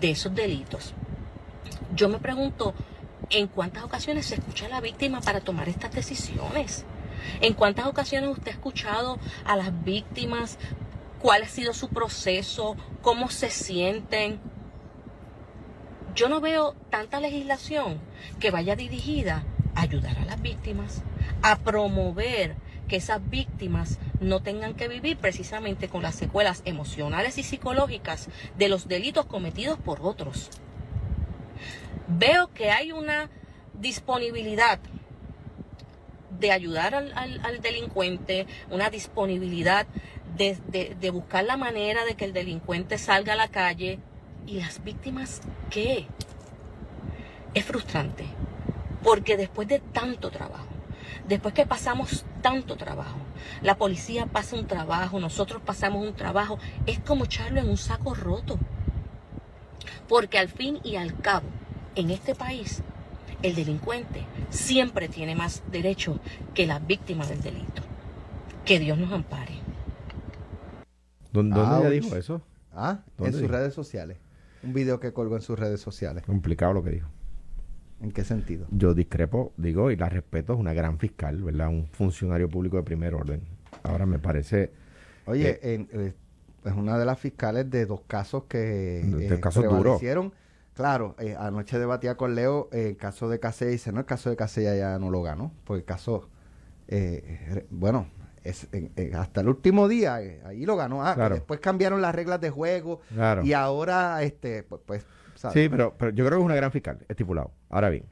de 0.00 0.10
esos 0.10 0.34
delitos. 0.34 0.92
Yo 1.94 2.10
me 2.10 2.18
pregunto, 2.18 2.74
¿en 3.30 3.46
cuántas 3.46 3.82
ocasiones 3.82 4.26
se 4.26 4.34
escucha 4.34 4.66
a 4.66 4.70
la 4.70 4.80
víctima 4.82 5.22
para 5.22 5.40
tomar 5.40 5.68
estas 5.70 5.92
decisiones? 5.92 6.84
¿En 7.40 7.54
cuántas 7.54 7.86
ocasiones 7.86 8.30
usted 8.30 8.48
ha 8.48 8.54
escuchado 8.54 9.18
a 9.46 9.56
las 9.56 9.84
víctimas? 9.84 10.58
¿Cuál 11.20 11.44
ha 11.44 11.48
sido 11.48 11.72
su 11.72 11.88
proceso? 11.88 12.76
¿Cómo 13.00 13.30
se 13.30 13.48
sienten? 13.48 14.40
Yo 16.14 16.28
no 16.28 16.40
veo 16.40 16.74
tanta 16.90 17.20
legislación 17.20 17.98
que 18.40 18.50
vaya 18.50 18.76
dirigida 18.76 19.44
a 19.74 19.82
ayudar 19.82 20.18
a 20.18 20.24
las 20.24 20.42
víctimas, 20.42 21.02
a 21.42 21.58
promover 21.58 22.56
que 22.88 22.96
esas 22.96 23.28
víctimas 23.30 23.98
no 24.20 24.42
tengan 24.42 24.74
que 24.74 24.88
vivir 24.88 25.16
precisamente 25.16 25.88
con 25.88 26.02
las 26.02 26.16
secuelas 26.16 26.62
emocionales 26.64 27.38
y 27.38 27.44
psicológicas 27.44 28.28
de 28.58 28.68
los 28.68 28.88
delitos 28.88 29.26
cometidos 29.26 29.78
por 29.78 30.00
otros. 30.02 30.50
Veo 32.08 32.52
que 32.52 32.70
hay 32.70 32.90
una 32.90 33.30
disponibilidad 33.74 34.80
de 36.40 36.50
ayudar 36.50 36.94
al, 36.94 37.60
delincuente, 37.62 38.46
una 38.70 38.90
disponibilidad 38.90 39.86
de 40.36 41.10
buscar 41.12 41.44
la 41.44 41.56
manera 41.56 42.04
de 42.04 42.16
que 42.16 42.24
el 42.24 42.32
delincuente 42.32 42.98
salga 42.98 43.34
a 43.34 43.36
la 43.36 43.48
calle. 43.48 44.00
¿Y 44.50 44.54
las 44.54 44.82
víctimas 44.82 45.42
qué? 45.70 46.08
Es 47.54 47.64
frustrante, 47.64 48.24
porque 49.00 49.36
después 49.36 49.68
de 49.68 49.78
tanto 49.78 50.28
trabajo, 50.32 50.66
después 51.28 51.54
que 51.54 51.66
pasamos 51.66 52.24
tanto 52.42 52.76
trabajo, 52.76 53.18
la 53.62 53.76
policía 53.76 54.26
pasa 54.26 54.56
un 54.56 54.66
trabajo, 54.66 55.20
nosotros 55.20 55.62
pasamos 55.64 56.04
un 56.04 56.14
trabajo, 56.14 56.58
es 56.86 56.98
como 56.98 57.26
echarlo 57.26 57.60
en 57.60 57.68
un 57.68 57.76
saco 57.76 58.12
roto. 58.12 58.58
Porque 60.08 60.36
al 60.36 60.48
fin 60.48 60.80
y 60.82 60.96
al 60.96 61.16
cabo, 61.20 61.46
en 61.94 62.10
este 62.10 62.34
país, 62.34 62.82
el 63.44 63.54
delincuente 63.54 64.24
siempre 64.48 65.08
tiene 65.08 65.36
más 65.36 65.62
derecho 65.70 66.18
que 66.54 66.66
la 66.66 66.80
víctima 66.80 67.24
del 67.24 67.40
delito. 67.40 67.82
Que 68.64 68.80
Dios 68.80 68.98
nos 68.98 69.12
ampare. 69.12 69.60
¿Dónde, 71.32 71.54
dónde 71.54 71.78
ella 71.78 71.90
dijo 71.90 72.16
eso? 72.16 72.42
Ah, 72.72 72.98
en 73.04 73.12
¿Dónde 73.16 73.32
sus 73.32 73.42
dijo? 73.42 73.52
redes 73.52 73.74
sociales. 73.74 74.18
Un 74.62 74.72
video 74.72 75.00
que 75.00 75.12
colgó 75.12 75.36
en 75.36 75.42
sus 75.42 75.58
redes 75.58 75.80
sociales. 75.80 76.24
Complicado 76.24 76.72
lo 76.74 76.82
que 76.82 76.90
dijo. 76.90 77.08
¿En 78.00 78.12
qué 78.12 78.24
sentido? 78.24 78.66
Yo 78.70 78.94
discrepo, 78.94 79.52
digo, 79.56 79.90
y 79.90 79.96
la 79.96 80.08
respeto, 80.08 80.54
es 80.54 80.58
una 80.58 80.72
gran 80.72 80.98
fiscal, 80.98 81.42
¿verdad? 81.42 81.68
Un 81.68 81.86
funcionario 81.86 82.48
público 82.48 82.76
de 82.78 82.82
primer 82.82 83.14
orden. 83.14 83.42
Ahora 83.82 84.06
me 84.06 84.18
parece... 84.18 84.72
Oye, 85.26 85.50
Eh, 85.62 85.74
en- 85.74 85.88
eh, 85.92 86.14
es 86.64 86.72
una 86.74 86.98
de 86.98 87.04
las 87.04 87.18
fiscales 87.18 87.70
de 87.70 87.86
dos 87.86 88.02
casos 88.06 88.44
que 88.44 88.58
De- 89.04 89.26
eh, 89.34 89.40
casos 89.40 89.64
duros. 89.64 90.00
Claro, 90.74 91.14
eh, 91.18 91.36
anoche 91.38 91.78
debatía 91.78 92.16
con 92.16 92.34
Leo 92.34 92.70
el 92.72 92.96
caso 92.96 93.28
de 93.28 93.38
Casella 93.38 93.70
y 93.70 93.74
dice, 93.74 93.92
no, 93.92 94.00
el 94.00 94.06
caso 94.06 94.30
de 94.30 94.36
Casella 94.36 94.74
ya 94.76 94.98
no 94.98 95.10
lo 95.10 95.22
ganó, 95.22 95.52
porque 95.64 95.80
el 95.80 95.84
caso, 95.84 96.28
eh, 96.88 97.66
bueno, 97.70 98.06
es, 98.44 98.68
en- 98.72 98.90
en- 98.96 99.14
hasta 99.16 99.40
el 99.42 99.48
último 99.48 99.88
día, 99.88 100.22
eh, 100.22 100.40
ahí 100.44 100.64
lo 100.64 100.76
ganó. 100.76 101.04
Ah, 101.06 101.14
Claro. 101.14 101.34
después 101.34 101.60
cambiaron 101.60 102.00
las 102.02 102.14
reglas 102.14 102.40
de 102.40 102.50
juego 102.50 103.00
Claro. 103.14 103.44
y 103.44 103.52
ahora, 103.52 104.22
este, 104.22 104.62
pues, 104.62 104.80
pues 104.86 105.06
¿sabes? 105.34 105.54
Sí, 105.62 105.68
pero, 105.68 105.94
pero 105.98 106.10
yo 106.12 106.24
creo 106.26 106.38
que 106.38 106.42
es 106.42 106.46
una 106.46 106.54
gran 106.56 106.70
fiscal, 106.72 106.98
estipulado. 107.08 107.50
Ahora 107.68 107.88
bien, 107.90 108.04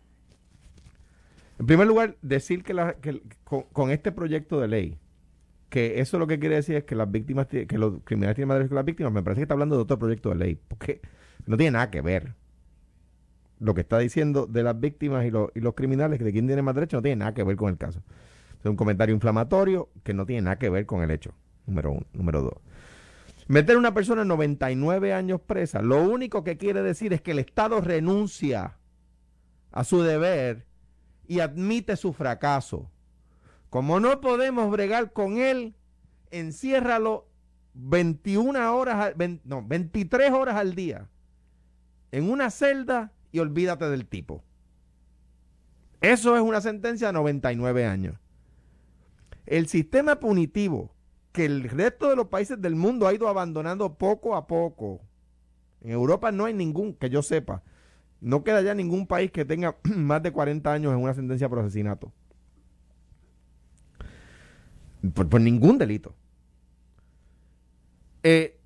en 1.59 1.67
primer 1.67 1.87
lugar, 1.87 2.17
decir 2.23 2.62
que, 2.62 2.73
la- 2.75 2.95
que 2.95 3.23
con, 3.45 3.62
con 3.73 3.91
este 3.91 4.12
proyecto 4.12 4.61
de 4.61 4.69
ley 4.69 4.99
que 5.71 6.01
eso 6.01 6.19
lo 6.19 6.27
que 6.27 6.38
quiere 6.38 6.55
decir 6.55 6.77
es 6.77 6.85
que 6.85 6.95
las 6.95 7.11
víctimas, 7.11 7.47
que 7.47 7.67
los 7.77 8.01
criminales 8.05 8.37
tienen 8.37 8.49
más 8.49 8.55
derechos 8.57 8.71
que 8.71 8.75
las 8.77 8.85
víctimas, 8.87 9.12
me 9.12 9.23
parece 9.23 9.41
que 9.41 9.43
está 9.43 9.53
hablando 9.53 9.77
de 9.77 9.83
otro 9.83 9.99
proyecto 9.99 10.31
de 10.31 10.37
ley, 10.37 10.59
porque 10.67 11.03
no 11.45 11.59
tiene 11.59 11.73
nada 11.73 11.91
que 11.91 12.01
ver. 12.01 12.33
Lo 13.61 13.75
que 13.75 13.83
está 13.83 13.99
diciendo 13.99 14.47
de 14.47 14.62
las 14.62 14.81
víctimas 14.81 15.27
y, 15.27 15.31
los, 15.31 15.51
y 15.55 15.61
los 15.61 15.75
criminales, 15.75 16.19
que 16.19 16.25
de 16.25 16.33
quién 16.33 16.47
tiene 16.47 16.62
más 16.62 16.75
derechos, 16.75 16.99
no 16.99 17.03
tiene 17.03 17.17
nada 17.17 17.35
que 17.35 17.43
ver 17.43 17.57
con 17.57 17.69
el 17.69 17.77
caso. 17.77 18.01
Es 18.61 18.66
un 18.66 18.77
comentario 18.77 19.14
inflamatorio 19.14 19.88
que 20.03 20.14
no 20.14 20.27
tiene 20.27 20.42
nada 20.42 20.59
que 20.59 20.71
ver 20.71 20.87
con 20.87 21.03
el 21.03 21.11
hecho, 21.11 21.33
número 21.66 21.92
uno. 21.92 22.07
Número 22.12 22.42
dos. 22.42 22.55
Meter 23.47 23.77
a 23.77 23.79
una 23.79 23.94
persona 23.94 24.25
99 24.25 25.14
años 25.14 25.40
presa, 25.40 25.81
lo 25.81 26.03
único 26.03 26.44
que 26.44 26.59
quiere 26.59 26.83
decir 26.83 27.12
es 27.12 27.23
que 27.23 27.31
el 27.31 27.38
Estado 27.38 27.81
renuncia 27.81 28.77
a 29.73 29.85
su 29.85 30.03
deber 30.03 30.66
y 31.27 31.40
admite 31.40 31.97
su 31.97 32.12
fracaso. 32.12 32.90
Como 33.71 34.01
no 34.01 34.21
podemos 34.21 34.71
bregar 34.71 35.12
con 35.12 35.38
él, 35.38 35.75
enciérralo 36.31 37.29
21 37.75 38.75
horas, 38.75 39.14
no, 39.44 39.62
23 39.62 40.33
horas 40.33 40.57
al 40.57 40.75
día 40.75 41.09
en 42.11 42.31
una 42.31 42.51
celda 42.51 43.12
y 43.33 43.38
olvídate 43.38 43.88
del 43.88 44.07
tipo. 44.07 44.42
Eso 46.01 46.37
es 46.37 46.42
una 46.42 46.61
sentencia 46.61 47.09
de 47.09 47.12
99 47.14 47.87
años. 47.87 48.16
El 49.49 49.67
sistema 49.67 50.21
punitivo 50.21 50.95
que 51.33 51.47
el 51.47 51.65
resto 51.65 52.11
de 52.11 52.17
los 52.17 52.27
países 52.27 52.61
del 52.61 52.75
mundo 52.75 53.07
ha 53.07 53.15
ido 53.15 53.29
abandonando 53.29 53.95
poco 53.95 54.37
a 54.37 54.47
poco. 54.47 55.01
En 55.81 55.91
Europa 55.91 56.31
no 56.31 56.45
hay 56.45 56.53
ningún, 56.53 56.93
que 56.95 57.09
yo 57.09 57.23
sepa, 57.23 57.63
no 58.21 58.45
queda 58.45 58.61
ya 58.61 58.75
ningún 58.75 59.07
país 59.07 59.31
que 59.31 59.47
tenga 59.47 59.77
más 59.85 60.23
de 60.23 60.33
40 60.33 60.71
años 60.71 60.93
en 60.93 60.99
una 60.99 61.15
sentencia 61.15 61.49
por 61.49 61.61
asesinato. 61.61 62.13
Por, 65.15 65.41
ningún 65.41 65.79
delito. 65.79 66.15
Eh, 68.23 68.59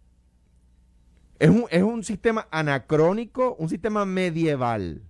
es, 1.38 1.50
un, 1.50 1.66
es 1.70 1.82
un 1.82 2.02
sistema 2.02 2.48
anacrónico, 2.50 3.54
un 3.58 3.68
sistema 3.68 4.04
medieval. 4.04 5.02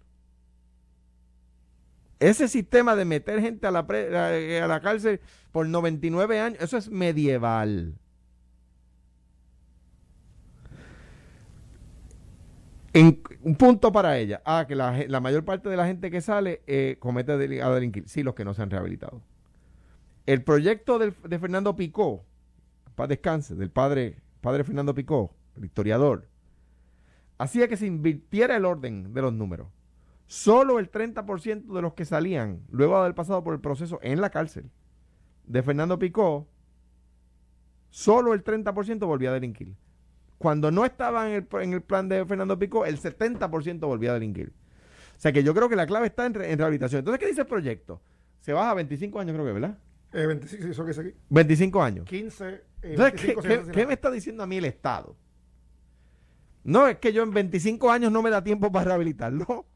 Ese 2.22 2.46
sistema 2.46 2.94
de 2.94 3.04
meter 3.04 3.40
gente 3.40 3.66
a 3.66 3.72
la, 3.72 3.80
a 3.80 4.66
la 4.68 4.80
cárcel 4.80 5.20
por 5.50 5.66
99 5.66 6.38
años, 6.38 6.62
eso 6.62 6.76
es 6.76 6.88
medieval. 6.88 7.94
un 12.94 13.56
punto 13.56 13.90
para 13.90 14.18
ella. 14.18 14.40
Ah, 14.44 14.66
que 14.68 14.76
la, 14.76 15.20
mayor 15.20 15.44
parte 15.44 15.68
de 15.68 15.76
la 15.76 15.84
gente 15.84 16.12
que 16.12 16.20
sale 16.20 16.62
eh, 16.68 16.96
comete 17.00 17.32
a 17.32 17.36
delinquir. 17.36 18.08
Sí, 18.08 18.22
los 18.22 18.36
que 18.36 18.44
no 18.44 18.54
se 18.54 18.62
han 18.62 18.70
rehabilitado. 18.70 19.20
El 20.24 20.44
proyecto 20.44 21.00
de 21.00 21.38
Fernando 21.40 21.74
Picó, 21.74 22.24
para 22.94 23.08
descanse, 23.08 23.56
del 23.56 23.72
padre, 23.72 24.22
padre 24.40 24.62
Fernando 24.62 24.94
Picó, 24.94 25.34
el 25.56 25.64
historiador, 25.64 26.28
hacía 27.38 27.66
que 27.66 27.76
se 27.76 27.86
invirtiera 27.86 28.54
el 28.54 28.64
orden 28.64 29.12
de 29.12 29.22
los 29.22 29.32
números. 29.32 29.66
Solo 30.32 30.78
el 30.78 30.90
30% 30.90 31.74
de 31.74 31.82
los 31.82 31.92
que 31.92 32.06
salían, 32.06 32.62
luego 32.70 32.94
de 32.94 33.00
haber 33.00 33.14
pasado 33.14 33.44
por 33.44 33.52
el 33.52 33.60
proceso 33.60 33.98
en 34.00 34.22
la 34.22 34.30
cárcel 34.30 34.70
de 35.44 35.62
Fernando 35.62 35.98
Picó, 35.98 36.48
solo 37.90 38.32
el 38.32 38.42
30% 38.42 39.00
volvía 39.00 39.28
a 39.28 39.34
delinquir. 39.34 39.74
Cuando 40.38 40.70
no 40.70 40.86
estaba 40.86 41.28
en 41.28 41.74
el, 41.74 41.82
plan 41.82 42.08
de 42.08 42.24
Fernando 42.24 42.58
Pico, 42.58 42.86
el 42.86 42.98
70% 42.98 43.80
volvía 43.80 44.12
a 44.12 44.14
delinquir. 44.14 44.54
O 45.18 45.20
sea 45.20 45.32
que 45.32 45.42
yo 45.44 45.52
creo 45.52 45.68
que 45.68 45.76
la 45.76 45.86
clave 45.86 46.06
está 46.06 46.24
en, 46.24 46.32
rehabilitación. 46.32 47.00
Entonces, 47.00 47.20
¿qué 47.20 47.26
dice 47.26 47.42
el 47.42 47.46
proyecto? 47.46 48.00
Se 48.40 48.54
baja 48.54 48.70
a 48.70 48.74
25 48.74 49.20
años, 49.20 49.34
creo 49.34 49.44
que, 49.44 49.52
¿verdad? 49.52 49.78
Eh, 50.14 50.26
25, 50.26 50.66
eso 50.66 50.84
que 50.86 50.92
es 50.92 50.98
aquí. 50.98 51.14
25 51.28 51.82
años. 51.82 52.06
15. 52.06 52.48
Eh, 52.48 52.62
Entonces, 52.80 53.68
¿qué, 53.70 53.86
me 53.86 53.92
está 53.92 54.10
diciendo 54.10 54.42
a 54.42 54.46
mí 54.46 54.56
el 54.56 54.64
Estado? 54.64 55.14
No, 56.64 56.88
es 56.88 56.96
que 56.96 57.12
yo 57.12 57.22
en 57.22 57.32
25 57.32 57.90
años 57.90 58.10
no 58.10 58.22
me 58.22 58.30
da 58.30 58.42
tiempo 58.42 58.72
para 58.72 58.86
rehabilitarlo. 58.86 59.66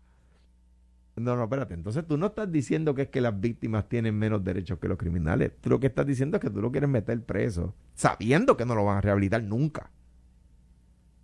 No, 1.16 1.34
no, 1.34 1.44
espérate. 1.44 1.72
Entonces 1.72 2.06
tú 2.06 2.18
no 2.18 2.26
estás 2.26 2.52
diciendo 2.52 2.94
que 2.94 3.02
es 3.02 3.08
que 3.08 3.22
las 3.22 3.38
víctimas 3.40 3.88
tienen 3.88 4.18
menos 4.18 4.44
derechos 4.44 4.78
que 4.78 4.86
los 4.86 4.98
criminales. 4.98 5.52
Tú 5.60 5.70
lo 5.70 5.80
que 5.80 5.86
estás 5.86 6.06
diciendo 6.06 6.36
es 6.36 6.42
que 6.42 6.50
tú 6.50 6.60
lo 6.60 6.70
quieres 6.70 6.90
meter 6.90 7.22
preso, 7.24 7.74
sabiendo 7.94 8.56
que 8.56 8.66
no 8.66 8.74
lo 8.74 8.84
van 8.84 8.98
a 8.98 9.00
rehabilitar 9.00 9.42
nunca. 9.42 9.90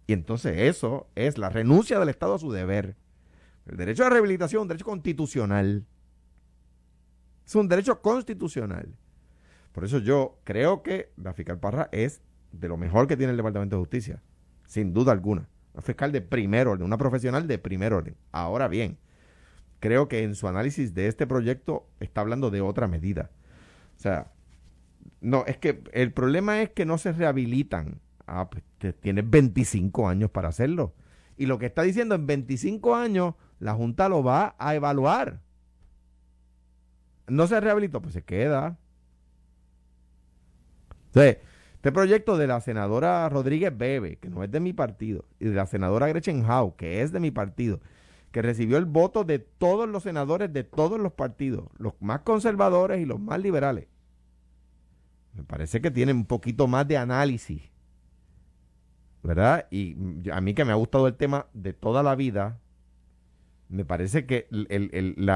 Y 0.06 0.14
entonces 0.14 0.58
eso 0.58 1.08
es 1.14 1.36
la 1.36 1.50
renuncia 1.50 1.98
del 1.98 2.08
Estado 2.08 2.34
a 2.34 2.38
su 2.38 2.50
deber. 2.50 2.96
El 3.66 3.76
derecho 3.76 4.04
a 4.04 4.10
rehabilitación 4.10 4.60
es 4.60 4.62
un 4.62 4.68
derecho 4.68 4.84
constitucional. 4.86 5.86
Es 7.44 7.54
un 7.54 7.68
derecho 7.68 8.00
constitucional. 8.00 8.94
Por 9.72 9.84
eso 9.84 9.98
yo 9.98 10.38
creo 10.44 10.82
que 10.82 11.12
la 11.16 11.34
fiscal 11.34 11.58
Parra 11.58 11.88
es 11.92 12.22
de 12.50 12.68
lo 12.68 12.76
mejor 12.76 13.06
que 13.06 13.16
tiene 13.16 13.32
el 13.32 13.36
Departamento 13.36 13.76
de 13.76 13.80
Justicia. 13.80 14.22
Sin 14.66 14.94
duda 14.94 15.12
alguna. 15.12 15.48
Una 15.74 15.82
fiscal 15.82 16.12
de 16.12 16.22
primer 16.22 16.66
orden, 16.66 16.86
una 16.86 16.98
profesional 16.98 17.46
de 17.46 17.58
primer 17.58 17.92
orden. 17.92 18.16
Ahora 18.30 18.68
bien, 18.68 18.98
creo 19.82 20.08
que 20.08 20.22
en 20.22 20.34
su 20.34 20.48
análisis 20.48 20.94
de 20.94 21.08
este 21.08 21.26
proyecto 21.26 21.86
está 22.00 22.22
hablando 22.22 22.50
de 22.50 22.62
otra 22.62 22.88
medida. 22.88 23.30
O 23.98 24.00
sea, 24.00 24.32
no, 25.20 25.44
es 25.46 25.58
que 25.58 25.82
el 25.92 26.12
problema 26.12 26.62
es 26.62 26.70
que 26.70 26.86
no 26.86 26.96
se 26.96 27.12
rehabilitan 27.12 28.00
Ah, 28.26 28.48
pues 28.48 28.64
tienes 29.00 29.28
25 29.28 30.08
años 30.08 30.30
para 30.30 30.48
hacerlo. 30.48 30.94
Y 31.36 31.46
lo 31.46 31.58
que 31.58 31.66
está 31.66 31.82
diciendo 31.82 32.14
en 32.14 32.26
25 32.26 32.94
años, 32.94 33.34
la 33.58 33.74
Junta 33.74 34.08
lo 34.08 34.22
va 34.22 34.54
a 34.58 34.74
evaluar. 34.74 35.40
No 37.26 37.46
se 37.46 37.60
rehabilitó, 37.60 38.00
pues 38.00 38.14
se 38.14 38.22
queda. 38.22 38.78
Entonces, 41.06 41.38
este 41.74 41.92
proyecto 41.92 42.36
de 42.36 42.46
la 42.46 42.60
senadora 42.60 43.28
Rodríguez 43.28 43.76
Bebe, 43.76 44.16
que 44.16 44.30
no 44.30 44.44
es 44.44 44.50
de 44.50 44.60
mi 44.60 44.72
partido, 44.72 45.24
y 45.38 45.46
de 45.46 45.54
la 45.54 45.66
senadora 45.66 46.08
Gretchen 46.08 46.48
Howe, 46.48 46.74
que 46.76 47.02
es 47.02 47.12
de 47.12 47.20
mi 47.20 47.30
partido, 47.30 47.80
que 48.32 48.42
recibió 48.42 48.78
el 48.78 48.86
voto 48.86 49.24
de 49.24 49.38
todos 49.38 49.88
los 49.88 50.02
senadores 50.02 50.52
de 50.52 50.64
todos 50.64 50.98
los 50.98 51.12
partidos, 51.12 51.66
los 51.78 51.94
más 52.00 52.20
conservadores 52.20 53.00
y 53.00 53.04
los 53.04 53.20
más 53.20 53.40
liberales. 53.40 53.86
Me 55.34 55.44
parece 55.44 55.80
que 55.80 55.90
tiene 55.90 56.12
un 56.12 56.26
poquito 56.26 56.66
más 56.66 56.86
de 56.88 56.96
análisis 56.96 57.72
¿verdad? 59.22 59.66
Y 59.70 59.96
a 60.30 60.40
mí 60.40 60.54
que 60.54 60.64
me 60.64 60.72
ha 60.72 60.76
gustado 60.76 61.06
el 61.06 61.14
tema 61.14 61.46
de 61.52 61.72
toda 61.72 62.02
la 62.02 62.14
vida, 62.16 62.58
me 63.68 63.84
parece 63.84 64.26
que 64.26 64.48
el, 64.50 65.28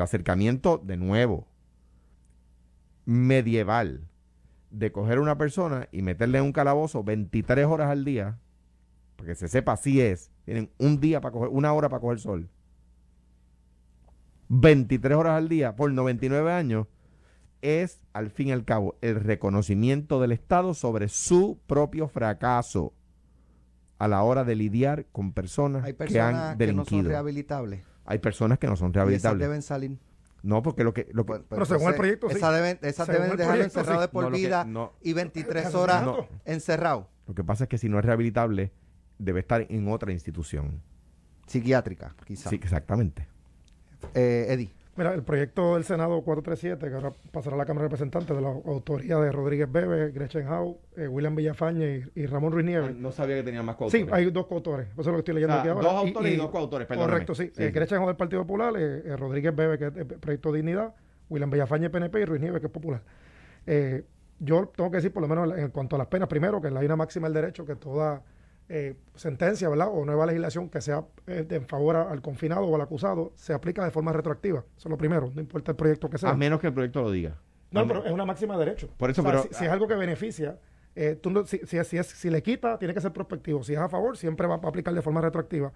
acercamiento 0.00 0.78
de 0.78 0.96
nuevo 0.96 1.48
medieval 3.04 4.06
de 4.70 4.92
coger 4.92 5.18
a 5.18 5.20
una 5.20 5.36
persona 5.36 5.88
y 5.90 6.02
meterle 6.02 6.38
en 6.38 6.44
un 6.44 6.52
calabozo 6.52 7.02
23 7.02 7.66
horas 7.66 7.90
al 7.90 8.04
día, 8.04 8.38
para 9.20 9.32
que 9.32 9.34
se 9.34 9.48
sepa 9.48 9.76
si 9.76 10.00
es, 10.00 10.30
tienen 10.44 10.70
un 10.78 10.98
día 10.98 11.20
para 11.20 11.32
coger, 11.32 11.50
una 11.50 11.74
hora 11.74 11.90
para 11.90 12.00
coger 12.00 12.20
sol, 12.20 12.48
23 14.48 15.16
horas 15.16 15.34
al 15.34 15.48
día 15.48 15.76
por 15.76 15.92
99 15.92 16.50
años, 16.50 16.86
es, 17.60 18.00
al 18.14 18.30
fin 18.30 18.48
y 18.48 18.52
al 18.52 18.64
cabo, 18.64 18.96
el 19.02 19.16
reconocimiento 19.16 20.20
del 20.20 20.32
Estado 20.32 20.72
sobre 20.72 21.08
su 21.08 21.60
propio 21.66 22.08
fracaso 22.08 22.94
a 23.98 24.08
la 24.08 24.22
hora 24.22 24.44
de 24.44 24.54
lidiar 24.54 25.04
con 25.12 25.34
personas, 25.34 25.84
que 25.84 26.20
han 26.20 26.56
delinquido. 26.56 26.84
Que 26.86 26.96
no 26.96 27.02
son 27.02 27.04
rehabilitables. 27.04 27.82
Hay 28.06 28.18
personas 28.18 28.58
que 28.58 28.66
no 28.66 28.76
son 28.76 28.94
rehabilitables. 28.94 29.38
¿Y 29.38 29.42
deben 29.42 29.60
salir. 29.60 29.98
No, 30.42 30.62
porque 30.62 30.82
lo 30.82 30.94
que... 30.94 31.08
Lo 31.12 31.26
que 31.26 31.40
pero 31.46 31.66
según 31.66 31.90
el 31.90 31.96
proyecto, 31.96 32.30
Esas 32.30 32.54
deben, 32.54 32.78
esa 32.80 33.04
deben 33.04 33.36
dejarlo 33.36 33.64
encerrado 33.64 34.00
de 34.00 34.08
por 34.08 34.32
vida 34.32 34.66
y 35.02 35.12
23 35.12 35.74
horas 35.74 36.08
encerrado. 36.46 37.10
Lo 37.26 37.34
que 37.34 37.44
pasa 37.44 37.64
es 37.64 37.68
que 37.68 37.76
si 37.76 37.90
no 37.90 37.98
es 37.98 38.04
rehabilitable, 38.06 38.72
debe 39.20 39.40
estar 39.40 39.66
en 39.68 39.88
otra 39.88 40.12
institución. 40.12 40.82
Psiquiátrica, 41.46 42.14
quizás. 42.26 42.50
Sí, 42.50 42.56
exactamente. 42.56 43.26
Eh, 44.14 44.46
Eddie. 44.48 44.72
Mira, 44.96 45.14
el 45.14 45.22
proyecto 45.22 45.76
del 45.76 45.84
Senado 45.84 46.20
437, 46.22 46.88
que 46.88 46.94
ahora 46.94 47.12
pasará 47.32 47.54
a 47.54 47.58
la 47.58 47.64
Cámara 47.64 47.84
de 47.84 47.88
Representantes, 47.88 48.36
de 48.36 48.42
la 48.42 48.48
autoría 48.48 49.16
de 49.18 49.32
Rodríguez 49.32 49.70
Bebe, 49.70 50.10
Gretchen 50.10 50.46
Howe, 50.46 50.78
eh, 50.96 51.08
William 51.08 51.34
Villafañe 51.34 52.08
y, 52.14 52.26
Ramón 52.26 52.52
Ruiz 52.52 52.66
Nieves. 52.66 52.96
no 52.96 53.10
sabía 53.10 53.36
que 53.36 53.44
tenía 53.44 53.62
más 53.62 53.76
coautores. 53.76 54.06
Sí, 54.06 54.12
hay 54.12 54.30
dos 54.30 54.46
coautores. 54.46 54.88
Eso 54.88 55.00
es 55.00 55.06
lo 55.06 55.12
que 55.14 55.18
estoy 55.20 55.34
leyendo 55.34 55.56
aquí 55.56 55.68
ahora. 55.68 55.88
Dos 55.88 56.06
autores 56.06 56.34
y, 56.34 56.36
dos 56.36 56.50
coautores, 56.50 56.86
perdóname. 56.86 57.12
Correcto, 57.12 57.34
sí. 57.34 57.52
Eh, 57.56 57.70
Gretchen 57.70 57.98
Howe 57.98 58.08
del 58.08 58.16
Partido 58.16 58.42
Popular, 58.42 58.74
eh, 58.76 59.16
Rodríguez 59.16 59.54
Bebe, 59.54 59.78
que 59.78 59.86
es 59.86 59.96
el 59.96 60.06
Proyecto 60.06 60.52
Dignidad, 60.52 60.94
William 61.30 61.50
Villafañe, 61.50 61.88
PNP 61.88 62.20
y 62.20 62.24
Ruiz 62.24 62.40
Nieves, 62.42 62.60
que 62.60 62.66
es 62.66 62.72
Popular. 62.72 63.02
yo 64.38 64.72
tengo 64.76 64.90
que 64.90 64.96
decir, 64.98 65.12
por 65.12 65.22
lo 65.22 65.28
menos 65.28 65.56
en 65.56 65.70
cuanto 65.70 65.96
a 65.96 65.98
las 65.98 66.08
penas, 66.08 66.28
primero, 66.28 66.60
que 66.60 66.68
en 66.68 66.74
la 66.74 66.80
una 66.80 66.96
máxima 66.96 67.28
del 67.28 67.34
derecho, 67.34 67.64
que 67.64 67.76
toda 67.76 68.22
eh, 68.72 68.94
sentencia, 69.16 69.68
¿verdad? 69.68 69.88
O 69.90 70.04
nueva 70.04 70.26
legislación 70.26 70.68
que 70.68 70.80
sea 70.80 71.04
eh, 71.26 71.44
en 71.50 71.66
favor 71.66 71.96
al 71.96 72.22
confinado 72.22 72.62
o 72.62 72.74
al 72.76 72.80
acusado, 72.80 73.32
se 73.34 73.52
aplica 73.52 73.84
de 73.84 73.90
forma 73.90 74.12
retroactiva. 74.12 74.60
Eso 74.76 74.88
es 74.88 74.90
lo 74.90 74.96
primero, 74.96 75.28
no 75.34 75.40
importa 75.40 75.72
el 75.72 75.76
proyecto 75.76 76.08
que 76.08 76.18
sea. 76.18 76.30
A 76.30 76.36
menos 76.36 76.60
que 76.60 76.68
el 76.68 76.72
proyecto 76.72 77.02
lo 77.02 77.10
diga. 77.10 77.36
No, 77.72 77.84
pero 77.84 78.04
es 78.04 78.12
una 78.12 78.24
máxima 78.24 78.56
de 78.56 78.64
derecho. 78.64 78.88
Por 78.96 79.10
eso, 79.10 79.24
pero, 79.24 79.42
si, 79.50 79.64
es 79.64 79.70
algo 79.70 79.88
que 79.88 79.94
beneficia, 79.94 80.56
eh, 80.94 81.18
tú 81.20 81.44
si, 81.46 81.58
si, 81.66 82.02
si, 82.04 82.30
le 82.30 82.44
quita, 82.44 82.78
tiene 82.78 82.94
que 82.94 83.00
ser 83.00 83.12
prospectivo. 83.12 83.64
Si 83.64 83.72
es 83.72 83.78
a 83.80 83.88
favor, 83.88 84.16
siempre 84.16 84.46
va 84.46 84.54
a 84.54 84.68
aplicar 84.68 84.94
de 84.94 85.02
forma 85.02 85.20
retroactiva. 85.20 85.72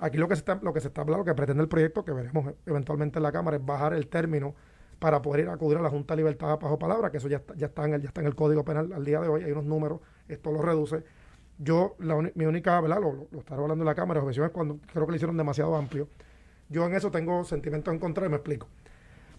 Aquí 0.00 0.18
lo 0.18 0.26
que 0.26 0.34
se 0.34 0.40
está, 0.40 0.58
lo 0.60 0.72
que 0.72 0.80
se 0.80 0.88
está 0.88 1.02
hablando, 1.02 1.18
lo 1.18 1.24
que 1.24 1.34
pretende 1.34 1.62
el 1.62 1.68
proyecto, 1.68 2.04
que 2.04 2.10
veremos 2.10 2.54
eventualmente 2.66 3.20
en 3.20 3.22
la 3.22 3.30
Cámara, 3.30 3.56
es 3.56 3.64
bajar 3.64 3.94
el 3.94 4.08
término 4.08 4.56
para 4.98 5.22
poder 5.22 5.44
ir 5.44 5.48
a 5.48 5.52
acudir 5.52 5.78
a 5.78 5.80
la 5.80 5.90
Junta 5.90 6.14
de 6.14 6.22
Libertad 6.22 6.58
bajo 6.60 6.76
palabra, 6.76 7.12
que 7.12 7.18
eso 7.18 7.28
ya 7.28 7.36
está, 7.36 7.54
ya 7.54 7.66
está 7.66 7.84
en 7.84 7.94
el, 7.94 8.02
ya 8.02 8.08
está 8.08 8.20
en 8.20 8.26
el 8.26 8.34
Código 8.34 8.64
Penal 8.64 8.92
al 8.92 9.04
día 9.04 9.20
de 9.20 9.28
hoy, 9.28 9.44
hay 9.44 9.52
unos 9.52 9.64
números, 9.64 10.00
esto 10.26 10.50
lo 10.50 10.60
reduce. 10.60 11.04
Yo, 11.62 11.94
la 11.98 12.16
mi 12.34 12.44
única, 12.44 12.80
¿verdad? 12.80 13.00
Lo, 13.00 13.12
lo, 13.12 13.28
lo 13.30 13.38
estaré 13.38 13.62
hablando 13.62 13.82
en 13.82 13.86
la 13.86 13.94
Cámara, 13.94 14.20
objeción 14.20 14.46
es 14.46 14.52
cuando 14.52 14.78
creo 14.92 15.06
que 15.06 15.12
lo 15.12 15.16
hicieron 15.16 15.36
demasiado 15.36 15.76
amplio. 15.76 16.08
Yo 16.68 16.86
en 16.86 16.94
eso 16.94 17.10
tengo 17.10 17.44
sentimientos 17.44 17.92
en 17.92 18.00
contra 18.00 18.26
y 18.26 18.28
me 18.28 18.36
explico. 18.36 18.66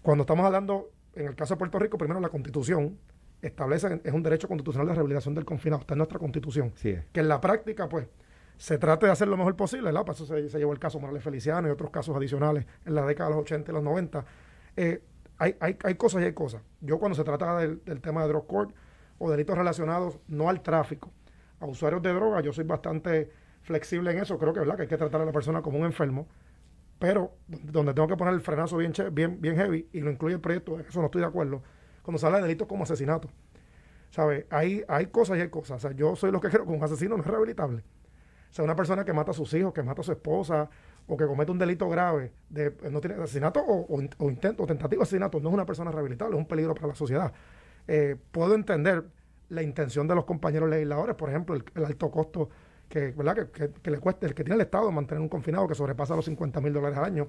Cuando 0.02 0.22
estamos 0.22 0.46
hablando, 0.46 0.90
en 1.14 1.26
el 1.26 1.34
caso 1.34 1.54
de 1.54 1.58
Puerto 1.58 1.78
Rico, 1.78 1.98
primero 1.98 2.20
la 2.20 2.28
Constitución 2.28 2.98
establece, 3.42 4.00
es 4.04 4.12
un 4.12 4.22
derecho 4.22 4.48
constitucional 4.48 4.86
de 4.88 4.94
rehabilitación 4.94 5.34
del 5.34 5.44
confinado, 5.44 5.80
está 5.80 5.94
en 5.94 5.98
nuestra 5.98 6.18
Constitución 6.18 6.72
Sí 6.76 6.90
es. 6.90 7.04
que 7.12 7.20
en 7.20 7.28
la 7.28 7.40
práctica, 7.40 7.88
pues, 7.88 8.06
se 8.56 8.78
trate 8.78 9.06
de 9.06 9.12
hacer 9.12 9.28
lo 9.28 9.36
mejor 9.36 9.56
posible, 9.56 9.86
¿verdad? 9.86 10.06
Para 10.06 10.14
eso 10.14 10.24
se, 10.24 10.48
se 10.48 10.58
llevó 10.58 10.72
el 10.72 10.78
caso 10.78 11.00
Morales 11.00 11.22
Feliciano 11.22 11.68
y 11.68 11.70
otros 11.70 11.90
casos 11.90 12.16
adicionales 12.16 12.64
en 12.86 12.94
la 12.94 13.04
década 13.04 13.30
de 13.30 13.36
los 13.36 13.42
80 13.42 13.70
y 13.70 13.74
los 13.74 13.82
90. 13.82 14.24
Eh, 14.76 15.02
hay, 15.38 15.56
hay, 15.58 15.76
hay 15.82 15.94
cosas 15.96 16.22
y 16.22 16.24
hay 16.26 16.32
cosas. 16.32 16.62
Yo 16.80 16.98
cuando 16.98 17.16
se 17.16 17.24
trata 17.24 17.58
del, 17.58 17.82
del 17.84 18.00
tema 18.00 18.22
de 18.22 18.28
drug 18.28 18.46
court 18.46 18.74
o 19.18 19.30
delitos 19.30 19.58
relacionados 19.58 20.18
no 20.28 20.48
al 20.48 20.62
tráfico, 20.62 21.10
a 21.64 21.68
usuarios 21.68 22.02
de 22.02 22.12
droga, 22.12 22.40
yo 22.40 22.52
soy 22.52 22.64
bastante 22.64 23.30
flexible 23.62 24.10
en 24.12 24.18
eso. 24.18 24.38
Creo 24.38 24.52
que, 24.52 24.60
¿verdad? 24.60 24.76
que 24.76 24.82
hay 24.82 24.88
que 24.88 24.96
tratar 24.98 25.20
a 25.22 25.24
la 25.24 25.32
persona 25.32 25.62
como 25.62 25.78
un 25.78 25.84
enfermo, 25.86 26.28
pero 26.98 27.32
donde 27.48 27.94
tengo 27.94 28.08
que 28.08 28.16
poner 28.16 28.34
el 28.34 28.40
frenazo 28.40 28.78
bien, 28.78 28.92
bien, 29.12 29.40
bien 29.40 29.56
heavy 29.56 29.88
y 29.92 30.00
lo 30.00 30.10
incluye 30.10 30.34
el 30.36 30.40
proyecto, 30.40 30.80
eso 30.80 31.00
no 31.00 31.06
estoy 31.06 31.22
de 31.22 31.28
acuerdo, 31.28 31.62
cuando 32.02 32.18
se 32.18 32.26
habla 32.26 32.38
de 32.38 32.44
delitos 32.44 32.68
como 32.68 32.84
asesinato. 32.84 33.28
¿Sabes? 34.10 34.46
Hay, 34.50 34.84
hay 34.88 35.06
cosas 35.06 35.38
y 35.38 35.40
hay 35.40 35.48
cosas. 35.48 35.84
O 35.84 35.88
sea, 35.88 35.96
yo 35.96 36.14
soy 36.16 36.30
lo 36.30 36.40
que 36.40 36.48
creo 36.50 36.64
que 36.64 36.72
un 36.72 36.82
asesino 36.82 37.16
no 37.16 37.22
es 37.22 37.28
rehabilitable. 37.28 37.82
O 38.50 38.54
sea, 38.54 38.64
una 38.64 38.76
persona 38.76 39.04
que 39.04 39.12
mata 39.12 39.32
a 39.32 39.34
sus 39.34 39.52
hijos, 39.54 39.72
que 39.72 39.82
mata 39.82 40.02
a 40.02 40.04
su 40.04 40.12
esposa, 40.12 40.70
o 41.06 41.16
que 41.16 41.26
comete 41.26 41.50
un 41.52 41.58
delito 41.58 41.88
grave, 41.88 42.32
de, 42.48 42.74
no 42.90 43.00
tiene 43.00 43.16
asesinato 43.22 43.60
o, 43.60 43.86
o, 43.94 44.00
in- 44.00 44.10
o 44.18 44.30
intento 44.30 44.62
o 44.62 44.66
tentativo 44.66 45.00
de 45.00 45.04
asesinato, 45.04 45.40
no 45.40 45.48
es 45.48 45.54
una 45.54 45.66
persona 45.66 45.90
rehabilitable, 45.90 46.36
es 46.36 46.38
un 46.40 46.46
peligro 46.46 46.74
para 46.74 46.88
la 46.88 46.94
sociedad. 46.94 47.32
Eh, 47.88 48.16
puedo 48.30 48.54
entender 48.54 49.04
la 49.48 49.62
intención 49.62 50.06
de 50.08 50.14
los 50.14 50.24
compañeros 50.24 50.68
legisladores, 50.68 51.16
por 51.16 51.28
ejemplo, 51.28 51.54
el, 51.54 51.84
alto 51.84 52.10
costo 52.10 52.48
que, 52.88 53.12
¿verdad? 53.12 53.48
Que, 53.50 53.90
le 53.90 53.98
cuesta, 53.98 54.26
el 54.26 54.34
que 54.34 54.44
tiene 54.44 54.56
el 54.56 54.60
Estado 54.62 54.90
mantener 54.90 55.20
un 55.20 55.28
confinado 55.28 55.66
que 55.68 55.74
sobrepasa 55.74 56.16
los 56.16 56.24
50 56.24 56.60
mil 56.60 56.72
dólares 56.72 56.98
al 56.98 57.04
año. 57.04 57.28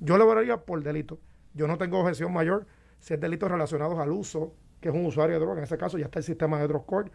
Yo 0.00 0.16
lo 0.18 0.26
valoraría 0.26 0.58
por 0.58 0.82
delito. 0.82 1.18
Yo 1.54 1.66
no 1.66 1.78
tengo 1.78 2.00
objeción 2.00 2.32
mayor 2.32 2.66
si 2.98 3.14
es 3.14 3.20
delitos 3.20 3.50
relacionados 3.50 3.98
al 3.98 4.10
uso, 4.12 4.54
que 4.80 4.88
es 4.88 4.94
un 4.94 5.06
usuario 5.06 5.34
de 5.34 5.40
droga, 5.40 5.58
en 5.58 5.64
ese 5.64 5.76
caso 5.76 5.98
ya 5.98 6.06
está 6.06 6.20
el 6.20 6.24
sistema 6.24 6.60
de 6.60 6.68
drug 6.68 6.86
court, 6.86 7.12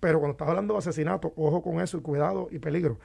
pero 0.00 0.18
cuando 0.20 0.32
estás 0.32 0.48
hablando 0.48 0.74
de 0.74 0.78
asesinato, 0.78 1.32
ojo 1.36 1.62
con 1.62 1.80
eso 1.80 1.98
y 1.98 2.00
cuidado 2.00 2.48
y 2.50 2.58
peligro. 2.58 2.98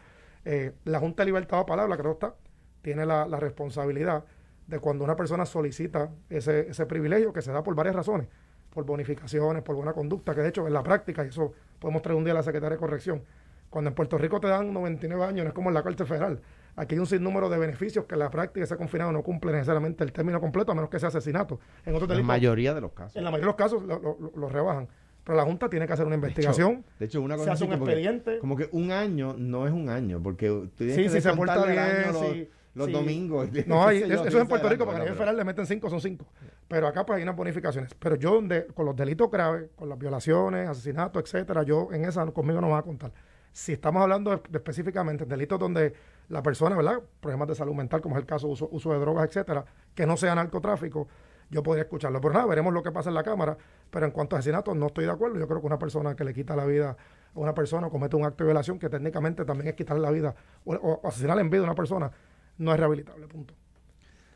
Eh, 0.45 0.73
la 0.85 0.99
Junta 0.99 1.23
de 1.23 1.27
Libertad 1.27 1.59
de 1.59 1.65
Palabra, 1.65 1.97
creo 1.97 2.17
que 2.17 2.25
está, 2.25 2.35
tiene 2.81 3.05
la, 3.05 3.27
la 3.27 3.39
responsabilidad 3.39 4.25
de 4.67 4.79
cuando 4.79 5.03
una 5.03 5.15
persona 5.15 5.45
solicita 5.45 6.11
ese, 6.29 6.69
ese 6.69 6.85
privilegio 6.85 7.33
que 7.33 7.41
se 7.41 7.51
da 7.51 7.63
por 7.63 7.75
varias 7.75 7.95
razones, 7.95 8.27
por 8.73 8.85
bonificaciones, 8.85 9.61
por 9.63 9.75
buena 9.75 9.93
conducta, 9.93 10.33
que 10.33 10.41
de 10.41 10.49
hecho 10.49 10.65
en 10.67 10.73
la 10.73 10.83
práctica, 10.83 11.23
y 11.23 11.29
eso 11.29 11.53
podemos 11.79 12.01
traer 12.01 12.17
un 12.17 12.23
día 12.23 12.33
a 12.33 12.37
la 12.37 12.43
Secretaria 12.43 12.75
de 12.75 12.79
Corrección, 12.79 13.21
cuando 13.69 13.89
en 13.89 13.95
Puerto 13.95 14.17
Rico 14.17 14.39
te 14.39 14.47
dan 14.47 14.73
99 14.73 15.23
años, 15.23 15.43
no 15.43 15.49
es 15.49 15.53
como 15.53 15.69
en 15.69 15.75
la 15.75 15.83
Corte 15.83 16.05
Federal. 16.05 16.39
Aquí 16.75 16.95
hay 16.95 16.99
un 16.99 17.05
sinnúmero 17.07 17.49
de 17.49 17.57
beneficios 17.59 18.05
que 18.05 18.15
en 18.15 18.19
la 18.19 18.31
práctica 18.31 18.63
ese 18.63 18.75
confinado 18.77 19.11
no 19.11 19.21
cumple 19.21 19.51
necesariamente 19.51 20.03
el 20.03 20.11
término 20.11 20.39
completo, 20.41 20.71
a 20.71 20.75
menos 20.75 20.89
que 20.89 20.99
sea 20.99 21.09
asesinato. 21.09 21.59
En 21.85 21.93
otros 21.93 22.09
La 22.09 22.15
delitos, 22.15 22.27
mayoría 22.27 22.73
de 22.73 22.81
los 22.81 22.91
casos. 22.93 23.15
en 23.15 23.23
la 23.23 23.29
mayoría 23.31 23.45
de 23.45 23.47
los 23.47 23.55
casos 23.55 23.83
lo, 23.83 23.99
lo- 23.99 24.31
lo 24.35 24.49
rebajan. 24.49 24.87
Pero 25.23 25.37
la 25.37 25.43
Junta 25.43 25.69
tiene 25.69 25.87
que 25.87 25.93
hacer 25.93 26.05
una 26.05 26.15
investigación. 26.15 26.83
De 26.99 27.05
hecho, 27.05 27.21
una 27.21 27.35
Se 27.35 27.39
cosa 27.39 27.51
hace 27.53 27.63
así 27.63 27.71
un 27.71 27.77
como 27.77 27.85
que- 27.85 27.91
expediente. 27.91 28.39
como 28.39 28.57
que 28.57 28.69
un 28.71 28.91
año 28.91 29.35
no 29.37 29.67
es 29.67 29.73
un 29.73 29.87
año, 29.89 30.19
porque 30.21 30.47
tú 30.47 30.67
tienes 30.77 30.95
Sí, 30.95 31.03
que 31.03 31.09
si 31.09 31.21
se 31.21 31.33
porta 31.33 31.63
bien, 31.65 31.77
año 31.79 32.11
los, 32.11 32.21
sí, 32.21 32.39
los 32.39 32.47
sí. 32.87 32.91
domingos. 32.91 33.49
No, 33.67 33.85
hay, 33.85 33.99
eso, 34.03 34.25
es 34.25 34.33
en 34.33 34.47
Puerto 34.47 34.67
Rico, 34.69 34.85
porque 34.85 34.97
a 34.97 35.03
nivel 35.03 35.15
federal 35.15 35.37
le 35.37 35.43
meten 35.43 35.65
5, 35.65 35.89
son 35.89 36.01
5. 36.01 36.25
Pero 36.67 36.87
acá 36.87 37.05
pues 37.05 37.17
hay 37.17 37.23
unas 37.23 37.35
bonificaciones. 37.35 37.93
Pero 37.95 38.15
yo 38.15 38.33
donde, 38.33 38.65
con 38.67 38.85
los 38.85 38.95
delitos 38.95 39.29
graves, 39.29 39.69
con 39.75 39.89
las 39.89 39.97
violaciones, 39.99 40.67
asesinatos, 40.67 41.21
etcétera, 41.23 41.63
yo 41.63 41.89
en 41.91 42.05
esa 42.05 42.25
conmigo 42.31 42.59
no 42.61 42.67
me 42.67 42.73
va 42.73 42.79
a 42.79 42.83
contar. 42.83 43.11
Si 43.51 43.73
estamos 43.73 44.01
hablando 44.01 44.31
de- 44.31 44.41
de 44.49 44.57
específicamente 44.57 45.25
de 45.25 45.29
delitos 45.29 45.59
donde 45.59 45.93
la 46.29 46.41
persona, 46.41 46.75
¿verdad? 46.75 46.99
Problemas 47.19 47.47
de 47.49 47.55
salud 47.55 47.73
mental, 47.75 48.01
como 48.01 48.15
es 48.15 48.21
el 48.21 48.25
caso 48.25 48.47
de 48.47 48.53
uso, 48.53 48.69
uso 48.71 48.91
de 48.93 48.99
drogas, 48.99 49.27
etcétera, 49.27 49.63
que 49.93 50.07
no 50.07 50.17
sea 50.17 50.33
narcotráfico, 50.33 51.07
yo 51.51 51.61
podría 51.61 51.83
escucharlo. 51.83 52.19
Pero 52.19 52.33
nada, 52.33 52.47
veremos 52.47 52.73
lo 52.73 52.81
que 52.81 52.91
pasa 52.91 53.09
en 53.09 53.15
la 53.15 53.21
Cámara. 53.21 53.55
Pero 53.91 54.07
en 54.07 54.11
cuanto 54.11 54.35
a 54.35 54.39
asesinatos, 54.39 54.75
no 54.75 54.87
estoy 54.87 55.05
de 55.05 55.11
acuerdo. 55.11 55.37
Yo 55.37 55.47
creo 55.47 55.59
que 55.59 55.67
una 55.67 55.77
persona 55.77 56.15
que 56.15 56.23
le 56.23 56.33
quita 56.33 56.55
la 56.55 56.65
vida 56.65 56.97
a 57.35 57.39
una 57.39 57.53
persona 57.53 57.85
o 57.87 57.89
comete 57.91 58.15
un 58.15 58.23
acto 58.25 58.43
de 58.43 58.47
violación, 58.47 58.79
que 58.79 58.89
técnicamente 58.89 59.45
también 59.45 59.67
es 59.67 59.75
quitarle 59.75 60.01
la 60.01 60.09
vida 60.09 60.33
o, 60.65 60.73
o 60.73 61.07
asesinar 61.07 61.37
en 61.37 61.51
vida 61.51 61.61
a 61.61 61.65
una 61.65 61.75
persona, 61.75 62.11
no 62.57 62.71
es 62.73 62.79
rehabilitable, 62.79 63.27
punto. 63.27 63.53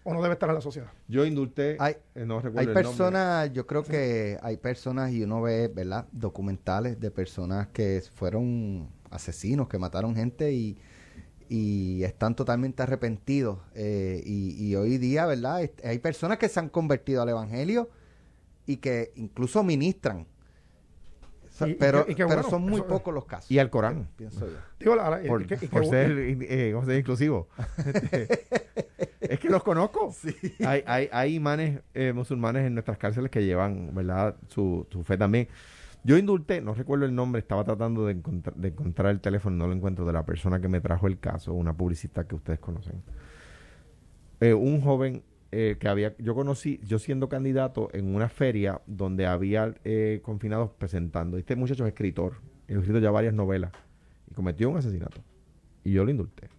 O 0.03 0.13
no 0.13 0.22
debe 0.22 0.34
estar 0.34 0.47
en 0.49 0.55
la 0.55 0.61
sociedad. 0.61 0.89
Yo 1.09 1.26
indulté, 1.26 1.76
Hay- 1.80 1.97
eh, 2.15 2.26
no 2.26 2.39
recuerdo 2.39 2.70
Hay 2.70 2.74
personas, 2.74 3.51
yo 3.51 3.68
creo 3.68 3.84
que 3.84 4.38
hay 4.41 4.55
personas 4.57 5.11
y 5.11 5.24
uno 5.24 5.41
ve, 5.41 5.68
¿verdad? 5.68 6.07
Documentales 6.13 6.97
de 6.99 7.11
personas 7.11 7.68
que 7.68 8.01
fueron 8.15 8.88
asesinos, 9.11 9.68
que 9.68 9.78
mataron 9.78 10.15
gente 10.15 10.53
y, 10.53 10.78
y 11.49 12.03
están 12.03 12.36
totalmente 12.36 12.84
arrepentidos. 12.84 13.59
Eh, 13.76 14.22
y, 14.26 14.55
y 14.65 14.76
hoy 14.76 14.97
día, 14.97 15.26
¿verdad? 15.26 15.70
Hay 15.84 15.99
personas 15.99 16.38
que 16.38 16.47
se 16.47 16.59
han 16.61 16.70
convertido 16.70 17.22
al 17.22 17.28
Evangelio 17.30 17.89
y 18.65 18.78
que 18.78 19.11
incluso 19.15 19.61
ministran. 19.61 20.26
O 21.58 21.60
sea, 21.60 21.68
Y- 21.68 21.72
y 21.72 21.74
pero 21.76 22.05
que- 22.05 22.12
y 22.12 22.16
que 22.16 22.24
pero 22.26 22.36
bueno, 22.41 22.49
son 22.51 22.62
muy 22.62 22.76
eso- 22.76 22.88
pocos 22.88 23.12
los 23.14 23.26
casos. 23.26 23.49
Y 23.49 23.58
al 23.58 23.72
Corán. 23.72 24.08
Pienso 24.16 24.45
yo. 24.45 24.53
Digo, 24.80 24.95
la- 24.95 25.10
la- 25.10 25.22
Por, 25.28 25.47
que- 25.47 25.58
ser, 25.58 26.12
eh, 26.20 26.76
inclusivo. 26.99 27.47
Este, 27.78 29.34
es 29.34 29.39
que 29.39 29.49
los 29.49 29.64
conozco. 29.64 30.14
Hay, 30.66 30.84
hay, 30.86 31.10
hay 31.12 31.34
imanes 31.36 31.82
eh, 31.95 32.14
musulmanes 32.14 32.66
en 32.68 32.76
nuestras 32.76 32.97
cárceles 32.99 33.32
que 33.32 33.43
llevan, 33.43 33.89
¿verdad? 33.95 34.36
Su, 34.49 34.86
su 34.91 35.03
fe 35.03 35.18
también. 35.18 35.47
Yo 36.03 36.16
indulté, 36.18 36.62
no 36.62 36.74
recuerdo 36.76 37.05
el 37.05 37.16
nombre, 37.16 37.39
estaba 37.39 37.64
tratando 37.64 38.05
de, 38.05 38.14
encontrar 38.14 38.55
de 38.55 38.68
encontrar 38.70 39.10
el 39.12 39.20
teléfono, 39.20 39.58
no 39.58 39.68
lo 39.68 39.74
encuentro, 39.74 40.05
de 40.05 40.14
la 40.14 40.24
persona 40.26 40.62
que 40.62 40.68
me 40.70 40.80
trajo 40.80 41.08
el 41.08 41.20
caso, 41.20 41.53
una 41.53 41.74
publicista 41.76 42.26
que 42.28 42.36
ustedes 42.36 42.60
conocen. 42.60 43.01
Eh, 44.39 44.53
un 44.53 44.80
joven 44.82 45.24
eh, 45.52 45.78
que 45.80 45.88
había, 45.88 46.16
yo 46.18 46.36
conocí, 46.36 46.80
yo 46.84 47.00
siendo 47.00 47.30
candidato 47.30 47.89
en 47.93 48.14
una 48.14 48.30
feria 48.30 48.82
donde 48.86 49.26
había 49.26 49.74
eh, 49.86 50.20
confinados 50.24 50.72
presentando. 50.72 51.38
Este 51.38 51.56
muchacho 51.56 51.86
es 51.86 51.89
escritor, 51.89 52.34
ha 52.70 52.74
escrito 52.74 53.00
ya 53.00 53.12
varias 53.12 53.34
novelas 53.34 53.72
y 54.30 54.34
cometió 54.34 54.70
un 54.70 54.78
asesinato. 54.78 55.22
Y 55.84 55.93
yo 55.93 56.04
lo 56.04 56.12
indulté. 56.12 56.50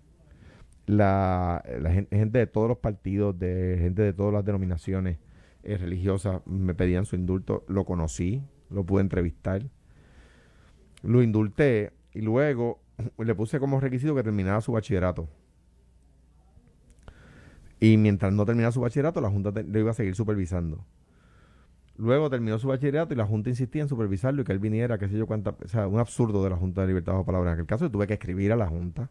La, 0.86 1.62
la 1.80 1.92
gen- 1.92 2.08
gente 2.10 2.38
de 2.38 2.46
todos 2.46 2.68
los 2.68 2.78
partidos, 2.78 3.38
de 3.38 3.76
gente 3.78 4.02
de 4.02 4.12
todas 4.14 4.32
las 4.32 4.44
denominaciones 4.44 5.18
eh, 5.62 5.76
religiosas 5.76 6.40
me 6.46 6.74
pedían 6.74 7.04
su 7.04 7.14
indulto. 7.16 7.64
Lo 7.68 7.84
conocí, 7.84 8.42
lo 8.70 8.84
pude 8.84 9.02
entrevistar, 9.02 9.62
lo 11.02 11.22
indulté 11.22 11.92
y 12.14 12.22
luego 12.22 12.80
le 13.18 13.34
puse 13.34 13.60
como 13.60 13.80
requisito 13.80 14.14
que 14.14 14.22
terminara 14.22 14.60
su 14.60 14.72
bachillerato. 14.72 15.28
Y 17.80 17.96
mientras 17.96 18.32
no 18.32 18.44
terminara 18.44 18.72
su 18.72 18.80
bachillerato, 18.80 19.20
la 19.20 19.30
Junta 19.30 19.50
lo 19.50 19.78
iba 19.78 19.90
a 19.90 19.94
seguir 19.94 20.14
supervisando. 20.14 20.84
Luego 21.96 22.30
terminó 22.30 22.58
su 22.58 22.68
bachillerato 22.68 23.14
y 23.14 23.16
la 23.16 23.26
Junta 23.26 23.50
insistía 23.50 23.82
en 23.82 23.88
supervisarlo 23.88 24.42
y 24.42 24.44
que 24.44 24.52
él 24.52 24.58
viniera, 24.58 24.98
qué 24.98 25.08
sé 25.08 25.18
yo 25.18 25.26
cuánta, 25.26 25.50
o 25.50 25.68
sea, 25.68 25.88
un 25.88 25.98
absurdo 25.98 26.44
de 26.44 26.50
la 26.50 26.56
Junta 26.56 26.82
de 26.82 26.88
Libertad 26.88 27.12
bajo 27.12 27.24
palabra. 27.24 27.50
En 27.50 27.54
aquel 27.54 27.66
caso 27.66 27.86
yo 27.86 27.90
tuve 27.90 28.06
que 28.06 28.14
escribir 28.14 28.52
a 28.52 28.56
la 28.56 28.68
Junta 28.68 29.10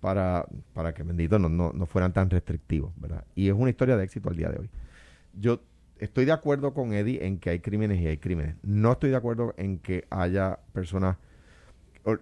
para, 0.00 0.46
para 0.74 0.94
que, 0.94 1.02
bendito, 1.02 1.38
no, 1.38 1.48
no, 1.48 1.72
no 1.72 1.86
fueran 1.86 2.12
tan 2.12 2.30
restrictivos, 2.30 2.92
¿verdad? 2.96 3.24
Y 3.34 3.48
es 3.48 3.54
una 3.54 3.70
historia 3.70 3.96
de 3.96 4.04
éxito 4.04 4.28
al 4.28 4.36
día 4.36 4.48
de 4.48 4.60
hoy. 4.60 4.70
Yo 5.34 5.60
estoy 5.98 6.24
de 6.24 6.32
acuerdo 6.32 6.72
con 6.72 6.92
Eddie 6.92 7.24
en 7.26 7.38
que 7.38 7.50
hay 7.50 7.60
crímenes 7.60 8.00
y 8.00 8.06
hay 8.06 8.18
crímenes. 8.18 8.56
No 8.62 8.92
estoy 8.92 9.10
de 9.10 9.16
acuerdo 9.16 9.54
en 9.56 9.78
que 9.78 10.06
haya 10.10 10.60
personas 10.72 11.16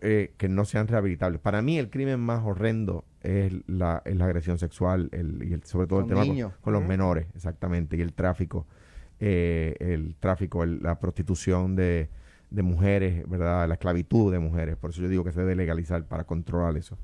eh, 0.00 0.32
que 0.36 0.48
no 0.48 0.64
sean 0.64 0.88
rehabilitables. 0.88 1.40
Para 1.40 1.62
mí 1.62 1.78
el 1.78 1.90
crimen 1.90 2.20
más 2.20 2.44
horrendo 2.44 3.04
es 3.22 3.52
la, 3.66 4.02
es 4.04 4.16
la 4.16 4.24
agresión 4.26 4.58
sexual 4.58 5.08
el, 5.12 5.42
y 5.48 5.52
el, 5.52 5.62
sobre 5.64 5.86
todo 5.86 6.00
el 6.00 6.06
tema 6.06 6.22
con, 6.60 6.72
los 6.72 6.82
menores, 6.88 7.26
exactamente, 7.34 7.96
y 7.96 8.00
el 8.00 8.12
tráfico, 8.12 8.66
eh, 9.20 9.74
el 9.80 10.16
tráfico, 10.18 10.62
el- 10.64 10.82
la 10.82 10.98
prostitución 11.00 11.76
de, 11.76 12.08
de 12.50 12.62
mujeres, 12.62 13.28
¿verdad? 13.28 13.66
La 13.68 13.74
esclavitud 13.74 14.32
de 14.32 14.38
mujeres. 14.38 14.76
Por 14.76 14.90
eso 14.90 15.02
yo 15.02 15.08
digo 15.08 15.24
que 15.24 15.32
se 15.32 15.40
debe 15.40 15.56
legalizar 15.56 16.04
para 16.04 16.24
controlar 16.24 16.76
eso. 16.76 16.98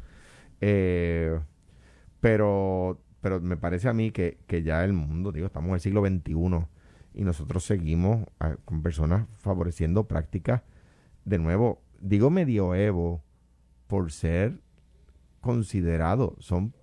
Eh, 0.61 1.39
pero, 2.21 3.01
pero 3.21 3.41
me 3.41 3.57
parece 3.57 3.89
a 3.89 3.93
mí 3.93 4.11
que, 4.11 4.39
que 4.47 4.63
ya 4.63 4.85
el 4.85 4.93
mundo, 4.93 5.33
digo, 5.33 5.47
estamos 5.47 5.69
en 5.69 5.75
el 5.75 5.81
siglo 5.81 6.05
XXI 6.07 6.67
y 7.15 7.25
nosotros 7.25 7.65
seguimos 7.65 8.27
ah, 8.41 8.57
con 8.65 8.83
personas 8.83 9.27
favoreciendo 9.39 10.05
prácticas, 10.05 10.63
de 11.25 11.39
nuevo, 11.39 11.81
digo 12.03 12.29
medioevo 12.31 13.23
por 13.87 14.13
ser 14.13 14.59
considerado, 15.41 16.37
son 16.39 16.75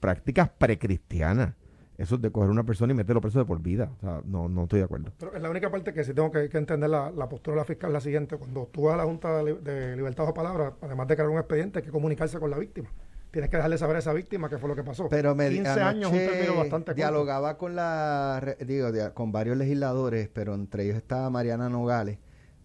prácticas 0.00 0.50
precristianas. 0.50 1.54
Eso 1.98 2.16
es 2.16 2.20
de 2.20 2.30
coger 2.30 2.50
una 2.50 2.62
persona 2.64 2.92
y 2.92 2.96
meterlo 2.96 3.22
preso 3.22 3.38
de 3.38 3.46
por 3.46 3.60
vida. 3.62 3.90
O 3.96 4.00
sea, 4.00 4.20
no, 4.26 4.48
no 4.50 4.64
estoy 4.64 4.80
de 4.80 4.84
acuerdo. 4.84 5.12
Pero 5.18 5.34
es 5.34 5.40
la 5.40 5.48
única 5.48 5.70
parte 5.70 5.94
que 5.94 6.04
sí 6.04 6.12
tengo 6.12 6.30
que, 6.30 6.50
que 6.50 6.58
entender 6.58 6.90
la, 6.90 7.10
la 7.10 7.26
postura 7.26 7.54
de 7.54 7.60
la 7.60 7.64
fiscal 7.64 7.90
la 7.92 8.00
siguiente. 8.02 8.36
Cuando 8.36 8.66
tú 8.66 8.82
vas 8.82 8.94
a 8.94 8.96
la 8.98 9.04
Junta 9.04 9.34
de, 9.38 9.44
Li- 9.44 9.60
de 9.62 9.96
Libertad 9.96 10.26
de 10.26 10.34
Palabra, 10.34 10.74
además 10.82 11.08
de 11.08 11.14
crear 11.16 11.30
un 11.30 11.38
expediente, 11.38 11.78
hay 11.78 11.84
que 11.86 11.90
comunicarse 11.90 12.38
con 12.38 12.50
la 12.50 12.58
víctima. 12.58 12.90
tienes 13.30 13.48
que 13.48 13.56
dejarle 13.56 13.78
saber 13.78 13.96
a 13.96 14.00
esa 14.00 14.12
víctima 14.12 14.50
qué 14.50 14.58
fue 14.58 14.68
lo 14.68 14.76
que 14.76 14.84
pasó. 14.84 15.08
Pero 15.08 15.34
me 15.34 15.48
15 15.48 15.70
años 15.80 16.12
es 16.12 16.20
un 16.28 16.32
término 16.34 16.54
bastante 16.58 16.84
corto. 16.90 16.94
dialogaba 16.96 17.56
con 17.56 17.74
la 17.74 18.40
re- 18.42 18.58
digo 18.66 18.88
con 19.14 19.32
varios 19.32 19.56
legisladores, 19.56 20.28
pero 20.28 20.54
entre 20.54 20.84
ellos 20.84 20.96
estaba 20.96 21.30
Mariana 21.30 21.70
Nogales 21.70 22.18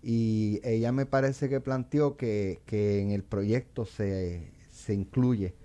y 0.04 0.60
ella 0.64 0.92
me 0.92 1.06
parece 1.06 1.50
que 1.50 1.60
planteó 1.62 2.18
que, 2.18 2.62
que 2.66 3.02
en 3.02 3.12
el 3.12 3.24
proyecto 3.24 3.86
se, 3.86 4.54
se 4.70 4.94
incluye 4.94 5.56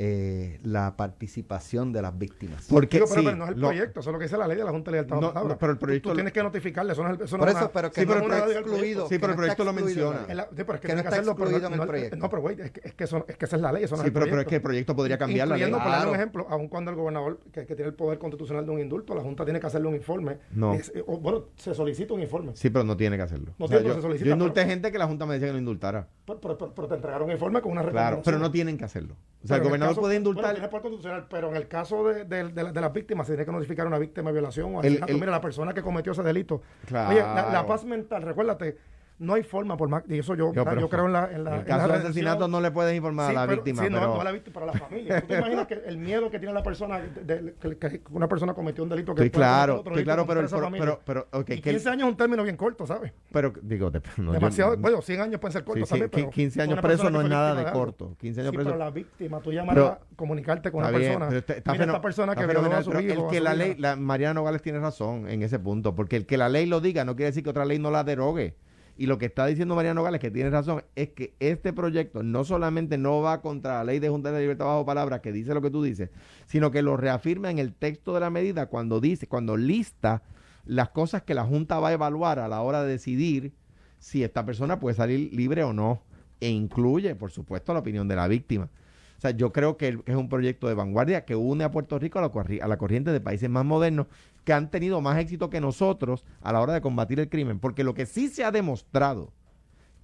eh, 0.00 0.60
la 0.62 0.96
participación 0.96 1.92
de 1.92 2.02
las 2.02 2.16
víctimas. 2.16 2.66
Porque 2.70 2.98
pero, 2.98 3.08
sí, 3.08 3.14
pero 3.24 3.34
no 3.36 3.44
es 3.46 3.50
el 3.50 3.60
lo- 3.60 3.66
proyecto, 3.66 3.98
eso 3.98 4.10
es 4.10 4.12
lo 4.12 4.18
que 4.20 4.26
dice 4.26 4.38
la 4.38 4.46
ley 4.46 4.56
de 4.56 4.62
la 4.62 4.70
Junta 4.70 4.92
de 4.92 4.96
Libertad 4.98 5.16
de 5.16 5.22
No, 5.22 5.32
no, 5.48 5.58
pero 5.58 5.72
el 5.72 5.78
proyecto- 5.78 6.10
Tú, 6.10 6.14
tienes 6.14 6.32
que 6.32 6.40
notificarle, 6.40 6.92
eso 6.92 7.02
no 7.02 7.12
es, 7.14 7.20
eso 7.20 7.36
no 7.36 7.40
Por 7.40 7.48
es 7.48 7.54
eso, 7.56 7.64
una- 7.64 7.72
pero 7.72 7.90
que 7.90 8.00
Sí, 8.02 8.06
no, 8.06 8.12
pero 8.14 8.26
proyecto- 8.28 8.58
excluido. 8.60 9.08
sí, 9.08 9.18
pero 9.18 9.32
el 9.32 9.36
proyecto 9.36 9.64
lo 9.64 9.72
menciona. 9.72 10.26
la- 10.32 10.44
sí, 10.44 10.48
pero 10.54 10.74
es 10.74 10.80
que 10.80 10.86
Que 10.88 10.94
que 11.02 11.08
hacerlo, 11.08 11.32
excluido 11.32 11.66
en 11.66 11.72
el 11.74 11.80
proyecto. 11.86 12.16
No, 12.16 12.30
pero 12.30 12.42
güey, 12.42 12.60
es 12.60 12.70
que, 12.70 12.80
es 12.84 12.94
que 12.94 13.04
eso, 13.04 13.24
es 13.26 13.36
que 13.36 13.44
esa 13.44 13.56
es 13.56 13.62
la 13.62 13.72
ley, 13.72 13.82
eso 13.82 13.96
no 13.96 14.02
Sí, 14.02 14.04
es 14.04 14.06
el 14.06 14.12
pero, 14.12 14.24
pero 14.26 14.26
es 14.26 14.30
proyecto. 14.44 14.50
que 14.50 14.54
el 14.56 14.62
proyecto 14.62 14.94
podría 14.96 15.18
cambiar 15.18 15.48
la 15.48 15.56
ley. 15.56 15.68
Por 15.68 15.80
darle 15.80 15.88
un 15.90 15.92
Claro. 16.02 16.14
ejemplo, 16.14 16.46
aun 16.48 16.68
cuando 16.68 16.90
el 16.92 16.96
gobernador, 16.96 17.40
que, 17.52 17.66
que 17.66 17.74
tiene 17.74 17.88
el 17.88 17.94
poder 17.94 18.18
constitucional 18.20 18.64
de 18.64 18.70
un 18.70 18.78
indulto, 18.80 19.16
la 19.16 19.22
Junta 19.22 19.44
tiene 19.44 19.58
que 19.58 19.66
hacerle 19.66 19.88
un 19.88 19.96
informe. 19.96 20.38
No. 20.52 20.74
Es- 20.74 20.92
eh, 20.94 21.02
o, 21.04 21.18
bueno, 21.18 21.46
se 21.56 21.74
solicita 21.74 22.14
un 22.14 22.20
informe. 22.22 22.52
Sí, 22.54 22.70
pero 22.70 22.84
no 22.84 22.96
tiene 22.96 23.16
que 23.16 23.22
hacerlo. 23.24 23.52
No 23.58 23.66
tiene, 23.68 23.92
se 23.94 24.00
solicita, 24.00 24.26
yo 24.28 24.32
indulté 24.34 24.64
gente 24.64 24.92
que 24.92 24.98
la 24.98 25.08
Junta 25.08 25.26
me 25.26 25.34
decía 25.34 25.48
que 25.48 25.54
no 25.54 25.58
indultara. 25.58 26.06
Pero, 26.28 26.40
pero- 26.40 26.58
pero- 26.58 26.74
pero 26.74 26.88
te 26.88 26.94
entregaron 26.96 27.26
un 27.26 27.32
informe 27.32 27.62
con 27.62 27.72
una 27.72 27.82
Claro, 27.88 28.20
pero 28.22 28.38
no 28.38 28.50
tienen 28.50 28.76
que 28.76 28.84
hacerlo. 28.84 29.14
O 29.14 29.46
sea, 29.46 29.54
Pero 29.56 29.56
el 29.56 29.62
gobernador 29.68 29.92
caso- 29.94 30.00
puede 30.02 30.14
Bueno, 30.18 30.30
indultar. 30.30 30.52
tiene 30.54 30.68
poder 30.68 30.82
constitucional, 30.82 31.26
pero 31.30 31.48
en 31.48 31.56
el 31.56 31.68
caso 31.68 32.04
de, 32.04 32.24
de- 32.24 32.48
de 32.50 32.62
la- 32.64 32.72
de 32.72 32.80
las 32.82 32.92
víctimas, 32.92 33.26
se 33.26 33.32
tiene 33.32 33.46
que 33.46 33.52
notificar 33.52 33.86
a 33.86 33.88
una 33.88 33.98
víctima 33.98 34.28
de 34.28 34.32
violación 34.34 34.76
o 34.76 34.82
El- 34.82 35.02
el- 35.06 35.14
Mira, 35.14 35.30
la 35.30 35.40
persona 35.40 35.72
que 35.72 35.80
cometió 35.82 36.12
ese 36.12 36.22
delito. 36.22 36.60
Claro. 36.86 37.10
Oye, 37.10 37.20
la, 37.20 37.50
la 37.50 37.66
paz 37.66 37.84
mental, 37.84 38.22
recuérdate, 38.22 38.76
no 39.20 39.34
hay 39.34 39.42
forma, 39.42 39.76
por 39.76 39.88
más, 39.88 40.04
y 40.08 40.18
eso 40.18 40.34
yo, 40.36 40.52
Yo, 40.52 40.64
pero- 40.64 40.80
yo 40.80 40.88
creo 40.88 41.06
en 41.06 41.12
la. 41.12 41.30
En, 41.32 41.42
la, 41.44 41.54
en 41.54 41.58
en 41.60 41.64
caso 41.66 41.88
la 41.88 41.98
de 41.98 42.04
asesinato 42.04 42.46
no 42.46 42.60
le 42.60 42.70
puedes 42.70 42.94
informar 42.96 43.30
Sí, 43.30 43.36
a 43.36 43.40
la 43.40 43.46
pero- 43.46 43.56
víctima. 43.62 43.82
sí, 43.82 43.90
no, 43.90 43.98
pero... 43.98 44.14
no 44.14 44.20
a 44.20 44.24
la 44.24 44.30
víctima, 44.32 44.54
para 44.54 44.66
la 44.66 44.72
familia. 44.74 45.20
¿Tú 45.20 45.26
te 45.26 45.38
imaginas 45.38 45.66
que 45.66 45.74
el 45.74 45.98
miedo 45.98 46.30
que 46.30 46.38
tiene 46.38 46.54
la 46.54 46.62
persona, 46.62 47.00
de- 47.00 47.24
de- 47.42 47.54
que, 47.54 47.76
que 47.76 48.02
una 48.10 48.28
persona 48.28 48.54
cometió 48.54 48.84
un 48.84 48.90
delito 48.90 49.12
que 49.14 49.18
cometer 49.20 49.32
claro, 49.32 49.80
otro 49.80 49.94
delito 49.94 50.06
claro, 50.06 50.26
pero, 50.26 50.40
el 50.40 50.48
familia? 50.48 50.78
pero, 50.80 51.00
pero, 51.04 51.40
ok, 51.40 51.50
Y 51.50 51.60
que 51.60 51.70
el- 51.70 51.76
15 51.76 51.88
años 51.90 52.02
es 52.06 52.10
un 52.12 52.16
término 52.16 52.42
bien 52.44 52.56
corto, 52.56 52.86
¿sabes? 52.86 53.12
pero, 53.32 53.52
digo, 53.62 53.90
de- 53.90 54.00
no, 54.18 54.26
yo- 54.26 54.32
Demasiado, 54.32 54.76
bueno, 54.76 55.02
100 55.02 55.20
años 55.20 55.40
pueden 55.40 55.52
ser 55.52 55.62
sí, 55.62 55.66
cortos 55.66 55.88
sí, 55.88 55.92
también, 55.94 56.10
pero 56.10 56.30
15 56.30 56.58
una 56.60 56.64
años 56.72 56.78
preso 56.80 57.10
no 57.10 57.20
es 57.20 57.28
nada 57.28 57.54
de 57.54 57.72
corto. 57.72 58.14
15 58.20 58.40
años 58.40 58.50
Sí, 58.52 58.56
preso. 58.56 58.70
pero 58.70 58.78
la 58.84 58.90
víctima, 58.90 59.40
tú 59.40 59.50
Pero- 59.50 59.86
a 59.86 59.98
comunicarte 60.14 60.70
con 60.70 60.80
una 60.84 60.92
persona. 60.92 61.26
pero 61.28 61.38
está 61.40 61.72
Mira, 61.72 61.84
esta 61.86 62.00
persona 62.00 62.34
que 62.36 62.44
violó 62.44 62.60
a 62.60 62.62
fenomenal, 62.62 62.84
su 62.84 62.90
pero 62.90 63.00
hijo. 63.02 63.24
el 63.26 63.30
que 63.32 63.40
la 63.40 63.54
ley, 63.54 63.76
Mariana 63.98 64.34
Nogales 64.34 64.62
tiene 64.62 64.78
razón 64.78 65.28
en 65.28 65.42
ese 65.42 65.58
punto, 65.58 65.94
porque 65.96 66.14
el 66.16 66.24
que 66.26 66.36
la 66.36 66.48
ley 66.48 66.66
lo 66.66 66.80
diga 66.80 67.04
no 67.04 67.16
quiere 67.16 67.30
decir 67.30 67.42
que 67.42 67.50
otra 67.50 67.64
ley 67.64 67.80
no 67.80 67.90
la 67.90 68.04
derogue. 68.04 68.54
Y 68.98 69.06
lo 69.06 69.16
que 69.16 69.26
está 69.26 69.46
diciendo 69.46 69.76
Mariana 69.76 69.94
Nogales, 69.94 70.20
que 70.20 70.32
tiene 70.32 70.50
razón, 70.50 70.82
es 70.96 71.10
que 71.10 71.32
este 71.38 71.72
proyecto 71.72 72.24
no 72.24 72.42
solamente 72.42 72.98
no 72.98 73.20
va 73.20 73.40
contra 73.40 73.74
la 73.74 73.84
ley 73.84 74.00
de 74.00 74.08
Junta 74.08 74.32
de 74.32 74.40
Libertad 74.40 74.66
bajo 74.66 74.84
palabra, 74.84 75.22
que 75.22 75.30
dice 75.30 75.54
lo 75.54 75.62
que 75.62 75.70
tú 75.70 75.84
dices, 75.84 76.10
sino 76.46 76.72
que 76.72 76.82
lo 76.82 76.96
reafirma 76.96 77.48
en 77.48 77.60
el 77.60 77.72
texto 77.72 78.12
de 78.12 78.18
la 78.18 78.28
medida 78.28 78.66
cuando 78.66 79.00
dice, 79.00 79.28
cuando 79.28 79.56
lista 79.56 80.22
las 80.64 80.88
cosas 80.88 81.22
que 81.22 81.34
la 81.34 81.44
Junta 81.44 81.78
va 81.78 81.90
a 81.90 81.92
evaluar 81.92 82.40
a 82.40 82.48
la 82.48 82.60
hora 82.60 82.82
de 82.82 82.90
decidir 82.90 83.52
si 84.00 84.24
esta 84.24 84.44
persona 84.44 84.80
puede 84.80 84.96
salir 84.96 85.32
libre 85.32 85.62
o 85.62 85.72
no. 85.72 86.02
E 86.40 86.48
incluye, 86.48 87.14
por 87.14 87.30
supuesto, 87.30 87.72
la 87.72 87.80
opinión 87.80 88.08
de 88.08 88.16
la 88.16 88.26
víctima. 88.26 88.68
O 89.16 89.20
sea, 89.20 89.30
yo 89.30 89.52
creo 89.52 89.76
que 89.76 89.98
es 90.06 90.14
un 90.16 90.28
proyecto 90.28 90.68
de 90.68 90.74
vanguardia 90.74 91.24
que 91.24 91.34
une 91.34 91.64
a 91.64 91.70
Puerto 91.70 91.98
Rico 91.98 92.18
a 92.18 92.68
la 92.68 92.78
corriente 92.78 93.10
de 93.12 93.20
países 93.20 93.48
más 93.48 93.64
modernos 93.64 94.06
que 94.48 94.54
han 94.54 94.70
tenido 94.70 95.02
más 95.02 95.18
éxito 95.18 95.50
que 95.50 95.60
nosotros 95.60 96.24
a 96.40 96.54
la 96.54 96.62
hora 96.62 96.72
de 96.72 96.80
combatir 96.80 97.20
el 97.20 97.28
crimen. 97.28 97.60
Porque 97.60 97.84
lo 97.84 97.92
que 97.92 98.06
sí 98.06 98.28
se 98.28 98.44
ha 98.44 98.50
demostrado 98.50 99.34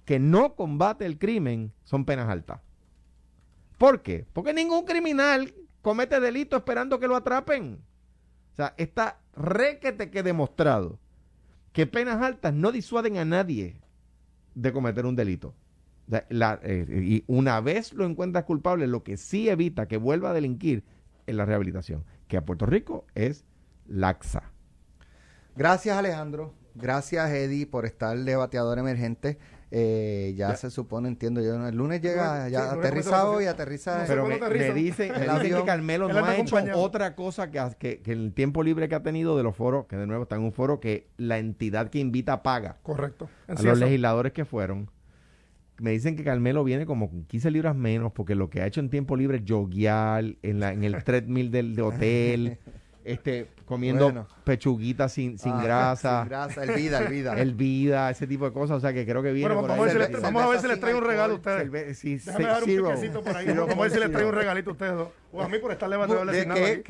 que 0.05 0.19
no 0.19 0.53
combate 0.53 1.07
el 1.07 1.17
crimen 1.17 1.73
son 1.83 2.05
penas 2.05 2.29
altas. 2.29 2.61
¿Por 3.79 4.03
qué? 4.03 4.27
Porque 4.33 4.53
ningún 4.53 4.85
criminal 4.85 5.51
comete 5.81 6.19
delito 6.19 6.57
esperando 6.57 6.99
que 6.99 7.07
lo 7.07 7.15
atrapen. 7.15 7.79
O 8.53 8.55
sea, 8.55 8.75
está 8.77 9.19
requete 9.35 10.11
que 10.11 10.21
demostrado 10.21 10.99
que 11.71 11.87
penas 11.87 12.21
altas 12.21 12.53
no 12.53 12.71
disuaden 12.71 13.17
a 13.17 13.25
nadie 13.25 13.81
de 14.53 14.71
cometer 14.71 15.07
un 15.07 15.15
delito. 15.15 15.55
Eh, 16.11 17.01
y 17.03 17.23
una 17.25 17.61
vez 17.61 17.93
lo 17.93 18.05
encuentras 18.05 18.43
culpable, 18.43 18.85
lo 18.85 19.01
que 19.01 19.17
sí 19.17 19.49
evita 19.49 19.87
que 19.87 19.97
vuelva 19.97 20.29
a 20.29 20.33
delinquir 20.33 20.83
es 21.25 21.33
la 21.33 21.45
rehabilitación, 21.45 22.05
que 22.27 22.37
a 22.37 22.45
Puerto 22.45 22.67
Rico 22.67 23.07
es 23.15 23.43
laxa. 23.87 24.51
Gracias 25.55 25.97
Alejandro, 25.97 26.53
gracias 26.75 27.29
Eddie 27.31 27.65
por 27.65 27.85
estar 27.85 28.17
de 28.17 28.35
bateador 28.35 28.77
emergente. 28.79 29.37
Eh, 29.71 30.33
ya, 30.37 30.49
Ya. 30.49 30.55
se 30.55 30.69
supone, 30.69 31.09
entiendo 31.09 31.41
yo, 31.41 31.67
el 31.67 31.75
lunes 31.75 31.99
llega 31.99 32.45
Sí, 32.45 32.51
ya 32.51 32.71
lunes 32.73 32.85
aterrizado 32.85 33.41
y 33.41 33.45
aterriza. 33.45 33.95
No 33.99 34.01
sé 34.05 34.07
Pero 34.07 34.25
me, 34.27 34.37
me 34.39 34.73
dicen, 34.73 35.11
me 35.11 35.19
dicen 35.39 35.55
que. 35.57 35.63
Carmelo 35.65 36.07
no 36.07 36.23
ha 36.23 36.35
hecho 36.37 36.55
otra 36.75 37.15
cosa 37.15 37.49
que, 37.51 37.61
que, 37.79 38.01
que 38.01 38.11
el 38.11 38.31
tiempo 38.33 38.63
libre 38.63 38.87
que 38.87 38.95
ha 38.95 39.03
tenido 39.03 39.35
de 39.35 39.43
los 39.43 39.55
foros, 39.55 39.85
que 39.87 39.97
de 39.97 40.05
nuevo 40.07 40.23
está 40.23 40.35
en 40.35 40.43
un 40.43 40.53
foro 40.53 40.79
que 40.79 41.07
la 41.17 41.39
entidad 41.39 41.89
que 41.89 41.99
invita 41.99 42.43
paga 42.43 42.77
Correcto. 42.83 43.27
En 43.47 43.55
a 43.55 43.57
sí, 43.57 43.65
los 43.65 43.77
eso- 43.77 43.85
legisladores 43.85 44.33
que 44.33 44.45
fueron. 44.45 44.89
Me 45.77 45.91
dicen 45.91 46.15
que 46.15 46.23
Carmelo 46.23 46.63
viene 46.63 46.85
como 46.85 47.09
con 47.09 47.25
15 47.25 47.51
libras 47.51 47.75
menos 47.75 48.13
porque 48.13 48.33
lo 48.35 48.49
que 48.49 48.61
ha 48.61 48.67
hecho 48.67 48.79
en 48.79 48.89
tiempo 48.89 49.17
libre 49.17 49.39
es 49.39 49.43
joguear 49.45 50.23
en, 50.41 50.59
la, 50.61 50.71
en 50.71 50.85
el 50.85 51.03
treadmill 51.03 51.51
del 51.51 51.75
de 51.75 51.81
hotel, 51.81 52.57
este, 53.03 53.47
comiendo 53.65 54.05
Bueno. 54.05 54.27
pechuguitas 54.43 55.11
sin, 55.11 55.37
sin 55.39 55.53
Ah, 55.53 55.63
grasa, 55.63 56.19
Sin 56.21 56.29
grasa, 56.29 56.63
el 56.63 56.71
vida, 56.75 56.99
el 56.99 57.07
vida. 57.07 57.33
el 57.41 57.53
vida, 57.55 58.09
ese 58.09 58.27
tipo 58.27 58.45
de 58.45 58.53
cosas. 58.53 58.77
O 58.77 58.79
sea 58.79 58.93
que 58.93 59.05
creo 59.05 59.21
que 59.23 59.31
viene 59.31 59.53
Bueno, 59.53 59.61
por 59.61 59.69
vamos 59.71 59.89
a, 59.89 59.93
ver 59.97 60.05
si 60.07 60.11
les, 60.13 60.21
vamos 60.21 60.43
a 60.43 60.47
ver 60.47 60.59
si 60.59 60.67
les 60.67 60.79
traigo 60.79 60.99
un 60.99 61.05
regalo 61.05 61.33
a 61.33 61.37
ustedes. 61.37 61.97
Sí, 61.97 62.15
Déjame 62.17 62.37
se- 62.43 62.49
dar 62.49 62.63
un 62.63 62.69
zero. 62.69 62.85
piquecito 62.89 63.21
por 63.23 63.35
ahí. 63.37 63.45
Zero 63.45 63.61
Vamos 63.67 63.79
a 63.79 63.81
ver 63.83 63.91
si 63.91 63.99
les 63.99 64.11
traigo 64.11 64.29
un 64.29 64.35
regalito 64.35 64.69
a 64.69 64.73
ustedes 64.73 64.93
dos. 64.95 65.07
O 65.31 65.41
a 65.41 65.47
mí 65.49 65.57
por 65.59 65.71
¿De 66.27 66.31
designado 66.37 66.61
qué? 66.61 66.81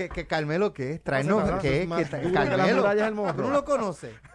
¿Qué. 4.19 4.34